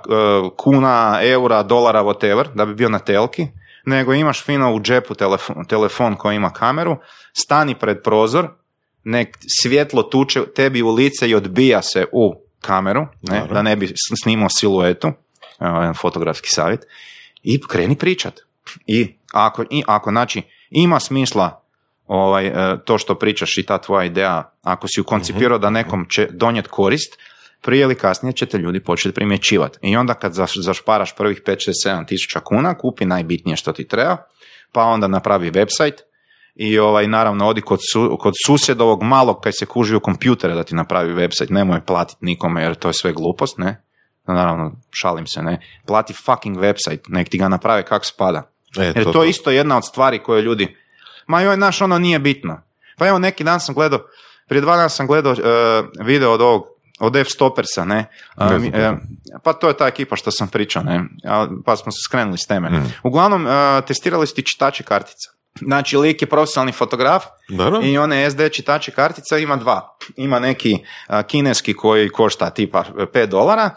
[0.57, 3.47] kuna, eura, dolara, whatever, da bi bio na telki,
[3.87, 6.97] nego imaš fino u džepu telefon, telefon koji ima kameru,
[7.33, 8.49] stani pred prozor,
[9.05, 13.93] nek svjetlo tuče tebi u lice i odbija se u kameru, ne, da ne bi
[14.23, 15.13] snimao siluetu,
[15.67, 16.87] jedan fotografski savjet,
[17.43, 18.41] i kreni pričat.
[18.87, 21.63] I ako, i ako znači, ima smisla
[22.07, 26.07] ovaj, e, to što pričaš i ta tvoja ideja, ako si ju koncipirao da nekom
[26.09, 27.19] će donijeti korist,
[27.61, 29.79] prije ili kasnije će te ljudi početi primjećivati.
[29.83, 33.89] I onda kad zaš- zašparaš prvih 5, 6, 7 tisuća kuna, kupi najbitnije što ti
[33.89, 34.17] treba,
[34.73, 35.97] pa onda napravi website
[36.55, 40.65] i ovaj, naravno odi kod, su, kod susjedovog malog kaj se kuži u kompjutere da
[40.65, 43.83] ti napravi website, nemoj platiti nikome jer to je sve glupost, ne?
[44.27, 45.61] Naravno, šalim se, ne?
[45.87, 48.43] Plati fucking website, nek ti ga naprave kak spada.
[48.79, 50.77] E, Jer to, je isto jedna od stvari koje ljudi,
[51.27, 52.61] ma joj, naš, ono nije bitno.
[52.99, 54.01] Pa evo, neki dan sam gledao,
[54.49, 55.37] prije dva dana sam gledao e,
[56.01, 56.65] video od ovog,
[57.01, 58.05] od F-Stoppersa, ne?
[58.37, 58.99] A, Ne mi- znam e,
[59.45, 61.05] pa to je ta ekipa što sam pričao, ne?
[61.65, 62.71] Pa smo se skrenuli s teme.
[62.71, 62.93] Mm.
[63.03, 63.51] Uglavnom, e,
[63.87, 65.31] testirali su ti čitače kartica.
[65.61, 67.81] Znači, lik je profesionalni fotograf Dobro.
[67.83, 69.97] i one SD čitače kartica ima dva.
[70.17, 70.79] Ima neki
[71.27, 73.71] kineski koji košta tipa 5 dolara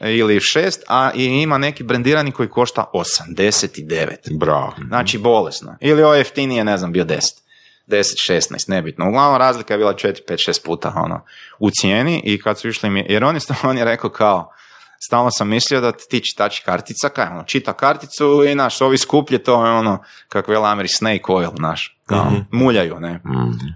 [0.00, 4.38] ili 6, a i ima neki brendirani koji košta 89.
[4.38, 4.74] Bravo.
[4.88, 5.76] Znači bolesno.
[5.80, 7.20] Ili ovo jeftinije, ne znam, bio 10.
[7.86, 9.08] 10, 16, nebitno.
[9.08, 11.20] Uglavnom razlika je bila 4, 5, 6 puta ono,
[11.58, 14.52] u cijeni i kad su išli mi, jer on je, on je rekao kao,
[15.06, 19.42] stalno sam mislio da ti čitači kartica, kaj ono, čita karticu i naš, ovi skuplje
[19.42, 22.40] to je ono, kako je Ameri snake oil, naš, kao, Mhm.
[22.50, 23.20] muljaju, ne.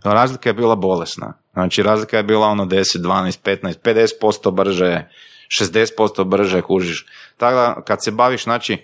[0.05, 1.33] Razlika je bila bolesna.
[1.53, 5.09] Znači, razlika je bila ono 10, 12, 15, 50% brže,
[5.51, 7.07] 60% brže, kužiš.
[7.37, 8.79] Tako da, kad se baviš, znači,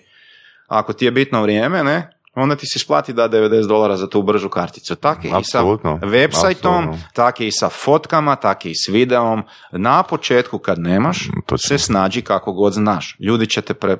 [0.67, 4.21] ako ti je bitno vrijeme, ne, onda ti se isplati da 90 dolara za tu
[4.21, 4.95] bržu karticu.
[4.95, 6.99] Tak je i sa websajtom, apsolutno.
[7.13, 9.43] tak je i sa fotkama, tak je i s videom.
[9.71, 11.67] Na početku kad nemaš, Mm, točno.
[11.67, 13.15] se snađi kako god znaš.
[13.19, 13.97] Ljudi će te pre,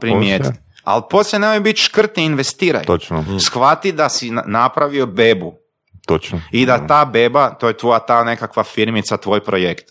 [0.00, 0.58] primijetiti.
[0.84, 2.84] Ali poslije nemoj biti škrti, investiraj.
[2.84, 5.54] Točno, Shvati da si na- napravio bebu
[6.06, 6.40] točno.
[6.52, 9.84] i da ta beba, to je tvoja ta nekakva firmica, tvoj projekt.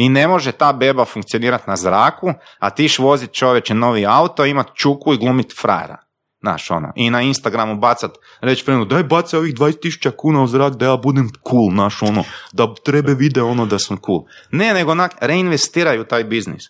[0.00, 4.44] I ne može ta beba funkcionirati na zraku, a ti š vozit čovječe novi auto,
[4.44, 5.96] imat čuku i glumit frajera.
[6.40, 8.10] Znaš, ono, i na Instagramu bacat,
[8.40, 12.24] reći frenu, daj bacaj ovih 20.000 kuna u zrak da ja budem cool, naš, ono,
[12.52, 14.24] da treba vide ono da sam cool.
[14.50, 16.62] Ne, nego onak, reinvestiraju taj biznis.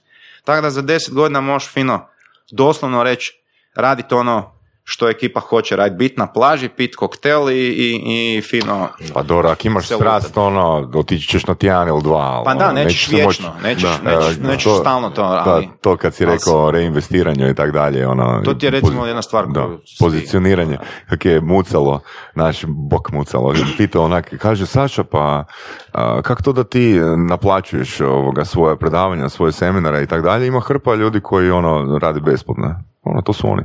[0.45, 2.07] Tako da za 10 godina možeš fino,
[2.53, 3.33] doslovno reći,
[3.75, 4.60] raditi ono
[4.91, 8.01] što ekipa hoće raditi, bit na plaži, pit koktel i, i,
[8.37, 8.89] i fino...
[9.15, 12.17] Pa dobro, ako imaš strast, ono, otići ćeš na tjedan ili dva.
[12.21, 14.11] ali Pa da, ono, nećeš moći- vječno, nećeš, Da.
[14.11, 15.67] nećeš, E, nećeš to- stalno to, ali...
[15.67, 18.43] Da, to kad si rekao o reinvestiranju i tak dalje, ono...
[18.45, 22.01] To ti je recimo pozi- jedna stvar Da, koju pozicioniranje, kak je mucalo,
[22.35, 25.45] naš bok mucalo, pitao onak, kaže Saša, pa
[25.93, 26.97] a, kako to da ti
[27.29, 32.21] naplaćuješ ovoga svoje predavanja, svoje seminare i tak dalje, ima hrpa ljudi koji ono radi
[32.21, 32.75] besplatno.
[33.03, 33.63] Ono, to su oni.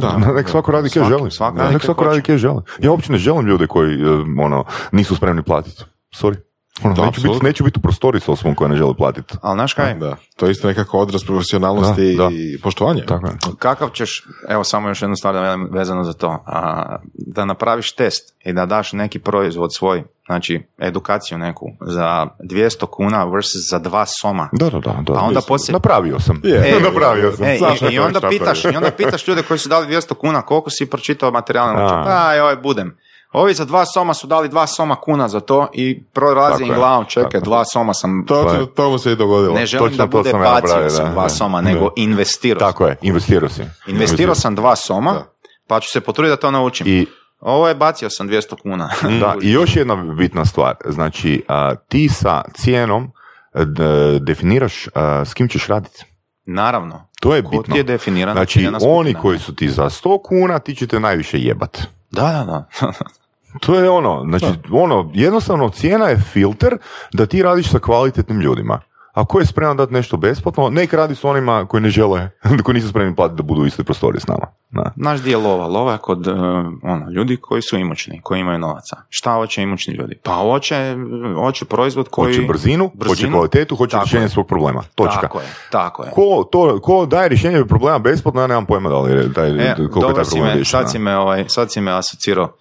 [0.00, 0.18] Da.
[0.36, 1.30] Nek svako radi kje želi.
[1.30, 2.62] svaki Da, nek svako radi kje želi.
[2.78, 4.06] Ja uopće ne želim ljude koji e,
[4.40, 5.84] ono, nisu spremni platiti.
[6.14, 6.45] Sorry.
[6.82, 9.34] Ono, Da, neću, biti, neću biti u prostoriji s osobom koja ne želi platiti.
[9.42, 12.30] Ali znaš kaj, Da, to je isto nekako odraz profesionalnosti Da, da.
[12.30, 13.04] i poštovanja.
[13.04, 13.32] Tako je.
[13.58, 18.34] kakav ćeš, evo samo još jednu stvar da vezano za to, a, da napraviš test
[18.40, 24.04] i da daš neki proizvod svoj, znači edukaciju neku za 200 kuna versus za dva
[24.12, 24.48] soma.
[24.52, 24.96] Da, da, da.
[25.02, 25.12] da.
[25.12, 26.40] A onda poslije- Napravio sam.
[26.44, 26.80] Je.
[26.92, 27.44] napravio sam.
[27.44, 27.56] E,
[27.90, 28.64] i, i, onda pitaš.
[28.64, 31.86] I onda pitaš ljude koji su dali 200 kuna koliko si pročitao materijala na A.
[31.86, 32.04] učenju.
[32.04, 32.96] Pa, ovaj budem.
[33.36, 37.04] Ovi za dva soma su dali dva soma kuna za to i prolazi im glavom,
[37.04, 38.24] čekaj, dva soma sam...
[38.26, 39.54] To, to, to mu se i dogodilo.
[39.54, 41.68] Ne želim točno da bude sam ja bacio napravio, sam dva da, soma, da.
[41.68, 42.68] nego investirao sam.
[42.68, 43.62] Tako je, investirao si.
[43.86, 45.24] Investirao sam dva soma, Da.
[45.66, 46.86] pa ću se potruditi da to naučim.
[46.86, 47.06] I,
[47.40, 48.90] Ovo je bacio sam 200 kuna.
[49.20, 50.76] da, I još jedna bitna stvar.
[50.84, 53.10] Znači, a, ti sa cijenom
[53.54, 56.04] e, d- definiraš a, s kim ćeš raditi.
[56.46, 57.08] Naravno.
[57.20, 57.74] To je Ko bitno.
[57.74, 57.98] ti je
[58.32, 59.20] Znači, oni skupina?
[59.20, 61.78] koji su ti za 100 kuna, ti ćete najviše jebat.
[62.10, 62.88] Da, da, da.
[63.60, 66.78] To je ono, znači, ono, jednostavno cijena je filter
[67.12, 68.80] da ti radiš sa kvalitetnim ljudima.
[69.16, 72.30] A ko je spreman dati nešto besplatno, nek radi s onima koji ne žele,
[72.64, 74.46] koji nisu spremni platiti da budu u istoj prostoriji s nama.
[74.70, 75.14] Da.
[75.16, 75.66] Gdje je lova?
[75.66, 76.34] Lova je kod uh,
[76.82, 78.96] ono, ljudi koji su imućni, koji imaju novaca.
[79.08, 80.18] Šta hoće imućni ljudi?
[80.24, 80.96] Pa hoće,
[81.34, 82.34] hoće proizvod koji...
[82.34, 83.32] Hoće brzinu, hoće Brzinu.
[83.32, 84.28] kvalitetu, hoće Tako rješenje je.
[84.28, 84.82] svog problema.
[84.94, 85.20] Točka.
[85.20, 86.10] Tako je, tako je.
[86.10, 89.74] Ko, to, ko daje rješenje problema besplatno, ja nemam pojma da li je taj, E,
[89.76, 92.52] koliko je taj si problem me, sad si me, ovaj, sad si me asocirao.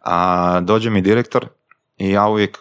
[0.00, 1.48] A, dođe mi direktor
[1.96, 2.58] i ja uvijek,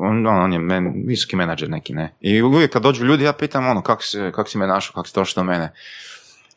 [0.00, 2.14] on, on je men, visoki menadžer neki, ne.
[2.20, 5.06] I uvijek kad dođu ljudi, ja pitam ono, kako si, kak si me našao, kako
[5.06, 5.72] si došao do mene.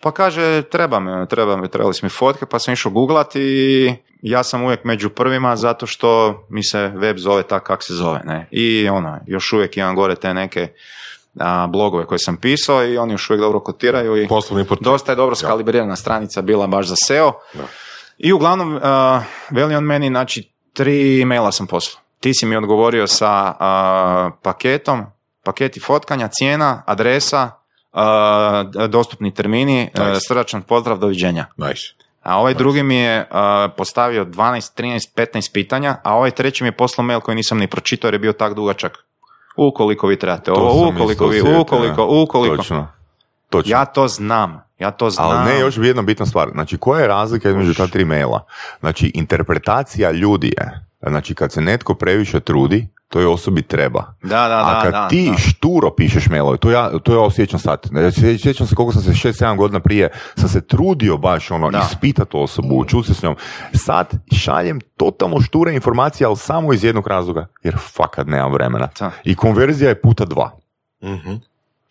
[0.01, 3.93] Pa kaže, treba me, treba me, trebali su mi fotke, pa sam išao googlat i
[4.21, 8.21] ja sam uvijek među prvima zato što mi se web zove tak kak se zove,
[8.25, 8.47] ne.
[8.51, 10.67] I ono, još uvijek imam gore te neke
[11.39, 15.15] a, blogove koje sam pisao i oni još uvijek dobro kotiraju i Poslovni dosta je
[15.15, 17.33] dobro skalibrirana stranica bila baš za SEO.
[18.17, 18.81] I uglavnom, uh,
[19.49, 22.01] veli on meni, znači, tri maila sam poslao.
[22.19, 25.05] Ti si mi odgovorio sa uh, paketom,
[25.43, 27.49] paketi fotkanja, cijena, adresa,
[27.93, 30.19] uh, dostupni termini, uh, Nice.
[30.27, 31.45] srdačan pozdrav, doviđenja.
[31.57, 31.81] Nice.
[32.23, 36.67] A ovaj drugi mi je uh, postavio 12, 13, 15 pitanja, a ovaj treći mi
[36.67, 38.97] je poslao mail koji nisam ni pročitao jer je bio tak dugačak.
[39.57, 42.57] Ukoliko vi trebate To ovo, ukoliko vi, ukoliko, ukoliko.
[42.57, 42.87] Točno.
[43.49, 43.71] Točno.
[43.71, 45.27] Ja to znam, ja to znam.
[45.29, 46.49] Ali ne, još bi jedna bitna stvar.
[46.51, 48.45] Znači, koja je razlika između ta tri maila?
[48.79, 54.13] Znači, interpretacija ljudi je, znači, kad se netko previše trudi, to je osobi treba.
[54.23, 55.37] Da, da, A da, kad da, ti da.
[55.37, 57.79] šturo pišeš mailove, to ja, to ja osjećam sad.
[57.93, 61.69] Ja se- Sjećam se koliko sam se 6-7 godina prije, sam se trudio baš ono,
[61.71, 61.87] Da.
[61.91, 63.35] ispitati osobu, čuti se s njom.
[63.75, 68.87] Sad šaljem totalno šture informacije, ali samo iz jednog razloga, jer fakat nemam vremena.
[68.99, 69.11] Da.
[69.23, 70.51] I konverzija je puta dva.
[71.03, 71.33] Mhm.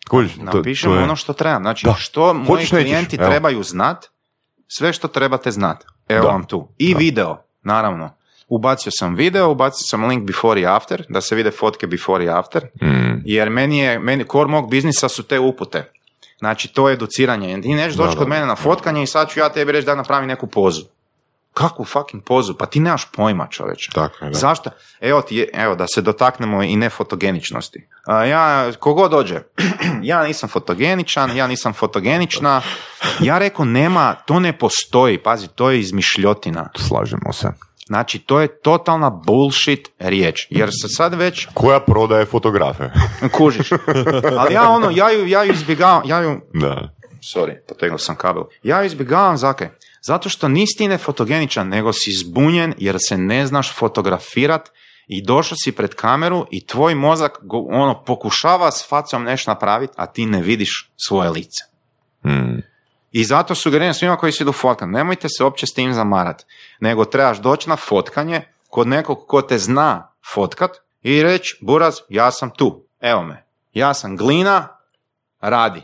[0.07, 1.61] Kužiš, to- Napišem to je- ono što trebam.
[1.63, 1.93] Znači, Da.
[1.93, 3.29] što moji Hoćeš, klijenti evo.
[3.29, 4.05] trebaju znat,
[4.67, 5.83] sve što trebate znat.
[6.07, 6.27] Evo Da.
[6.27, 6.67] vam tu.
[6.77, 8.09] I video, naravno.
[8.49, 12.29] Ubacio sam video, ubacio sam link before i after, da se vide fotke before i
[12.29, 13.21] after, Mm.
[13.25, 15.91] jer meni je, meni, core mog biznisa su te upute.
[16.39, 17.61] Znači, to je educiranje.
[17.61, 18.29] Ti nećeš doći Da, kod da.
[18.29, 20.81] mene na fotkanje i sad ću ja tebi reći da napravi neku pozu.
[21.57, 22.53] Kakvu fucking pozu?
[22.53, 23.91] Pa ti nemaš pojma, čoveče.
[23.93, 24.33] Tako da.
[24.33, 24.69] Zašto?
[25.01, 27.87] Evo, ti, evo da se dotaknemo i nefotogeničnosti.
[28.05, 29.39] A ja, kogo dođe,
[30.03, 32.61] ja nisam fotogeničan, ja nisam fotogenična.
[33.19, 35.17] Ja rekao, nema, to ne postoji.
[35.17, 36.69] Pazi, to je izmišljotina.
[36.75, 37.47] Slažemo se.
[37.87, 40.47] Znači, to je totalna bullshit riječ.
[40.49, 42.89] Jer se sad već Koja prodaje fotografe?
[43.37, 43.69] kužiš.
[44.37, 46.89] Ali ja ono, ja ju, ja ju izbjegavam, ja ju, da.
[47.21, 48.43] sorry, potegnuo sam kabel.
[48.63, 49.69] Ja ju izbjegavam, zakaj?
[50.07, 54.69] Zato što nisi ti ne fotogeničan, nego si zbunjen jer se ne znaš fotografirat
[55.07, 59.93] i došao si pred kameru i tvoj mozak go- ono pokušava s facom nešto napraviti,
[59.97, 61.63] a ti ne vidiš svoje lice.
[62.25, 62.59] Mm.
[63.11, 66.45] I zato sugeriram svima koji se idu fotkat, nemojte se uopće s tim zamarat,
[66.79, 70.71] nego trebaš doći na fotkanje kod nekog ko te zna fotkat
[71.03, 74.67] i reći, Buraz, ja sam tu, evo me, ja sam glina,
[75.39, 75.81] radi.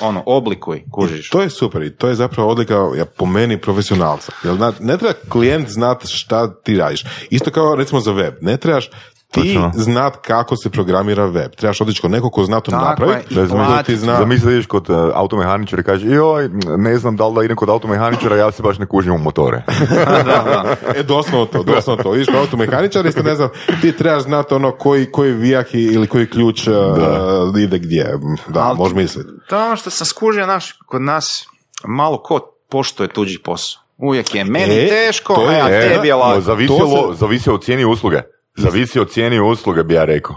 [0.00, 1.30] Ono, oblikuj, kužiš.
[1.30, 4.32] To je super i to je zapravo odlika ja, po meni profesionalca.
[4.44, 7.04] Zna- ne treba klijent znat šta ti radiš.
[7.30, 8.34] Isto kao recimo za web.
[8.40, 8.90] Ne trebaš
[9.32, 9.70] ti Točno.
[9.74, 11.50] znat kako se programira web.
[11.52, 13.34] Trebaš otići kod nekog ko zna to napraviti.
[13.34, 13.36] i
[13.84, 14.16] ti zna.
[14.16, 16.48] Zamisli da ideš kod uh, automehaničara i kaže, joj,
[16.78, 19.62] ne znam da li da idem kod automehaničara, ja se baš ne kužim u motore.
[19.90, 20.76] da, da.
[20.96, 22.10] E, doslovno to, doslovno to.
[22.10, 23.48] Vidiš kod automehaničara isto ne znam,
[23.80, 26.74] ti trebaš znati ono koji, koji vijak i- ili koji ključ uh,
[27.58, 28.14] ide gdje.
[28.48, 29.28] Da, Al- možeš misliti.
[29.48, 31.46] To je ono što sam skužio, naš, kod nas
[31.84, 33.82] malo ko poštuje tuđi posao.
[33.98, 36.40] Uvijek je meni E, teško, to a je- e, tebi je lako.
[36.40, 38.20] Zavisi, To se- o- zavisi od cijeni usluge.
[38.56, 40.36] Zavisi od cijeni usluge, bi ja rekao.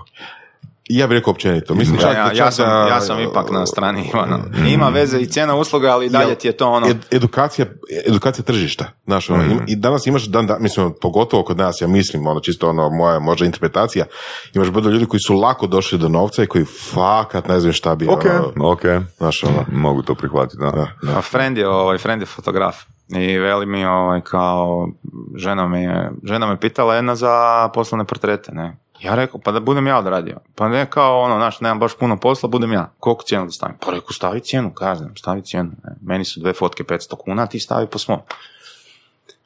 [0.90, 1.76] Ja bih rekao općenito.
[1.76, 4.40] Mislim, Da, čak, ja, čak ja, sam, da- ja sam ipak na strani Ivana.
[4.68, 6.88] Ima veze i cijena usluga, ali i dalje ti je to ono...
[6.88, 7.66] Ed- edukacija,
[8.08, 8.86] edukacija tržišta.
[9.06, 12.40] Znaš, ono, im- I danas imaš, dan, da, mislim, pogotovo kod nas, ja mislim, ono,
[12.40, 14.06] čisto ono, moja možda interpretacija,
[14.54, 17.96] imaš brdo ljudi koji su lako došli do novca i koji fakat ne znaju šta
[17.96, 18.82] bi, Ok, ono, ok.
[19.18, 20.72] znaš, ono, Mogu to prihvatiti, da.
[21.04, 21.18] da.
[21.18, 22.76] A friend je, ovaj, friend je fotograf.
[23.07, 24.90] I veli mi, ovaj, kao,
[25.36, 28.77] žena me, žena me pitala jedna za poslovne portrete, ne.
[29.02, 30.38] Ja rekao, pa da budem ja odradio.
[30.56, 32.91] Pa ne kao ono, znaš, nemam baš puno posla, budem ja.
[32.99, 33.77] Koliko cijenu da stavim?
[33.86, 35.72] Pa rekao, stavi cijenu, kažem, stavi cijenu.
[35.84, 35.95] Ne.
[36.02, 38.19] Meni su dve fotke 500 kuna, ti stavi po svom.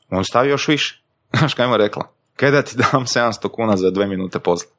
[0.10, 1.02] On stavi još više.
[1.38, 2.03] Znaš kaj mu rekla?
[2.36, 4.72] Kaj da ti dam 700 kuna za dve minute posla?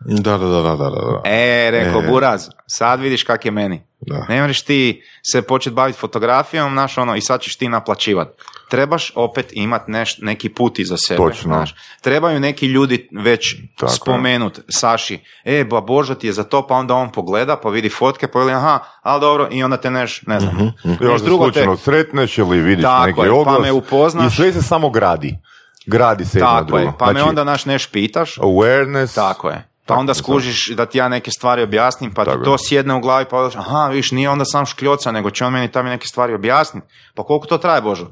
[0.00, 1.20] Da, da, da, da, da, da.
[1.24, 2.06] E, rekao, E.
[2.06, 3.82] buraz, sad vidiš kak je meni.
[4.00, 4.26] Da.
[4.28, 8.30] Ne možeš ti se početi baviti fotografijom, znaš, ono, i sad ćeš ti naplaćivati.
[8.70, 11.16] Trebaš opet imat neš, neki put iza sebe.
[11.18, 11.54] Točno.
[11.54, 11.74] Znaš.
[12.00, 16.74] Trebaju neki ljudi već Tako spomenut Saši, e, ba Božo ti je za to, pa
[16.74, 20.22] onda on pogleda, pa vidi fotke, pa veli, aha, ali dobro, i onda te neš,
[20.22, 20.72] ne znam.
[20.84, 23.62] Neš onda drugo te- sretneš ili vidiš Tako neki je, pa oglas.
[23.62, 24.32] me upoznaš.
[24.32, 25.38] I sve se samo gradi.
[25.86, 26.78] Gradi se jedno Tako drugo.
[26.78, 29.14] je, pa me Znači, onda naš neš pitaš, Awareness.
[29.14, 29.68] Tako je.
[29.88, 32.94] Pa Tako onda skužiš da ti ja neke stvari objasnim, pa ti Tako to sjedne
[32.94, 36.06] u glavi, pa aha, viš, nije onda sam škljoca, nego će on meni tamo neke
[36.06, 36.86] stvari objasniti.
[37.14, 38.06] Pa koliko to traje, Božo?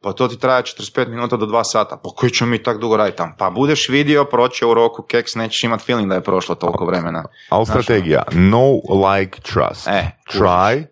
[0.00, 1.96] Pa to ti traje 45 minuta do 2 sata.
[1.96, 3.32] Pa koji ćemo mi tak dugo raditi tamo?
[3.38, 7.24] Pa budeš vidio, proće u roku, keks, nećeš imat feeling da je prošlo toliko vremena.
[7.48, 8.72] Ali strategija, no,
[9.08, 9.88] like, trust.
[9.88, 10.84] E, try,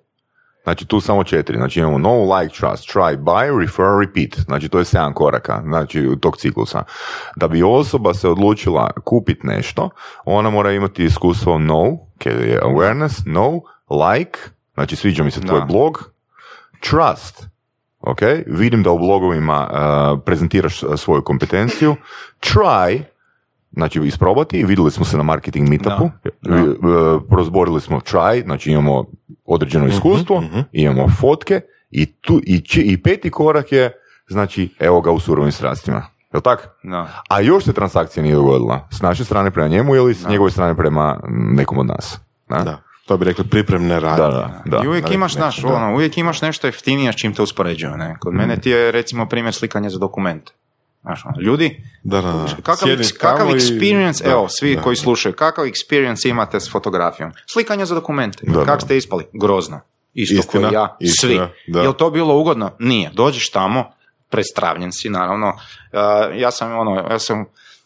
[0.64, 4.78] znači tu samo četiri, znači imamo no, like, trust, try, buy, refer, repeat, znači to
[4.78, 6.82] je sedam koraka, znači tog ciklusa.
[7.36, 9.90] Da bi osoba se odlučila kupiti nešto,
[10.24, 11.58] ona mora imati iskustvo
[12.24, 13.60] je awareness, know,
[14.08, 14.38] like,
[14.74, 15.66] znači sviđa mi se tvoj Da.
[15.66, 16.10] blog,
[16.80, 17.46] trust,
[18.00, 21.96] ok, vidim da u blogovima uh, prezentiraš uh, svoju kompetenciju,
[22.40, 23.02] try,
[23.72, 26.10] znači isprobati, vidjeli smo se na marketing meetupu,
[26.42, 26.56] Da.
[26.56, 29.04] uh, prozborili smo try, znači imamo
[29.44, 30.42] određeno iskustvo,
[30.72, 31.60] imamo fotke
[31.90, 33.92] i, tu, i, či- i peti korak je,
[34.28, 36.06] znači, evo ga u surovim strastima.
[36.32, 36.68] Jel tak?
[36.82, 37.08] Da.
[37.28, 38.88] A još se transakcija nije dogodila.
[38.90, 42.18] S naše strane prema njemu ili s njegove strane prema nekom od nas.
[42.48, 42.78] Da, Da.
[43.06, 44.16] To bi rekli pripremne radnje.
[44.18, 44.62] da, da.
[44.66, 44.84] da.
[44.84, 45.50] I uvijek Da, imaš, da.
[45.66, 48.16] ono, uvijek imaš nešto jeftinije s čim te uspoređuju, ne?
[48.20, 48.36] Kod Mm.
[48.36, 50.52] mene ti je, recimo, primjer slikanje za dokumente.
[51.04, 52.46] Znaš, ono, ljudi, Da, da, da.
[52.62, 52.88] Kakav,
[53.20, 54.82] kakav i- experience, da, evo, svi da.
[54.82, 57.32] koji slušaju, kakav experience imate s fotografijom?
[57.46, 58.38] Slikanje za dokumente.
[58.42, 58.80] Da, Kak da.
[58.80, 59.24] ste ispali?
[59.32, 59.80] Grozno.
[60.14, 61.72] Isto Istina, koji ja, istina, svi.
[61.72, 61.80] da.
[61.82, 62.70] Jel to bilo ugodno?
[62.78, 63.10] Nije.
[63.14, 63.90] Dođeš tamo,
[64.28, 65.48] prestravljen si, naravno.
[65.48, 65.58] Uh,
[66.40, 67.44] ja sam, ono, ja sam...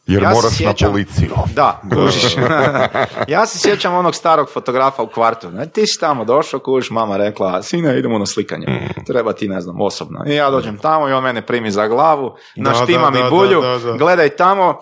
[0.09, 1.35] Jer ja moraš sjećam- na policiju.
[1.55, 2.37] Da, kužiš.
[3.35, 5.51] ja se sjećam onog starog fotografa u kvartu.
[5.51, 8.67] Ne, ti si tamo došao, kužiš, mama rekla, sine, idemo na slikanje.
[8.69, 9.05] Mm.
[9.05, 10.25] Treba ti, ne znam, osobno.
[10.27, 13.79] I ja dođem tamo i on mene primi za glavu, naštima mi bulju, da, da,
[13.79, 13.93] da.
[13.93, 14.81] gledaj tamo,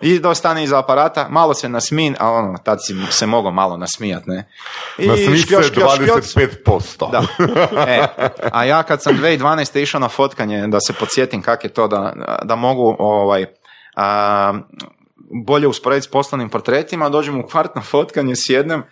[0.00, 4.26] i dostane iza aparata, malo se nasmin, a ono, tad si se mogao malo nasmijat,
[4.26, 4.48] ne?
[4.98, 6.34] I Na svi se škljoc, škljoc, škljoc.
[6.34, 7.10] 25%.
[7.10, 7.22] Da.
[7.88, 8.06] E,
[8.52, 9.80] a ja kad sam 2012.
[9.82, 13.46] išao na fotkanje, da se podsjetim kak je to da, da mogu ovaj,
[15.30, 18.82] bolje usporediti s poslovnim portretima, dođem u kvart na fotkanje, sjednem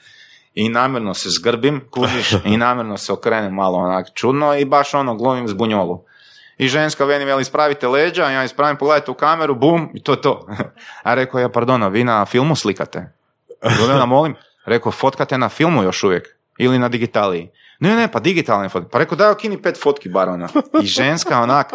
[0.55, 5.15] i namjerno se zgrbim, kužiš, i namjerno se okrenem malo onak čudno i baš ono
[5.15, 6.05] glumim zbunjolu.
[6.59, 10.21] I ženska veni veli ispravite leđa, ja ispravim, pogledajte u kameru, bum, i to je
[10.21, 10.47] to.
[11.03, 13.13] A rekao ja, pardon, a vi na filmu slikate?
[13.81, 16.29] Jelena, molim, rekao, fotkate na filmu još uvijek
[16.59, 17.51] ili na digitaliji.
[17.81, 18.89] Ne, ne, pa digitalne fotke.
[18.89, 20.49] Pa rekao, daj okini pet fotki bar ona.
[20.83, 21.73] I ženska onak,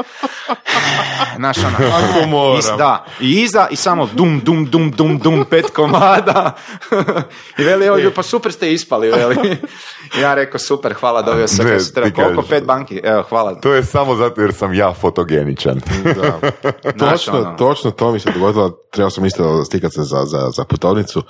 [1.37, 2.59] znaš ona, Ako moram.
[2.59, 6.55] is- da, i iza i samo dum, dum, dum, dum, dum, pet komada.
[7.59, 9.57] I veli, evo, pa super ste ispali, veli.
[10.21, 12.09] Ja rekao, super, hvala, dobio sam Ne, kaj se treba.
[12.09, 12.33] ti Koliko?
[12.33, 13.01] kažeš- Pet banki?
[13.03, 13.55] Evo, hvala.
[13.55, 15.81] To je samo zato jer sam ja fotogeničan.
[16.05, 16.51] Da.
[16.91, 17.55] Točno, ono.
[17.57, 21.23] točno to mi se dogodilo, trebao sam isto stikati se za, za, za putovnicu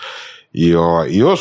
[0.54, 1.40] i, ovaj, i još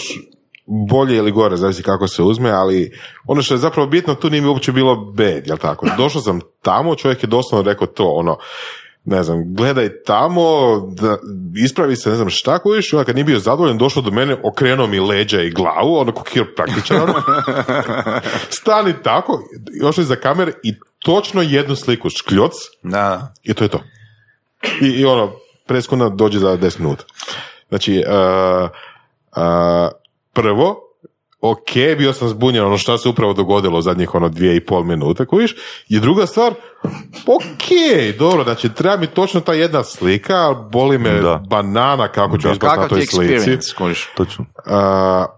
[0.66, 2.93] bolje ili gore, zavisi kako se uzme, ali
[3.26, 5.86] ono što je zapravo bitno, tu nije mi uopće bilo bed, jel tako?
[5.97, 8.39] Došao sam tamo, čovjek je doslovno rekao to, ono,
[9.05, 10.43] ne znam, gledaj tamo,
[10.80, 11.18] da,
[11.64, 14.86] ispravi se, ne znam šta kojiš, onda kad nije bio zadovoljan, došao do mene, okrenuo
[14.86, 16.24] mi leđa i glavu, ono ko
[16.56, 17.14] praktičan, ono.
[18.60, 19.40] stani tako,
[19.80, 22.52] još za kamere i točno jednu sliku, škljoc,
[22.82, 23.34] Da.
[23.43, 23.80] i to je to.
[24.82, 25.32] I, i ono,
[25.66, 27.05] preskona dođe za 10 minuta.
[27.68, 28.70] Znači, uh,
[29.36, 30.01] uh,
[30.32, 30.76] prvo,
[31.40, 35.26] ok, bio sam zbunjen, ono što se upravo dogodilo zadnjih ono dvije i pol minute,
[35.26, 35.54] kojiš,
[35.88, 36.54] i druga stvar,
[37.26, 37.68] ok,
[38.18, 41.42] dobro, znači treba mi točno ta jedna slika, boli me Da.
[41.50, 43.50] banana kako ću izgledati na toj slici.
[44.16, 44.44] Točno.
[44.44, 44.72] Uh,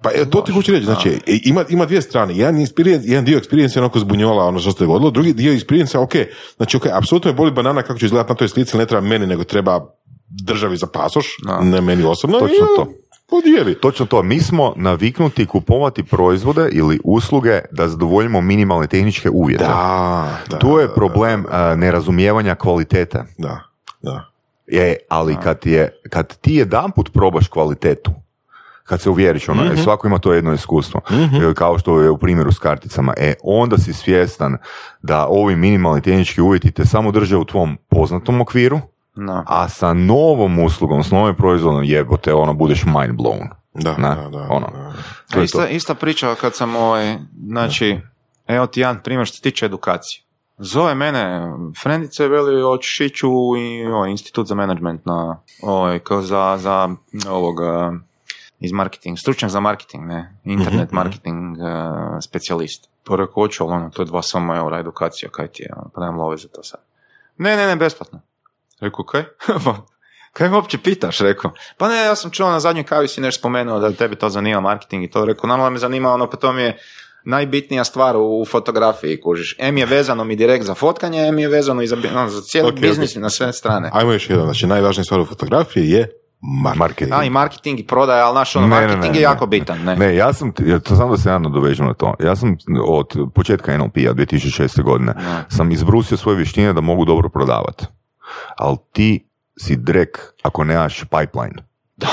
[0.02, 2.36] pa e, to ti hoću reći, znači, e, ima, ima dvije strane.
[2.36, 5.98] Jedan, experience, jedan dio experience je onako zbunjovala ono što se dogodilo, drugi dio experience
[5.98, 6.12] ok,
[6.56, 9.26] znači ok, apsolutno me boli banana kako će izgledati na toj slici, ne treba meni,
[9.26, 9.80] nego treba
[10.44, 11.60] državi za pasoš, Da.
[11.60, 12.38] ne meni osobno.
[12.38, 12.86] Točno i, to.
[13.38, 13.74] Odjevi.
[13.74, 14.22] Točno to.
[14.22, 19.64] Mi smo naviknuti kupovati proizvode ili usluge da zadovoljimo minimalne tehničke uvjete.
[19.64, 20.58] Da, da.
[20.58, 23.24] Tu je problem a, nerazumijevanja kvalitete.
[23.38, 23.60] Da,
[24.02, 24.30] da.
[24.66, 28.10] E, ali kad, je, kad ti jedanput probaš kvalitetu,
[28.84, 29.72] kad se uvjeriš, ono, Mhm.
[29.74, 31.00] e, svako ima to jedno iskustvo,
[31.50, 34.56] e, kao što je u primjeru s karticama, e, onda si svjestan
[35.02, 38.80] da ovi minimalni tehnički uvjeti te samo drže u tvom poznatom okviru,
[39.16, 39.44] No.
[39.46, 43.48] a sa novom uslugom, s novim proizvodom jebote, ono, budeš mind blown.
[43.74, 44.66] Da, Ne, da, da, ono.
[44.72, 44.92] da.
[45.30, 45.66] To je ista, to.
[45.66, 47.16] ista priča kad sam ovaj,
[47.46, 48.00] znači,
[48.46, 50.22] evo ti jedan primjer što se tiče edukacije.
[50.58, 51.40] Zove mene
[51.82, 56.88] frendice, veli hoćeš ići u i, ovaj, institut za management na, ovaj, kao za, za
[57.30, 57.92] ovoga,
[58.60, 61.64] iz marketing, stručnjak za marketing, ne, internet Mhm, marketing uh,
[62.20, 62.88] specijalist.
[63.02, 66.00] To rekao, hoću, ono, to je dva samo eura edukacija, kaj ti je, ono, pa
[66.00, 66.80] nemam love za to sad.
[67.38, 68.20] Ne, ne, ne, besplatno.
[68.80, 69.22] Rekao, kaj?
[70.32, 71.50] Kaj me uopće pitaš, rekao.
[71.78, 74.60] Pa ne, ja sam čuo na zadnjoj kavi si nešto spomenuo da tebe to zanima,
[74.60, 75.24] marketing i to.
[75.24, 76.78] Rekao, normalno me zanima ono, pa to mi je
[77.24, 79.56] najbitnija stvar u, fotografiji, kužiš.
[79.58, 82.68] M je vezano mi direkt za fotkanje, M je vezano i za, ono, za cijeli
[82.68, 82.80] Ok, ok.
[82.80, 83.90] biznis na sve strane.
[83.92, 86.08] Ajmo još jedan, znači najvažnija stvar u fotografiji je
[86.76, 87.12] marketing.
[87.12, 89.20] A, i marketing i prodaja, ali naš ono, Ne, marketing ne, je ne.
[89.20, 89.96] jako bitan, ne?
[89.96, 90.52] Ne, ja sam,
[90.84, 92.14] to samo da se ja nadovežem na to.
[92.24, 92.56] Ja sam
[92.86, 94.82] od početka NLP-a 2006.
[94.82, 95.14] godine
[95.48, 97.86] sam izbrusio svoje vještine da mogu dobro prodavati.
[98.56, 99.28] Ali ti
[99.58, 101.54] si drek ako nemaš pipeline.
[101.96, 102.08] Da,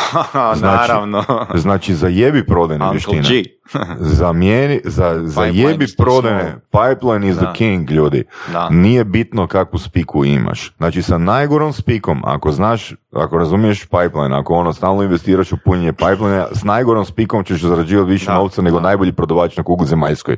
[0.55, 1.23] Znači- naravno.
[1.55, 3.41] Znači, zajebi prodajne Uncle vještine.
[3.41, 3.49] G.
[4.17, 6.55] Zamijeni, za, zajebi prodajne.
[6.71, 7.41] Pipeline is Da.
[7.41, 8.23] the king, ljudi.
[8.51, 8.69] Da.
[8.69, 10.73] Nije bitno kakvu spiku imaš.
[10.77, 15.93] Znači, sa najgorom spikom, ako znaš, ako razumiješ pipeline, ako ono stalno investiraš u punjenje
[15.93, 18.83] pipeline, s najgorom spikom ćeš zarađivati više Da, novca nego da.
[18.83, 20.37] najbolji prodavač na kugli zemaljskoj,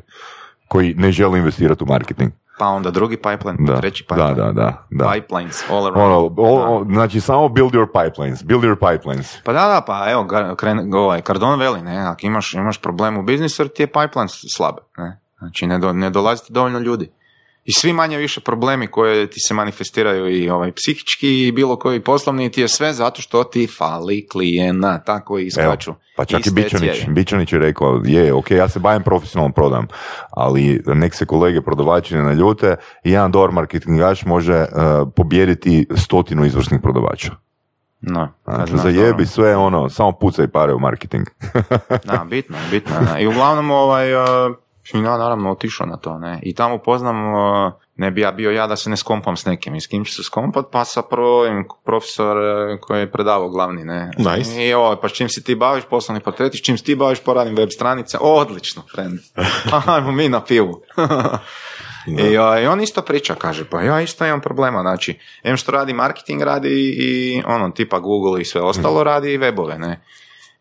[0.67, 2.31] koji ne želi investirati u marketing.
[2.59, 4.35] Pa onda drugi pipeline, Da, treći da, pipeline.
[4.35, 4.85] da, da.
[4.89, 5.11] da.
[5.11, 5.97] Pipelines, all around.
[5.97, 8.43] Ono, o- o- znači, samo build your pipelines.
[8.43, 9.37] Build your pipelines.
[9.43, 13.23] Pa da, da, pa evo, kren, ovaj, Cardone veli, ne, ako imaš, imaš problem u
[13.23, 17.11] biznisu, jer ti je pipeline slab, ne, znači ne, do, ne dolazi ti dovoljno ljudi.
[17.65, 21.99] I svi manje više problemi koje ti se manifestiraju i ovaj psihički i bilo koji
[21.99, 25.89] poslovni ti je sve zato što ti fali klijena, tako i iskaču.
[25.91, 27.07] Evo, pa čak i Bičanić.
[27.07, 29.87] Bičanić je rekao, je, ok, ja se bavim profesionalnom prodajom,
[30.29, 34.67] ali nek se kolege prodavači ne naljute, jedan dobar marketingaš može uh,
[35.15, 37.31] pobijediti stotinu izvrsnih prodavača.
[38.01, 41.27] No, Znači, zajebi ono, sve ono, samo pucaj pare u marketing.
[42.05, 42.95] Da, bitno, bitno.
[43.01, 43.19] da.
[43.19, 44.55] I uglavnom, ovaj, uh,
[44.93, 46.39] ja naravno otišao na to, ne.
[46.43, 47.15] I tamo poznam,
[47.95, 49.75] ne bi ja bio ja da se ne skompam s nekim.
[49.75, 50.65] I s kim ću se skompat?
[50.71, 54.11] Pa sa prvim profesor uh, koji je predavao glavni, ne.
[54.17, 54.67] Nice.
[54.67, 57.19] I ovo, pa s čim se ti baviš, poslovni portreti, s čim se ti baviš,
[57.19, 58.17] poradim web stranice.
[58.21, 59.19] Odlično, friend.
[59.85, 60.81] Ajmo mi na pivu.
[62.07, 62.33] I,
[62.63, 66.41] I on isto priča, kaže, pa ja isto imam problema, znači, em što radi marketing,
[66.41, 70.05] radi i ono, tipa Google i sve ostalo, radi i webove, ne.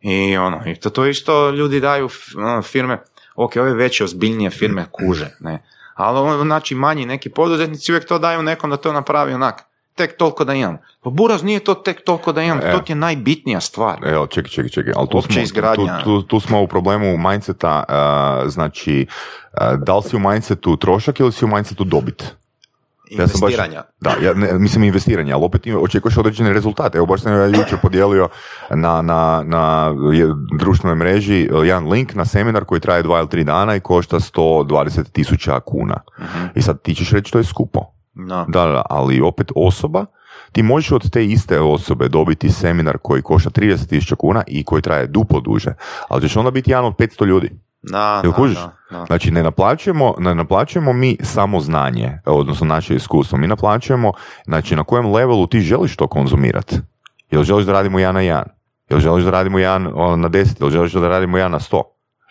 [0.01, 2.99] I ono, i to, to isto ljudi daju ono, firme,
[3.35, 5.63] ok, ove veće, ozbiljnije firme kuže, ne.
[5.95, 9.65] Ali znači manji neki poduzetnici uvijek to daju nekom da to napravi onak,
[9.95, 10.79] tek toliko da imam.
[11.03, 12.73] Pa buraz nije to tek toliko da imam, E.
[12.73, 13.99] to ti je najbitnija stvar.
[14.05, 15.35] Evo, čekaj, čekaj, čekaj, ali tu smo,
[15.75, 19.07] tu, tu, tu smo u problemu mindseta, uh, znači,
[19.53, 22.35] uh, da li si u mindsetu trošak ili si u mindsetu dobit?
[23.13, 23.83] Ja sam baš- Investiranja.
[24.01, 26.99] Da, ja ne, mislim investiranje, ali opet očekuješ određene rezultate.
[26.99, 28.29] Evo baš sam ja jučer podijelio
[28.71, 29.95] na, na, na
[30.59, 34.17] društvenoj mreži eh, jedan link na seminar koji traje dva ili tri dana i košta
[34.17, 36.01] 120 tisuća kuna.
[36.55, 37.81] I sad ti ćeš reći to je skupo.
[38.15, 38.45] No.
[38.49, 40.07] Da, da, ali opet osoba,
[40.53, 44.83] ti možeš od te iste osobe dobiti seminar koji košta 30 tisuća kuna i koji
[44.83, 45.75] traje duplo duže,
[46.09, 47.51] ali ćeš onda biti jedan od 500 ljudi.
[47.83, 48.59] Da, Jel da, kužiš?
[48.59, 49.05] da, da.
[49.07, 53.39] Znači, ne naplaćujemo, ne naplaćujemo mi samo znanje, odnosno naše iskustvo.
[53.39, 54.13] Mi naplaćujemo,
[54.45, 56.77] znači, na kojem levelu ti želiš to konzumirati.
[57.31, 58.49] Jel želiš da radimo jedan na jedan?
[58.91, 60.61] Jel želiš da radimo jedan na deset?
[60.61, 61.83] Jel želiš da radimo jedan na sto?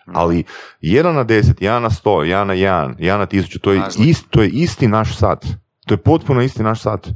[0.06, 0.44] Ali
[0.80, 4.26] jedan na deset, jedan na sto, jedan na jedan, jedan na tisuću, to je, ist,
[4.30, 5.44] to je isti naš sat.
[5.86, 7.08] To je potpuno isti naš sat.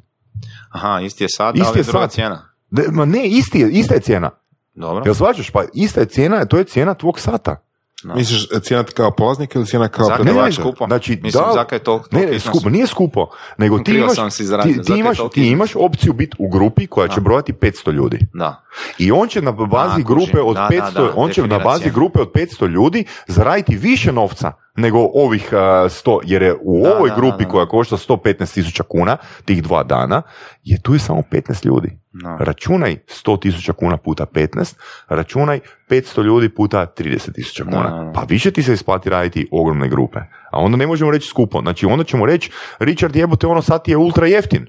[0.70, 2.48] Aha, isti je sat, Isti ali je druga cijena.
[2.70, 4.30] De, ma ne, isti je, ista je cijena.
[4.74, 5.02] Dobro.
[5.04, 5.50] Jel shvaćaš?
[5.50, 7.65] Pa ista je cijena, to je cijena tvog sata.
[8.04, 8.14] No.
[8.14, 10.86] Misliš cijena kao polaznik ili cijena kao Zakaj Ne, ne, skupo?
[10.86, 13.26] Znači, Mislim, da- zakaj je to, Ne, ne, skupo, nije skupo,
[13.58, 17.08] nego ti imaš, sam izrazio, ti, ti imaš, ti imaš opciju biti u grupi koja
[17.08, 17.20] će Da.
[17.20, 18.18] brojati 500 ljudi.
[18.34, 18.64] Da.
[18.98, 21.58] I on će na bazi A, grupe od Da, 500, da, da, on će na
[21.58, 26.82] bazi grupe od 500 ljudi zaraditi više novca nego ovih a, 100, jer je u
[26.82, 27.50] Da, ovoj da, grupi da, da.
[27.50, 30.22] koja košta 115 tisuća kuna, tih dva dana,
[30.64, 31.98] je tu je samo 15 ljudi.
[32.12, 32.36] Da.
[32.40, 34.74] Računaj 100 tisuća kuna puta 15,
[35.08, 37.82] računaj 500 ljudi puta 30 tisuća kuna.
[37.82, 38.12] Da, da, da.
[38.12, 40.18] Pa više ti se isplati raditi ogromne grupe.
[40.52, 41.60] A onda ne možemo reći skupo.
[41.60, 44.66] Znači onda ćemo reći, Richard jebote ono sad ti je ultra jeftin.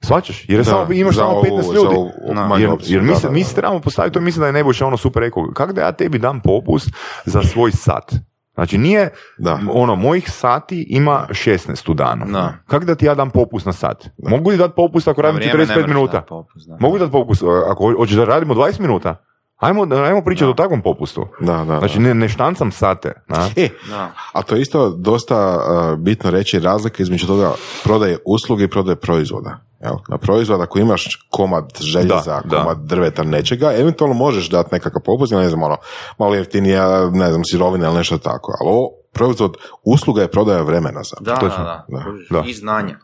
[0.00, 0.44] Svačaš?
[0.44, 1.94] Jer je Da, samo, imaš samo ovu- 15 za ljudi.
[1.96, 2.10] ovu
[2.58, 4.86] Jer, opciju, jer mi, da, se, mi se trebamo postaviti, to mislim da je Nebojša
[4.86, 6.88] ono super rekao, kako da ja tebi dam popust
[7.24, 8.14] za svoj sat?
[8.54, 9.58] Znači nije, Da.
[9.70, 12.24] ono, mojih sati ima 16 u danu.
[12.26, 12.54] Da.
[12.66, 14.08] Kako da ti ja dam popust na sat?
[14.18, 16.20] Mogu li dati popust ako radim vrijeme ne 45 moraš minuta?
[16.20, 16.76] popust, da.
[16.80, 19.16] Mogu dati popust ako hoćeš da radimo 20 minuta?
[19.56, 20.50] Ajmo, ajmo pričati Da.
[20.50, 21.26] o takvom popustu.
[21.40, 22.02] Da, da, Znači da.
[22.02, 23.12] ne, ne štancam sate.
[23.28, 23.48] Na?
[23.56, 24.10] E, Da.
[24.32, 27.52] a to je isto dosta uh, bitno reći razlika između toga
[27.84, 29.56] prodaje usluge i prodaje proizvoda.
[29.80, 29.94] Jel?
[30.08, 32.56] Na proizvod ako imaš komad željeza, Da, da.
[32.56, 35.76] komad drveta, nečega, eventualno možeš dati nekakav popust, ne znam, ono,
[36.18, 38.52] malo jeftinija, ne znam, sirovina ili nešto tako.
[38.60, 41.84] Ali ovo proizvod, usluga je prodaja vremena Da, da, da.
[41.88, 42.44] Da, da.
[42.46, 42.98] I znanja.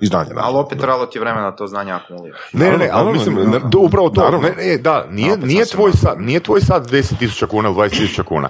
[0.00, 0.28] I znanje.
[0.28, 2.40] naravno, Ali opet trebalo ti vremena to znanje akumuliraš.
[2.52, 4.48] Ne, ne, ne, ali mislim, do- upravo to, Naravno.
[4.48, 8.48] ne, ne, da, nije, nije, tvoj sat, nije tvoj sat 10.000 kuna ili 20.000 kuna.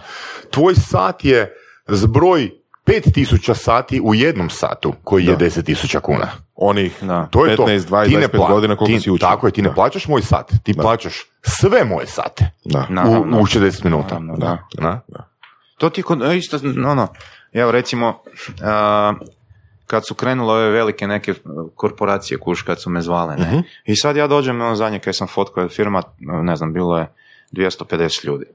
[0.51, 1.53] Tvoj sat je
[1.89, 2.51] zbroj
[2.87, 5.39] 5.000 sati u jednom satu koji je Da.
[5.39, 6.29] 10.000 kuna.
[6.57, 7.27] Onih Da.
[7.27, 7.65] To je 15, to.
[7.87, 9.27] 20, Ti ne 25 pla- godina koliko ti- si učio.
[9.29, 9.75] Tako je, ti ne Da.
[9.75, 12.79] plaćaš moj sat, ti plaćaš sve moje sate Da.
[12.81, 13.41] Na- u, Naravno.
[13.41, 14.19] u 60 minuta.
[14.19, 14.59] Naravno, da.
[14.79, 15.01] Na?
[15.79, 17.09] To ti kod, e, isto, ono,
[17.53, 18.23] evo recimo,
[18.63, 19.13] a,
[19.87, 21.35] kad su krenule ove velike neke e,
[21.75, 23.63] korporacije, kuš, kad su me zvale, ne?
[23.85, 27.13] I sad ja dođem, ono zadnje kad sam fotkao firma, ne znam, bilo je
[27.53, 28.47] 250 ljudi.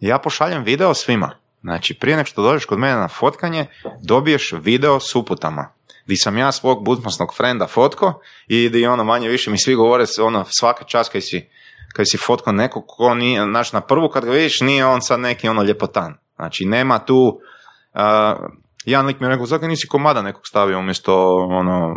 [0.00, 1.30] Ja pošaljem video svima.
[1.62, 3.66] Znači, prije nego što dođeš kod mene na fotkanje,
[4.02, 5.68] dobiješ video s uputama.
[6.06, 10.04] Di sam ja svog budućnostnog frenda fotko i di ono manje više mi svi govore
[10.22, 11.48] ono svaka čast kad si
[11.94, 15.20] kad si fotkao nekog ko nije, znaš, na prvu kad ga vidiš nije on sad
[15.20, 16.16] neki ono ljepotan.
[16.36, 17.40] Znači, nema tu,
[17.94, 18.00] uh,
[18.84, 21.96] jedan lik mi je rekao, zakaj nisi komada nekog stavio umjesto ono,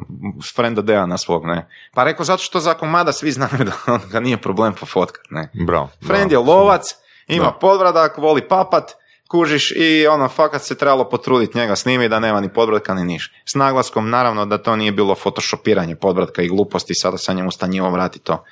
[0.55, 1.67] frenda Dejana svog, ne?
[1.93, 5.49] Pa rekao, zato što za komada svi znaju da ga nije problem pofotkat, ne?
[5.67, 5.89] Bravo.
[6.07, 6.83] Friend je lovac,
[7.27, 7.51] ima Da.
[7.51, 8.91] podbradak, voli papat,
[9.29, 13.33] kužiš i ono, fakat se trebalo potruditi njega snimi da nema ni podbradka ni niš.
[13.45, 17.89] S naglaskom, naravno, da to nije bilo photoshopiranje podbradka i gluposti, sada sam njemu stanjivo
[17.89, 18.43] vrati to.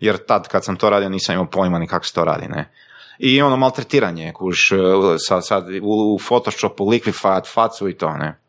[0.00, 2.70] Jer tad kad sam to radio nisam imao pojma ni kako se to radi, ne.
[3.22, 4.70] I ono maltretiranje, kuš,
[5.26, 8.40] sad, sad u, u Photoshopu likvifat facu i to, ne.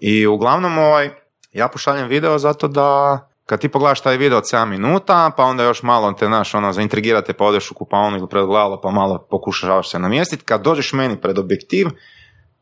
[0.00, 1.10] I uglavnom, ovaj,
[1.52, 5.64] ja pošaljem video zato da kad ti pogledaš taj video od 7 minuta, pa onda
[5.64, 9.26] još malo te, naš, ono, zaintrigirate, pa odeš u kupaonu ili pred gledalo, pa malo
[9.30, 10.44] pokušavaš se namjestiti.
[10.44, 11.86] Kad dođeš meni pred objektiv,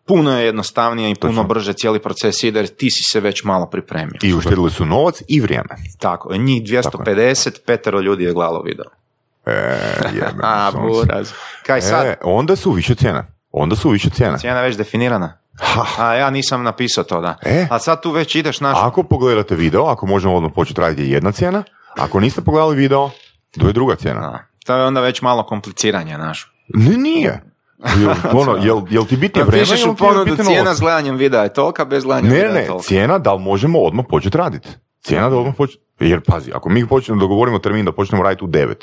[0.04, 1.44] puno je jednostavnije i puno Točno.
[1.44, 4.18] brže cijeli proces ide jer ti si se već malo pripremio.
[4.22, 5.76] I uštedili su novac i vrijeme.
[5.98, 8.99] Tako, njih 250, petero ljudi je gledalo video.
[9.50, 11.32] E, A, buraz.
[11.66, 12.06] Kaj sad?
[12.06, 13.26] E, onda su više cijene.
[13.50, 14.10] Onda su više.
[14.10, 15.38] Cijena je već definirana.
[15.60, 17.36] Ha, A ja nisam napisao to, da.
[17.44, 17.66] E.
[17.70, 18.78] A sad tu već ideš naš...
[18.80, 21.62] Ako pogledate video, ako možemo odmah početi raditi je jedna cijena,
[21.96, 23.10] ako niste pogledali video,
[23.60, 24.20] to je druga cijena.
[24.20, 24.38] Da.
[24.66, 26.52] To je onda već malo kompliciranje, naš.
[26.68, 27.42] Ne, nije.
[28.00, 31.42] Jel, ono, jel, jel ti bitnije vreme Pišeš u je ponudu cijena s gledanjem videa
[31.42, 32.82] je tolika, bez gledanja Ne, videa je ne, tolika.
[32.88, 34.68] cijena da li možemo odmah početi raditi.
[35.02, 35.84] Cijena da odmah početi.
[36.00, 38.74] Jer pazi, ako mi počnemo dogovorimo termin da počnemo raditi u 9,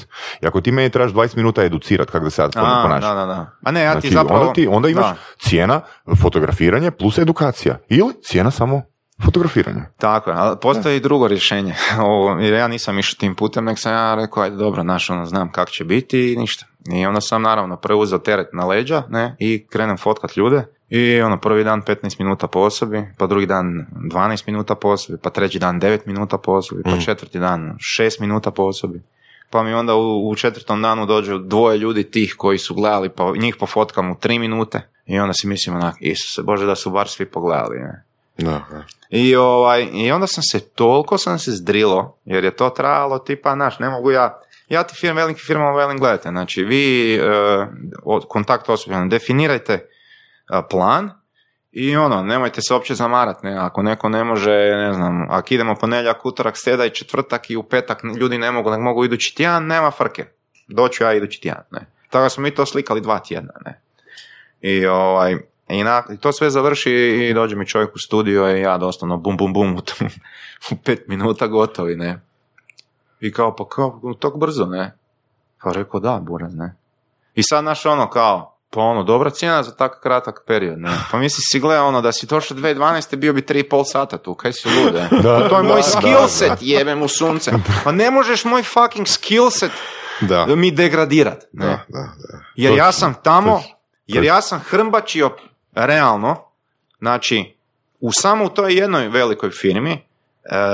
[0.41, 3.01] i ako ti meni trebaš 20 minuta educirati kako da se ja ponašam.
[3.01, 3.51] da, da, da.
[3.63, 4.41] A ne, ja ti Znači, zapravo...
[4.41, 5.81] onda, ti, onda imaš Da, cijena
[6.21, 7.77] fotografiranje plus edukacija.
[7.89, 8.81] Ili cijena samo
[9.25, 9.81] fotografiranje.
[9.97, 11.75] tako je, ali postoji i drugo rješenje.
[11.99, 15.25] Ovo, jer ja nisam išao tim putem, nek sam ja rekao, ajde dobro, znaš, ono,
[15.25, 16.65] znam kako će biti i ništa.
[16.93, 20.65] I onda sam naravno preuzeo teret na leđa, ne, i krenem fotkat ljude.
[20.89, 25.17] I ono, prvi dan 15 minuta po osobi, pa drugi dan 12 minuta po osobi,
[25.23, 29.01] pa treći dan 9 minuta po osobi, pa četvrti dan 6 minuta po osobi.
[29.49, 33.31] Pa mi onda u, u četvrtom danu dođu dvoje ljudi tih koji su gledali, pa
[33.37, 34.81] njih pofotkam u 3 minute.
[35.05, 37.79] I onda si mislim onak, Isuse Bože da su bar svi pogledali.
[37.79, 38.03] Ne?
[38.37, 38.83] Da, da.
[39.09, 43.53] I, ovaj, I onda sam se, toliko sam se zdrilo, jer je to trajalo tipa,
[43.53, 44.39] znaš, ne mogu ja,
[44.69, 47.21] ja ti firm, velikim firmama velim, gledajte, znači vi e,
[48.03, 49.83] od, kontakt osoblja, definirajte e,
[50.69, 51.11] plan
[51.71, 55.75] i ono, nemojte se uopće zamarat, ne, ako neko ne može, ne znam, ako idemo
[55.75, 59.65] ponedjeljak, utorak, sreda i četvrtak i u petak ljudi ne mogu, nek mogu idući tjedan,
[59.65, 60.25] nema frke,
[60.67, 61.85] doću ja idući tjedan, ne.
[62.09, 63.81] Tako smo mi to slikali dva tjedna, ne.
[64.61, 65.35] I ovaj,
[65.69, 66.91] I, na, to sve završi
[67.29, 69.77] i dođe mi čovjek u studio i ja doslovno bum, bum, bum,
[70.71, 72.26] u pet minuta gotovi, ne.
[73.19, 74.97] I kao, pa kao, tako brzo, ne.
[75.63, 76.75] Pa rekao, da, buraz, ne.
[77.35, 80.89] I sad, naš ono, kao, pa ono, dobra cijena za tako kratak period, ne.
[81.11, 83.15] Pa misli si, gle, ono, da si došao 2012.
[83.15, 85.07] bio bi 3,5 sata tu, kaj si lude.
[85.23, 86.27] Da, to je da, moj da, skill da.
[86.27, 87.51] set, jebem u sunce.
[87.83, 89.71] Pa ne možeš moj fucking skill set
[90.21, 91.65] Da, mi degradirat, ne.
[91.65, 92.39] da, da, da.
[92.55, 93.75] Jer ja sam tamo, točno,
[94.07, 95.31] jer ja sam hrmbačio
[95.75, 96.35] realno,
[96.99, 97.57] znači,
[97.99, 100.06] u samo u toj jednoj velikoj firmi,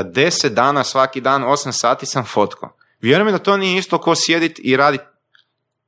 [0.05, 2.75] deset dana svaki dan, osam sati sam fotko.
[3.01, 5.01] Vjerujem da to nije isto ko sjedit i radit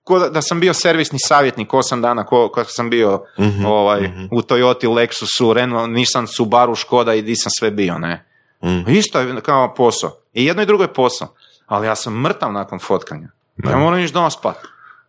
[0.05, 4.01] ko da, da sam bio servisni savjetnik osam dana, ko, ko sam bio Mhm, ovaj,
[4.01, 4.25] mhm.
[4.31, 8.25] u Toyoti, Lexusu, Renault, Nissan, Subaru, Škoda i di sam sve bio, ne.
[8.63, 8.91] Mhm.
[8.91, 10.11] Isto je kao posao.
[10.33, 11.27] I jedno i drugo je posao.
[11.65, 13.27] Ali ja sam mrtav nakon fotkanja.
[13.63, 14.57] Ja moram ići doma spat.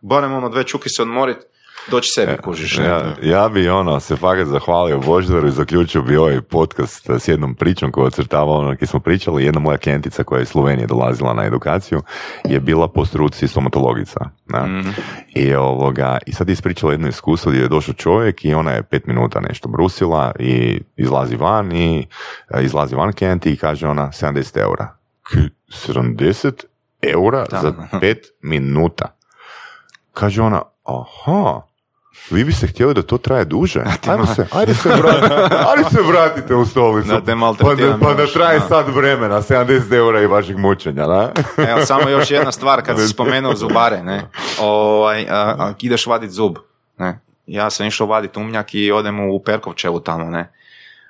[0.01, 1.37] Barem ono dve čuki se odmorit,
[1.91, 2.77] doći sebi kužiš.
[2.77, 2.85] ne?
[2.85, 7.55] Ja, ja bi ono se fakat zahvalio Božidaru i zaključio bi ovaj podcast s jednom
[7.55, 9.43] pričom koju ocrtava ono gdje smo pričali.
[9.43, 12.01] Jedna moja klijentica koja je iz Slovenije dolazila na edukaciju
[12.45, 14.19] je bila po struci stomatologica.
[14.45, 14.65] da.
[14.65, 14.89] Mhm.
[15.35, 18.83] I, ovoga, I sad je ispričala jedno iskustvo gdje je došao čovjek i ona je
[18.83, 22.07] pet minuta nešto brusila i izlazi van i
[22.49, 24.97] e, izlazi van klijenti i kaže ona 70 eura.
[25.23, 25.35] K,
[25.89, 26.51] 70
[27.01, 27.59] eura Da.
[27.61, 29.05] za pet minuta.
[30.13, 31.61] Kaže ona, aha,
[32.29, 33.83] vi biste htjeli da to traje duže?
[34.07, 35.35] Ajmo se, ajde se vratite,
[35.67, 37.09] ajde se vratite u stolicu.
[37.09, 38.67] Da te pa, da, pa da traje da.
[38.67, 41.31] sad vremena, 70 eura i vašeg mučenja, da?
[41.57, 44.29] Evo, samo još jedna stvar, kad si spomenuo zubare, ne,
[44.59, 46.57] ovaj, a, a, ideš vadit zub,
[46.97, 50.51] ne, ja sam išao vadit umnjak i odem u Perkovčevu tamo, ne,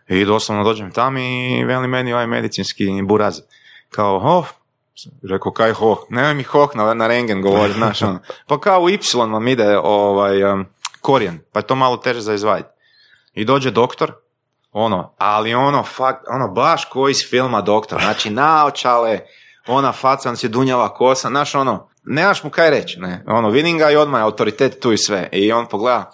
[0.07, 3.41] i doslovno dođem tam i veli meni ovaj medicinski buraz,
[3.89, 4.47] kao, oh,
[5.29, 8.89] rekao, kaj hoh, nemoj mi hoh na, na rengen govori, znaš, ono, pa kao u
[8.89, 10.65] Y vam ide ovaj, um,
[11.01, 12.69] korijen, pa je to malo teže za izvaditi.
[13.33, 14.13] I dođe doktor,
[14.71, 19.19] ono, ali ono, fakt, ono, baš ko iz filma doktor, znači naočale,
[19.67, 23.77] ona faca, on se dunjava kosa, znaš, ono, nemaš mu kaj reći, ne, ono, vidim
[23.77, 26.11] ga i odmah je autoritet tu i sve, i on pogleda,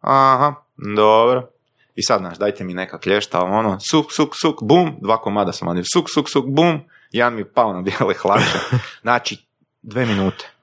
[0.00, 0.54] aha,
[0.96, 1.48] dobro,
[1.94, 5.68] i sad, znaš, dajte mi neka klješta, ono, suk, suk, suk, bum, dva komada sam
[5.68, 6.80] vadio, suk, suk, suk, bum,
[7.10, 8.58] jedan mi pao na bijele hlače,
[9.02, 9.46] znači,
[9.82, 10.53] dve minute.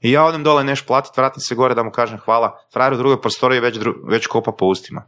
[0.00, 2.96] I ja odem dole nešto platit, vratim se gore da mu kažem hvala, frajer u
[2.96, 5.02] drugoj prostoriji već, dru- već kopa po ustima.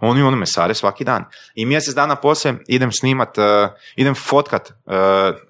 [0.00, 1.24] Oni ono mesare svaki dan.
[1.54, 4.92] I mjesec dana poslije idem snimat, eh, idem fotkat eh,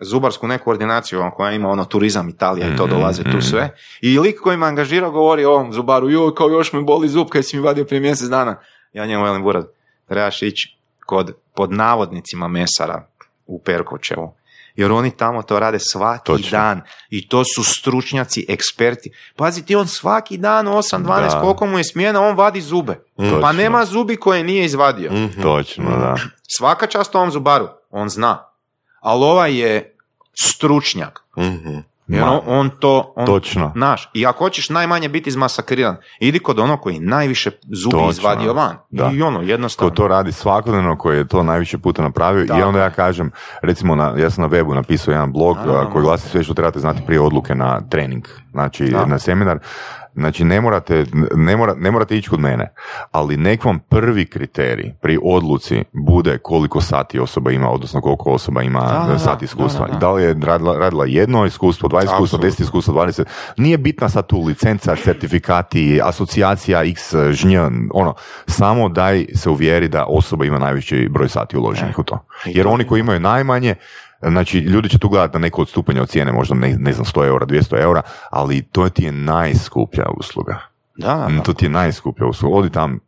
[0.01, 3.75] zubarsku neku ordinaciju ono, koja ima ono turizam Italija i to dolaze tu sve.
[4.01, 7.29] I lik koji me angažirao govori o ovom zubaru, joj kao još me boli zub
[7.29, 8.57] kaj si mi vadio prije mjesec dana.
[8.93, 9.65] Ja njemu velim buraz,
[10.09, 10.77] trebaš ići
[11.07, 13.07] kod pod navodnicima mesara
[13.47, 14.35] u Perkovčevu.
[14.79, 16.51] Jer oni tamo to rade svaki Točno.
[16.51, 16.81] dan.
[17.11, 19.11] I to su stručnjaci, eksperti.
[19.37, 21.41] Pazi ti, on svaki dan 8-12, Da.
[21.41, 22.95] koliko mu je smjena, on vadi zube.
[23.17, 23.41] Točno.
[23.41, 25.13] Pa nema zubi koje nije izvadio.
[25.13, 25.43] Mhm.
[25.43, 26.15] Točno, da.
[26.49, 28.45] Svaka čast ovom zubaru, on zna.
[29.01, 29.97] Ali ovaj je
[30.45, 31.21] stručnjak.
[31.39, 31.79] Mhm.
[32.09, 33.12] Jer Ma, on, to...
[33.16, 33.72] On, Točno.
[33.74, 38.10] Znaš, i ako hoćeš najmanje biti izmasakriran, idi kod onog koji najviše zubi Točno.
[38.10, 38.76] izvadio van.
[38.90, 39.10] Da.
[39.14, 39.90] I ono, Ko jednostavno.
[39.90, 43.30] to radi svakodnevno, koji je to najviše puta napravio i Tako onda ja kažem,
[43.62, 45.80] recimo na, ja sam na webu napisao jedan blog Naravno.
[45.80, 49.06] a, koji glasi sve što trebate znati prije odluke na trening, znači Da.
[49.06, 49.59] na seminar.
[50.14, 51.05] Znači ne morate,
[51.36, 52.72] ne, mora, ne morate ići kod mene,
[53.10, 58.62] ali nek vam prvi kriterij pri odluci bude koliko sati osoba ima, odnosno koliko osoba
[58.62, 59.86] ima Da, sati iskustva.
[59.86, 59.98] Da, da, da.
[59.98, 63.28] Da li je radila, radila jedno iskustvo, dva iskustva, deset iskustva, dvadeset.
[63.56, 67.56] Nije bitna sad tu licenca, certifikati, asocijacija x žnj,
[67.94, 68.14] ono,
[68.47, 72.18] samo daj se uvjeri da osoba ima najveći broj sati uloženih u to.
[72.44, 73.74] Jer oni koji imaju najmanje,
[74.23, 77.27] Znači, ljudi će tu gledati na neko odstupanje od cijene, možda ne, ne znam, 100
[77.27, 80.59] eura, 200 eura, ali to ti je najskuplja usluga.
[80.97, 81.43] Da, da.
[81.43, 82.57] To ti je najskuplja usluga.
[82.57, 83.01] Odi tam...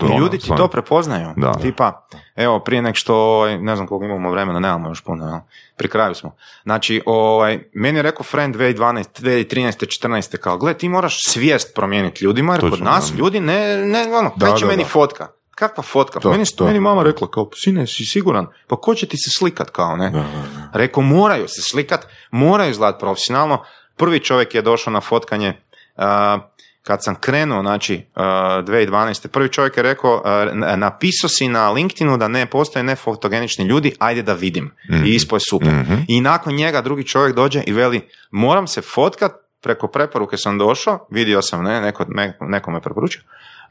[0.00, 1.28] ono, ljudi ti to prepoznaju.
[1.36, 1.52] Da.
[1.52, 2.06] Tipa,
[2.36, 5.38] evo, prije nek što, ovaj, ne znam koliko imamo vremena, nemamo još puno, jel?
[5.76, 6.36] pri kraju smo.
[6.62, 12.24] Znači, ovaj, meni je rekao friend 2012, 2013, 14, kao, gle, ti moraš svijest promijeniti
[12.24, 13.18] ljudima, jer kod Točno, nas da.
[13.18, 14.88] ljudi ne, ne ono, Da, da, meni da.
[14.88, 15.26] fotka?
[15.58, 16.20] Kakva fotka?
[16.20, 16.64] To, meni, to.
[16.64, 18.46] meni mama rekla, kao, sine, si siguran?
[18.66, 20.10] Pa ko će ti se slikat, kao, ne?
[20.10, 20.24] Da.
[20.72, 23.62] Rekao, moraju se slikat, moraju izgledati profesionalno.
[23.96, 25.56] Prvi čovjek je došao na fotkanje
[25.96, 26.38] a,
[26.82, 28.22] kad sam krenuo, znači, a,
[28.66, 29.28] 2012.
[29.28, 30.22] Prvi čovjek je rekao,
[30.52, 34.70] n- napisao si na LinkedInu da ne postoje nefotogenični ljudi, ajde da vidim.
[35.04, 35.68] I ispo je super.
[35.68, 35.94] Mhm.
[36.08, 41.06] I nakon njega drugi čovjek dođe i veli, moram se fotkat, preko preporuke sam došao,
[41.10, 42.04] vidio sam, ne, neko,
[42.40, 43.22] neko me preporučio,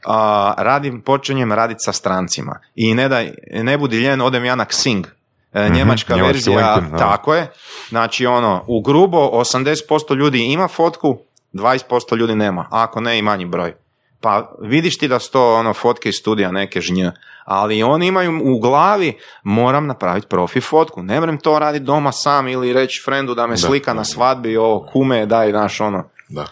[0.06, 2.60] a, radim, počinjem raditi sa strancima.
[2.74, 5.06] I ne, daj, ne budi ljen, odem ja na Xing,
[5.52, 6.98] E, njemačka verzija, LinkedIn, da.
[6.98, 7.46] tako je.
[7.88, 11.18] Znači, ono, u grubo 80% ljudi ima fotku,
[11.52, 13.74] 20% ljudi nema, a ako ne i manji broj.
[14.20, 17.12] Pa vidiš ti da su to ono fotke iz studija neke žnje,
[17.44, 21.02] ali oni imaju u glavi moram napraviti profi fotku.
[21.02, 24.86] Ne moram to raditi doma sam ili reći frendu da me slika na svadbi, o
[24.92, 26.04] kume, daj naš ono.
[26.28, 26.46] Da.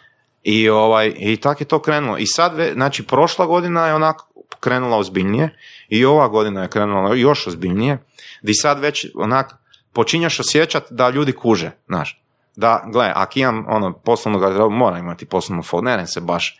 [0.48, 2.18] I, ovaj, i tako je to krenulo.
[2.18, 4.28] I sad, znači, prošla godina je onako
[4.60, 5.56] krenula ozbiljnije
[5.88, 7.98] i ova godina je krenula još ozbiljnije,
[8.42, 9.54] di sad već onak
[9.92, 12.22] počinješ osjećati da ljudi kuže, znaš.
[12.56, 16.58] Da, gle, ako imam ono poslovnu garderobu, moram imati poslovnu ne se baš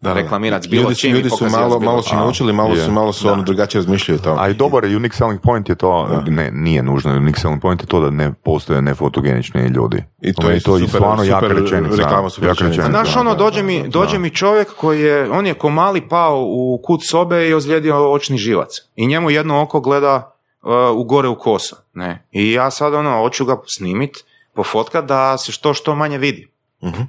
[0.00, 0.20] Da, da.
[0.20, 2.18] reklamirati bilo ljudi su, čim ljudi su malo, bilo malo su čim.
[2.18, 2.84] naučili, malo je.
[2.84, 4.36] su, malo su ono drugačije razmišljaju o tome.
[4.42, 7.80] A i dobar je unique selling point je to, ne, nije nužno, unique selling point
[7.82, 10.04] je to da ne postoje nefotogenični ljudi.
[10.20, 11.96] I to je i super- stvarno jaka rečenica.
[11.96, 12.82] reklama, super jaka rečenica.
[12.82, 12.90] A rečenica.
[12.90, 16.80] znaš ono, dođe mi, dođe mi čovjek koji je, on je ko mali pao u
[16.84, 18.70] kut sobe i ozlijedio očni živac.
[18.96, 21.76] I njemu jedno oko gleda uh, u gore u kosa.
[21.94, 22.26] Ne?
[22.32, 24.24] I ja sad ono, hoću ga snimit,
[24.54, 26.48] pofotkat da se što što manje vidi.
[26.84, 27.02] Mhm.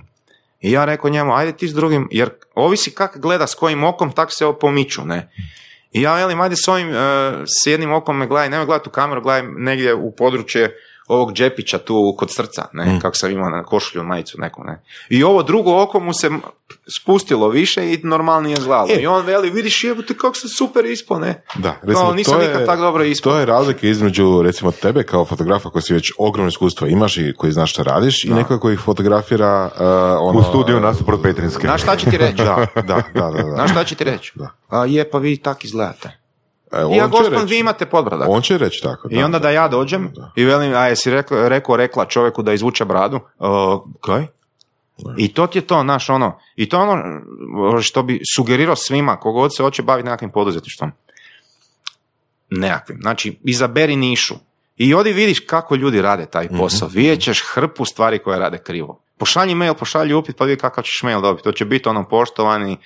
[0.60, 4.12] I ja rekao njemu, ajde ti s drugim, jer ovisi kak gleda s kojim okom,
[4.12, 5.32] tak se pomiču, ne.
[5.92, 6.96] I ja velim, ajde s ovim, uh,
[7.46, 10.78] s jednim okom me gledaj, nemoj gledati u kameru, gledaj negdje u područje
[11.08, 14.84] ovog džepića tu kod srca, ne, kako sam imao na košulju, majicu neku, ne.
[15.10, 16.30] I ovo drugo oko mu se
[17.00, 18.90] spustilo više i normalnije izgledalo.
[18.92, 19.02] E.
[19.02, 21.44] I on veli, vidiš jebote kako se super ispao, ne.
[21.56, 23.34] Da, recimo, nisam to je, nikad tako dobro ispao.
[23.34, 27.34] To je razlika između, recimo, tebe kao fotografa koji si već ogromno iskustvo imaš i
[27.38, 29.82] koji znaš šta radiš i nekoga koji fotografira uh,
[30.30, 31.68] ono, U studiju nasuprot Petrinske.
[31.68, 32.38] Znaš šta će ti reći?
[32.48, 32.82] Da, da,
[33.14, 33.44] da, da.
[33.44, 33.52] da.
[33.56, 34.32] Znaš šta će ti reći?
[34.36, 34.50] Da.
[34.70, 36.27] A je, pa vi tak izgledate.
[36.72, 37.10] E, I ja,
[37.48, 38.28] vi imate podbradak.
[38.30, 39.08] On će reći tako.
[39.12, 42.86] I onda da ja dođem i velim, a jesi rekao, rekao rekla čovjeku da izvuče
[42.86, 43.20] bradu?
[43.40, 43.48] Uh,
[44.02, 44.28] kaj?
[45.18, 49.56] I to ti je to, naš ono, i to ono što bi sugerirao svima, kogod
[49.58, 50.92] se hoće baviti nekakvim poduzetništvom.
[52.50, 52.98] Nekakvim.
[53.02, 54.36] Znači, izaberi nišu.
[54.78, 56.88] I odi vidiš kako ljudi rade taj posao.
[56.88, 59.02] Vidjet ćeš hrpu stvari koje rade krivo.
[59.18, 61.44] Pošalji mail, pošalji upit, pa vidi kakav ćeš mail dobiti.
[61.44, 62.78] To će biti ono poštovani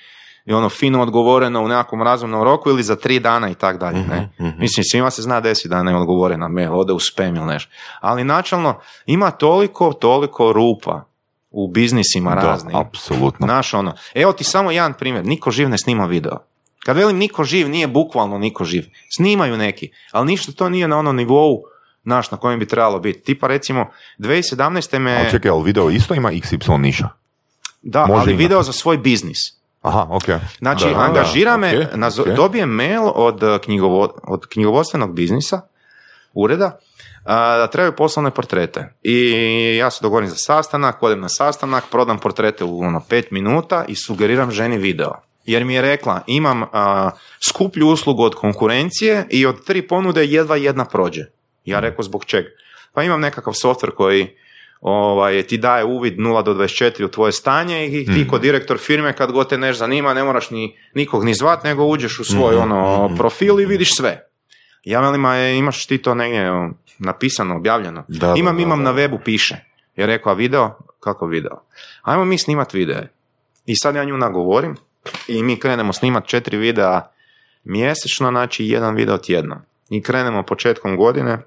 [0.44, 3.98] i ono fino odgovoreno u nekakvom razumnom roku ili za tri dana i tak dalje.
[3.98, 4.28] Ne?
[4.58, 7.70] Mislim, svima se zna desi da ne odgovore na mail, ode u spam ili nešto.
[8.00, 11.04] Ali načalno ima toliko, toliko rupa
[11.50, 12.76] u biznisima Da, raznim.
[12.76, 13.46] apsolutno.
[13.46, 16.38] Znaš ono, evo ti samo jedan primjer, niko živ ne snima video.
[16.84, 18.84] Kad velim niko živ, nije bukvalno niko živ.
[19.16, 21.62] Snimaju neki, ali ništa to nije na onom nivou
[22.04, 23.20] naš na kojem bi trebalo biti.
[23.20, 23.86] Tipa recimo
[24.18, 24.98] 2017.
[24.98, 25.16] me...
[25.16, 27.08] Ali čekaj, ali video isto ima XY niša?
[27.82, 28.44] da, može ali imati.
[28.44, 29.38] video za svoj biznis.
[29.82, 30.24] Aha, ok.
[30.58, 32.36] Znači, Da, da, angažira me, ok, nazo- ok.
[32.36, 35.60] dobijem mail od, uh, knjigovo, od knjigovodstvenog biznisa,
[36.34, 36.78] ureda,
[37.24, 38.94] a, da trebaju poslovne portrete.
[39.02, 39.16] I
[39.76, 43.94] ja se dogovorim za sastanak, odem na sastanak, prodam portrete u ono pet minuta i
[43.94, 45.12] sugeriram ženi video.
[45.44, 47.10] Jer mi je rekla, imam a,
[47.48, 51.24] skuplju uslugu od konkurencije i od tri ponude jedva jedna prođe.
[51.64, 52.48] Ja rekao, zbog čega?
[52.92, 54.36] Pa imam nekakav softver koji
[54.82, 59.12] ovaj, ti daje uvid 0 do 24 u tvoje stanje i ti ko direktor firme
[59.12, 62.54] kad god te nešto zanima ne moraš ni, nikog ni zvat nego uđeš u svoj
[62.56, 64.26] ono profil i vidiš sve.
[64.84, 68.04] Ja velim, je- imaš ti to negdje napisano, objavljeno?
[68.08, 68.92] Da, da, imam, da, imam da.
[68.92, 69.56] na webu piše.
[69.96, 70.70] Je rekao, a video?
[71.00, 71.62] Kako video?
[72.02, 73.08] Ajmo mi snimat videe.
[73.66, 74.76] I sad ja nju nagovorim
[75.28, 77.00] i mi krenemo snimat četiri videa
[77.64, 79.62] mjesečno, znači jedan video tjedno.
[79.90, 81.38] I krenemo početkom godine,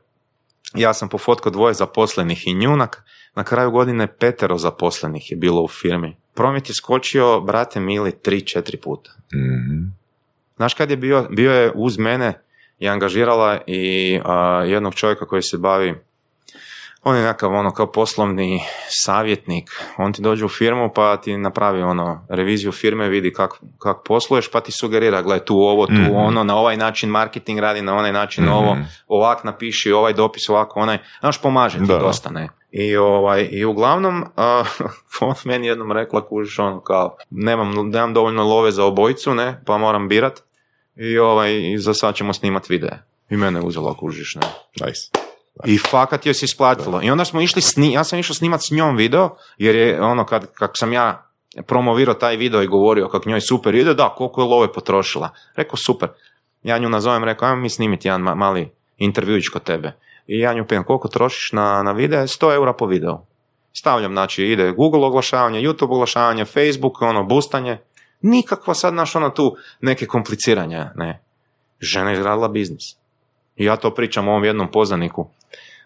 [0.74, 3.03] ja sam pofotkao dvoje zaposlenih i njunak,
[3.36, 6.16] na kraju godine petero zaposlenih je bilo u firmi.
[6.34, 9.12] Promet je skočio, brate mili, tri, četiri puta.
[9.34, 9.84] Mhm.
[10.56, 12.41] Znaš kad je bio, bio je uz mene
[12.80, 15.95] i angažirala i a, jednog čovjeka koji se bavi
[17.03, 21.82] on je nekakav ono kao poslovni savjetnik, on ti dođe u firmu pa ti napravi
[21.82, 26.16] ono reviziju firme, vidi kako kak posluješ pa ti sugerira, gle tu ovo, tu Mhm.
[26.16, 28.53] ono, na ovaj način marketing radi, na onaj način Mhm.
[28.53, 31.98] ovo, ovak napiši, ovaj dopis, ovako onaj, znaš pomaže ti Da.
[31.98, 32.49] dosta, ne.
[32.77, 34.64] I, ovaj, i uglavnom, a,
[35.19, 39.77] on meni jednom rekla, kužiš ono kao, nemam, nemam dovoljno love za obojicu, ne, pa
[39.77, 40.43] moram birat
[40.95, 43.03] i, ovaj, i za sad ćemo snimat videe.
[43.30, 44.47] I mene je uzela, kužiš, ne.
[44.85, 45.10] Nice.
[45.65, 46.99] I fakat joj se isplatilo.
[47.03, 50.26] I onda smo išli, sni, ja sam išao snimat s njom video, jer je ono
[50.26, 51.31] kad, kako sam ja
[51.68, 55.30] promovirao taj video i govorio kako njoj super ide, da, koliko je love potrošila.
[55.56, 56.10] Rekao super.
[56.64, 59.93] Ja nju nazovem, rekao, ajmo mi snimiti jedan ma- mali intervjuić kod tebe.
[60.27, 62.22] I ja nju pitam, koliko trošiš na, na video?
[62.22, 63.18] 100 eura po videu.
[63.73, 67.77] Stavljam, znači, ide Google oglašavanje, YouTube oglašavanje, Facebook, ono, boostanje.
[68.22, 71.22] Nikakva sad, naš ono tu, neke kompliciranja, ne.
[71.80, 72.84] Žena je izradila biznis.
[73.56, 75.27] I ja to pričam ovom jednom poznaniku.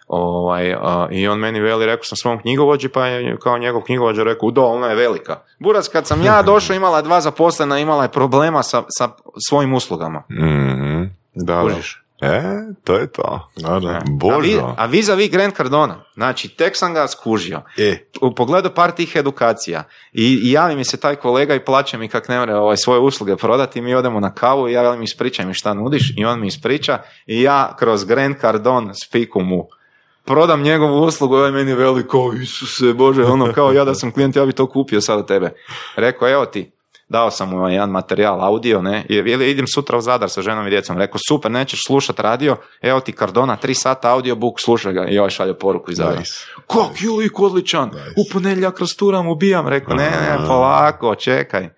[0.08, 4.24] Ovaj, a, I on meni veli, rekao sam svom knjigovođi, pa je kao njegov knjigovođa
[4.24, 5.40] rekao, da, ona je velika.
[5.60, 9.10] Burac, kad sam ja došao, imala je dva zaposlena, imala je problema sa, sa
[9.50, 10.24] svojim uslugama.
[10.30, 11.04] Mhm.
[11.34, 11.62] Da, da.
[11.62, 12.04] Kužiš?
[12.22, 12.42] E,
[12.84, 13.50] to je to.
[13.56, 13.90] Da, da.
[13.90, 14.74] A, vi, Božo.
[14.78, 17.62] a vis a vis Grant Cardona, znači tek sam ga skužio.
[17.78, 19.84] E, U pogledu par tih edukacija
[20.14, 23.00] i, i javi mi se taj kolega i plaće mi kak ne mre ovaj, svoje
[23.00, 26.40] usluge prodati, mi odemo na kavu i ja velim ispričaj mi šta nudiš i on
[26.40, 29.68] mi ispriča i ja kroz Grant Cardon spiku mu
[30.26, 34.36] prodam njegovu uslugu, ovaj meni veli kao Isuse Bože, ono kao ja da sam klijent,
[34.36, 35.52] ja bi to kupio sad od tebe.
[35.96, 36.72] Rekao, evo ti,
[37.10, 40.68] dao sam mu jedan materijal audio, ne, i veli, idem sutra u Zadar sa ženom
[40.68, 40.98] i djecom.
[40.98, 45.06] Rekao, super, nećeš slušat radio, evo ti Cardona, tri sata audiobook, slušaj ga.
[45.10, 46.20] I ovaj šalje poruku iz Zadra.
[46.20, 46.34] Nice.
[46.68, 49.68] Kak je lik odličan, u ponedjeljak rasturam, ubijam.
[49.68, 51.70] Rekao, ne, ne, polako, čekaj.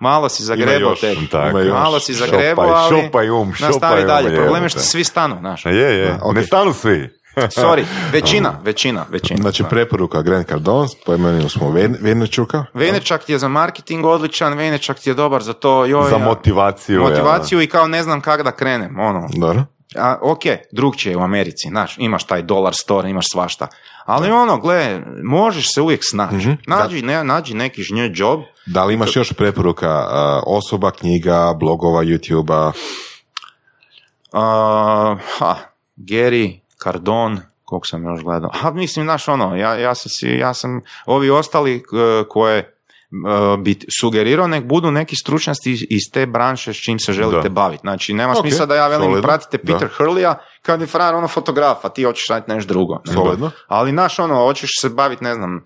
[0.00, 1.18] Malo si zagrebao tek.
[1.30, 1.58] tako.
[1.58, 4.36] Malo si zagrebao, ali šopaj um, šopaj nastavi um, dalje.
[4.36, 5.66] Problem je što svi stanu, znaš.
[5.66, 7.10] Je, je, ne stanu svi.
[7.56, 7.82] Sorry,
[8.12, 9.38] većina, većina, većina.
[9.40, 9.68] Znači, Da.
[9.68, 12.64] preporuka Grant Cardone, poimenili smo Ven- Venečuka.
[12.74, 16.24] Venečak ti je za marketing odličan, Venečak ti je dobar za to, joj, Za ja-
[16.24, 17.00] motivaciju.
[17.00, 19.28] motivaciju i kao ne znam kak da krenem, ono.
[19.30, 19.64] Dobro.
[19.96, 20.40] A, ok,
[20.72, 23.66] drugčije je u Americi, znaš, imaš taj dolar store, imaš svašta.
[24.04, 26.36] Ali ono, gle, možeš se uvijek snaći.
[26.36, 26.52] Mhm.
[26.66, 28.40] Nađi, ne, nađi neki žnje job.
[28.66, 30.06] Da li imaš još preporuka
[30.46, 32.72] osoba, knjiga, blogova, youtube
[34.32, 34.40] Uh,
[35.38, 35.56] ha,
[35.98, 38.50] Gary, Cardon, koliko sam još gledao.
[38.54, 42.74] Ha, mislim, znaš, ono, ja, ja sam si, ja sam, ovi ostali uh, koje
[43.26, 47.80] uh, bi sugerirao, nek budu neki stručnjaci iz, te branše s čim se želite baviti.
[47.80, 49.22] Znači, nema Ok, smisla da ja velim, solidno.
[49.22, 50.04] pratite Peter Da.
[50.04, 53.00] Hurleya, kad je frajer ono fotograf, a ti hoćeš raditi nešto drugo.
[53.14, 53.50] Solidno.
[53.68, 55.64] Ali, znaš, ono, hoćeš se baviti, ne znam,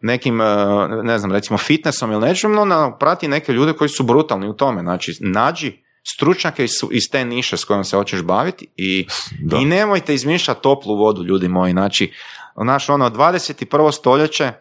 [0.00, 0.46] nekim, uh,
[1.04, 4.80] ne znam, recimo fitnessom ili nečem, no, prati neke ljude koji su brutalni u tome.
[4.80, 9.06] Znači, nađi stručnjake iz, iz te niše s kojom se hoćeš baviti i,
[9.40, 9.56] Da.
[9.56, 11.72] i nemojte izmišljati toplu vodu, ljudi moji.
[11.72, 12.12] Znači,
[12.62, 13.92] znaš, ono, 21.
[13.92, 14.52] stoljeće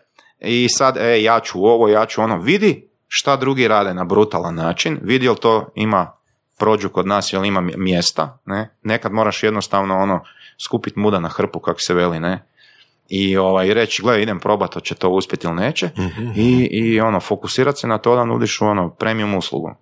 [0.41, 2.37] i sad, e, ja ću ovo, ja ću ono.
[2.39, 6.11] Vidi šta drugi rade na brutalan način, vidi jel to ima
[6.57, 8.69] prođu kod nas, jel ima mj- mjesta, ne?
[8.83, 10.23] Nekad moraš jednostavno ono,
[10.65, 12.45] skupit muda na hrpu, kako se veli, ne?
[13.09, 15.89] I ovaj, reći, gle, idem probat, hoće to uspjeti ili neće.
[16.35, 19.75] I, I ono, fokusirati se na to da nudiš ono premium uslugu.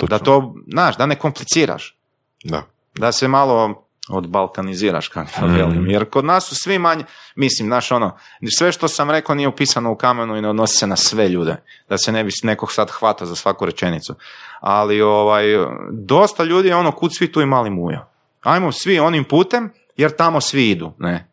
[0.00, 1.96] Da to, znaš, da ne kompliciraš.
[2.44, 2.62] Da.
[2.94, 5.56] Da se malo odbalkaniziraš, kako to Mhm.
[5.56, 5.86] velim.
[5.86, 7.04] Jer kod nas su svi manje,
[7.36, 8.16] mislim, znaš, ono,
[8.58, 11.56] sve što sam rekao nije upisano u kamenu i ne odnosi se na sve ljude.
[11.88, 14.14] Da se ne bi nekog sad hvata za svaku rečenicu.
[14.60, 15.44] Ali, ovaj,
[15.90, 18.06] dosta ljudi je ono, kud svi tu i mali mujo.
[18.42, 21.28] Ajmo svi onim putem, jer tamo svi idu, ne.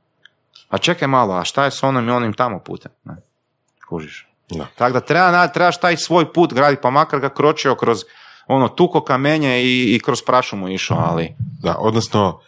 [0.70, 2.92] A čekaj malo, a šta je s onim i onim tamo putem?
[3.04, 3.14] Ne?
[3.90, 4.28] Kužiš.
[4.50, 4.68] Da.
[4.76, 8.04] Tako da treba, trebaš taj svoj put graditi, pa makar ga kročio kroz
[8.50, 12.40] ono tuko kamenje i, i kroz prašumu išao, ali Da, odnosno,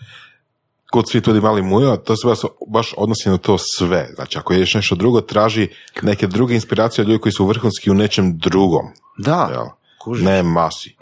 [0.91, 4.09] kod svi tudi mali mujo, to se baš, baš odnosi na to sve.
[4.15, 5.67] Znači, ako ješ nešto drugo, traži
[6.01, 8.85] neke druge inspiracije od ljudi koji su vrhunski u nečem drugom.
[9.17, 9.65] da, Jel?
[10.03, 10.25] kužiš.
[10.25, 10.95] Ne masi.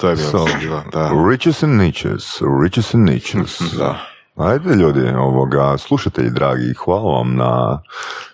[0.00, 0.44] To je bilo So,
[0.92, 1.10] da.
[1.30, 2.24] riches and niches,
[2.62, 3.60] riches and niches.
[3.78, 4.06] Da.
[4.36, 7.80] Ajde ljudi, ovoga, slušatelji dragi, hvala vam na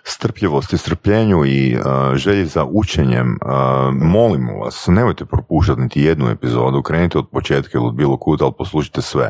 [0.03, 3.39] strpljivosti, strpljenju i uh, želji za učenjem.
[3.41, 3.49] Uh,
[3.93, 8.51] molimo vas, nemojte propuštati niti jednu epizodu, krenite od početka ili od bilo kud, ali
[8.57, 9.29] poslušajte sve.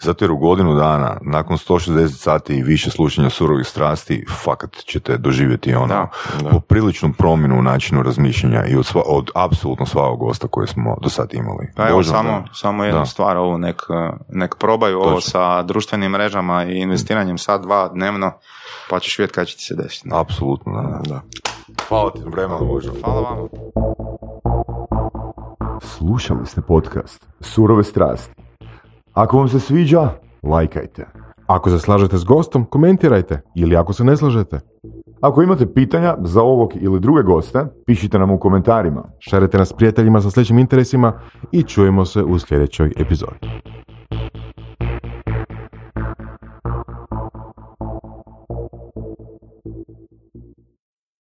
[0.00, 5.16] Zato jer u godinu dana, nakon 160 sati i više slušanja surovih strasti, fakat ćete
[5.16, 6.08] doživjeti ono, Da,
[6.50, 11.08] popriličnu promjenu u načinu razmišljanja i od, sva, od apsolutno svakog gosta koje smo do
[11.08, 11.72] sad imali.
[11.76, 12.44] Pa evo, samo, da.
[12.54, 13.06] samo jedna Da.
[13.06, 13.82] stvar, ovo nek,
[14.28, 15.30] nek probaju ovo Točno.
[15.30, 18.32] sa društvenim mrežama i investiranjem sad dva dnevno,
[18.90, 20.08] pa ćeš vidjeti kada će ti se desiti.
[20.12, 21.00] Apsolutno, da.
[21.08, 21.20] Da.
[21.88, 22.92] Hvala ti na vremenu, Božo.
[23.04, 23.48] Hvala vama.
[25.80, 28.42] Slušali ste podcast Surove strasti.
[29.12, 30.10] Ako vam se sviđa,
[30.42, 31.06] lajkajte.
[31.46, 33.42] Ako se slažete s gostom, komentirajte.
[33.54, 34.60] Ili ako se ne slažete,
[35.22, 39.02] Ako imate pitanja za ovog ili druge goste, pišite nam u komentarima.
[39.18, 41.12] šarite nas prijateljima sa sličnim interesima
[41.52, 43.38] i čujemo se u sljedećoj epizodi.